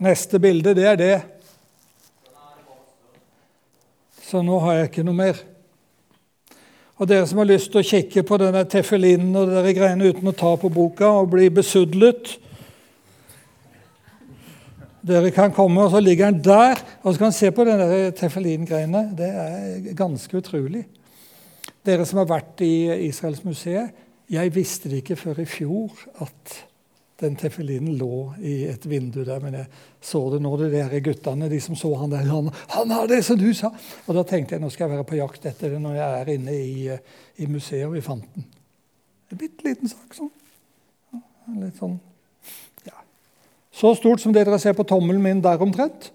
Neste 0.00 0.40
bilde, 0.40 0.74
det 0.74 0.86
er 0.88 0.98
det. 1.00 1.14
Så 4.24 4.42
nå 4.46 4.58
har 4.62 4.78
jeg 4.78 4.90
ikke 4.90 5.06
noe 5.06 5.18
mer. 5.18 5.40
Og 7.00 7.08
dere 7.08 7.26
som 7.26 7.40
har 7.40 7.48
lyst 7.48 7.72
til 7.72 7.80
å 7.80 7.86
kikke 7.86 8.22
på 8.28 8.38
denne 8.40 8.62
teffelinen 8.68 9.34
og 9.40 9.50
de 9.50 9.74
greiene 9.76 10.12
uten 10.12 10.30
å 10.30 10.36
ta 10.36 10.52
på 10.60 10.68
boka 10.72 11.08
og 11.22 11.32
bli 11.32 11.48
besudlet 11.52 12.36
Dere 15.00 15.30
kan 15.32 15.48
komme, 15.48 15.80
og 15.80 15.94
så 15.94 16.00
ligger 16.04 16.28
den 16.28 16.42
der, 16.44 16.76
og 17.00 17.14
så 17.14 17.22
kan 17.22 17.32
se 17.32 17.48
på 17.56 17.64
denne 17.64 18.10
teffelin-greiene. 18.12 19.00
Det 19.16 19.28
er 19.32 19.94
ganske 19.96 20.36
utrolig. 20.36 20.82
Dere 21.88 22.04
som 22.04 22.20
har 22.20 22.28
vært 22.28 22.60
i 22.66 23.06
Israelsmuseet, 23.06 23.94
jeg 24.30 24.52
visste 24.54 24.90
det 24.92 25.00
ikke 25.00 25.16
før 25.16 25.40
i 25.40 25.46
fjor 25.48 26.04
at 26.20 26.58
Den 27.20 27.34
tefillinen 27.36 27.98
lå 28.00 28.30
i 28.40 28.62
et 28.70 28.84
vindu 28.88 29.20
der, 29.26 29.42
men 29.42 29.58
jeg 29.58 29.66
så 30.00 30.22
det 30.32 30.38
nå, 30.40 30.52
de 30.56 30.70
der 30.72 30.94
guttene 31.04 31.50
de 31.52 31.58
som 31.60 31.76
så 31.76 31.90
han 32.00 32.12
der. 32.12 32.24
Han, 32.30 32.48
han 32.72 32.94
har 32.96 33.10
det 33.10 33.20
som 33.26 33.36
du 33.36 33.50
sa! 33.56 33.68
Og 34.06 34.16
da 34.16 34.24
tenkte 34.24 34.56
jeg 34.56 34.62
nå 34.62 34.70
skal 34.72 34.86
jeg 34.86 34.94
være 34.94 35.08
på 35.10 35.18
jakt 35.18 35.44
etter 35.50 35.74
det 35.74 35.80
når 35.84 35.98
jeg 35.98 36.20
er 36.20 36.30
inne 36.36 36.54
i, 36.56 36.86
i 37.44 37.48
museet, 37.50 37.84
og 37.88 37.98
vi 37.98 38.04
fant 38.04 38.24
den. 38.36 38.46
En 39.30 39.40
bitte 39.40 39.66
liten 39.66 39.90
sak 39.90 40.16
sånn. 40.16 40.32
Litt 41.60 41.76
sånn 41.80 41.98
ja. 42.86 42.96
Så 43.74 43.92
stort 43.98 44.22
som 44.22 44.32
det 44.32 44.46
dere 44.46 44.60
ser 44.62 44.76
på 44.78 44.86
tommelen 44.88 45.22
min 45.24 45.42
der 45.44 45.60
omtrent. 45.60 46.08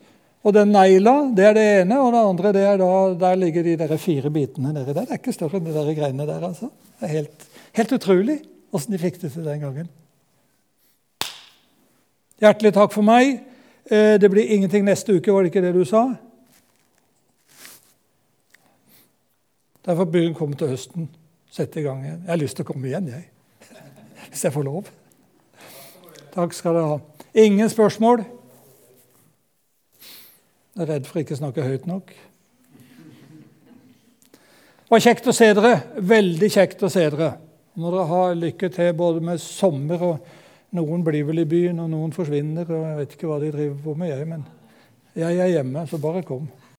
Og 0.46 0.54
den 0.54 0.74
negla, 0.74 1.14
det 1.34 1.46
er 1.50 1.56
det 1.58 1.68
ene, 1.82 2.00
og 2.02 2.12
det 2.14 2.24
andre 2.32 2.52
det 2.54 2.66
er 2.70 2.82
da, 2.82 2.90
der 3.18 3.38
ligger 3.42 3.66
de 3.66 3.78
der 3.82 3.94
fire 4.02 4.30
bitene 4.34 4.74
nedi 4.74 4.94
der. 4.94 5.06
Det 5.06 5.16
er 5.16 5.22
ikke 5.22 5.34
større 5.34 5.58
enn 5.58 5.70
de 5.70 5.74
der 5.74 5.94
greiene 5.98 6.28
der. 6.30 6.44
altså. 6.50 6.70
Det 7.00 7.08
er 7.08 7.16
helt, 7.20 7.48
helt 7.78 7.96
utrolig 7.98 8.40
åssen 8.76 8.94
de 8.94 9.00
fikk 9.02 9.22
det 9.22 9.32
til 9.34 9.48
den 9.48 9.64
gangen. 9.64 9.90
Hjertelig 12.42 12.74
takk 12.76 12.92
for 12.92 13.06
meg. 13.08 13.38
Eh, 13.88 14.16
det 14.20 14.30
blir 14.32 14.50
ingenting 14.52 14.84
neste 14.86 15.16
uke, 15.16 15.32
var 15.32 15.46
det 15.46 15.54
ikke 15.54 15.64
det 15.64 15.74
du 15.76 15.86
sa? 15.88 16.10
Derfor 19.86 20.06
bør 20.10 20.26
hun 20.26 20.36
komme 20.36 20.56
til 20.60 20.74
høsten. 20.74 21.10
Sette 21.52 21.80
i 21.80 21.86
gang 21.86 22.04
igjen. 22.04 22.22
Jeg 22.26 22.34
har 22.34 22.42
lyst 22.42 22.58
til 22.58 22.66
å 22.66 22.72
komme 22.74 22.90
igjen, 22.90 23.08
jeg. 23.08 23.30
Hvis 24.30 24.44
jeg 24.44 24.56
får 24.56 24.68
lov. 24.68 24.90
Takk 26.36 26.54
skal 26.58 26.76
dere 26.76 26.92
ha. 26.92 27.00
Ingen 27.46 27.70
spørsmål? 27.72 28.26
Jeg 30.76 30.84
er 30.84 30.90
redd 30.92 31.06
for 31.08 31.22
ikke 31.22 31.38
å 31.38 31.40
snakke 31.40 31.64
høyt 31.64 31.86
nok. 31.88 32.12
Det 34.86 34.92
var 34.92 35.06
kjekt 35.06 35.30
å 35.32 35.36
se 35.38 35.54
dere. 35.56 35.76
Veldig 36.04 36.50
kjekt 36.52 36.84
å 36.84 36.92
se 36.92 37.06
dere. 37.06 37.38
Må 37.80 37.94
dere 37.94 38.10
ha 38.12 38.26
lykke 38.36 38.68
til 38.76 38.92
både 38.98 39.24
med 39.24 39.40
sommer 39.40 40.04
og 40.04 40.44
noen 40.76 41.04
blir 41.06 41.26
vel 41.28 41.42
i 41.42 41.48
byen, 41.50 41.80
og 41.84 41.90
noen 41.92 42.14
forsvinner. 42.16 42.70
og 42.70 42.86
Jeg 42.90 43.00
vet 43.00 43.16
ikke 43.18 43.32
hva 43.32 43.40
de 43.42 43.52
driver 43.54 43.82
på 43.84 43.96
med, 44.00 44.12
jeg, 44.12 44.28
men 44.30 44.46
jeg 45.16 45.40
er 45.40 45.54
hjemme, 45.58 45.88
så 45.88 46.00
bare 46.02 46.24
kom. 46.28 46.48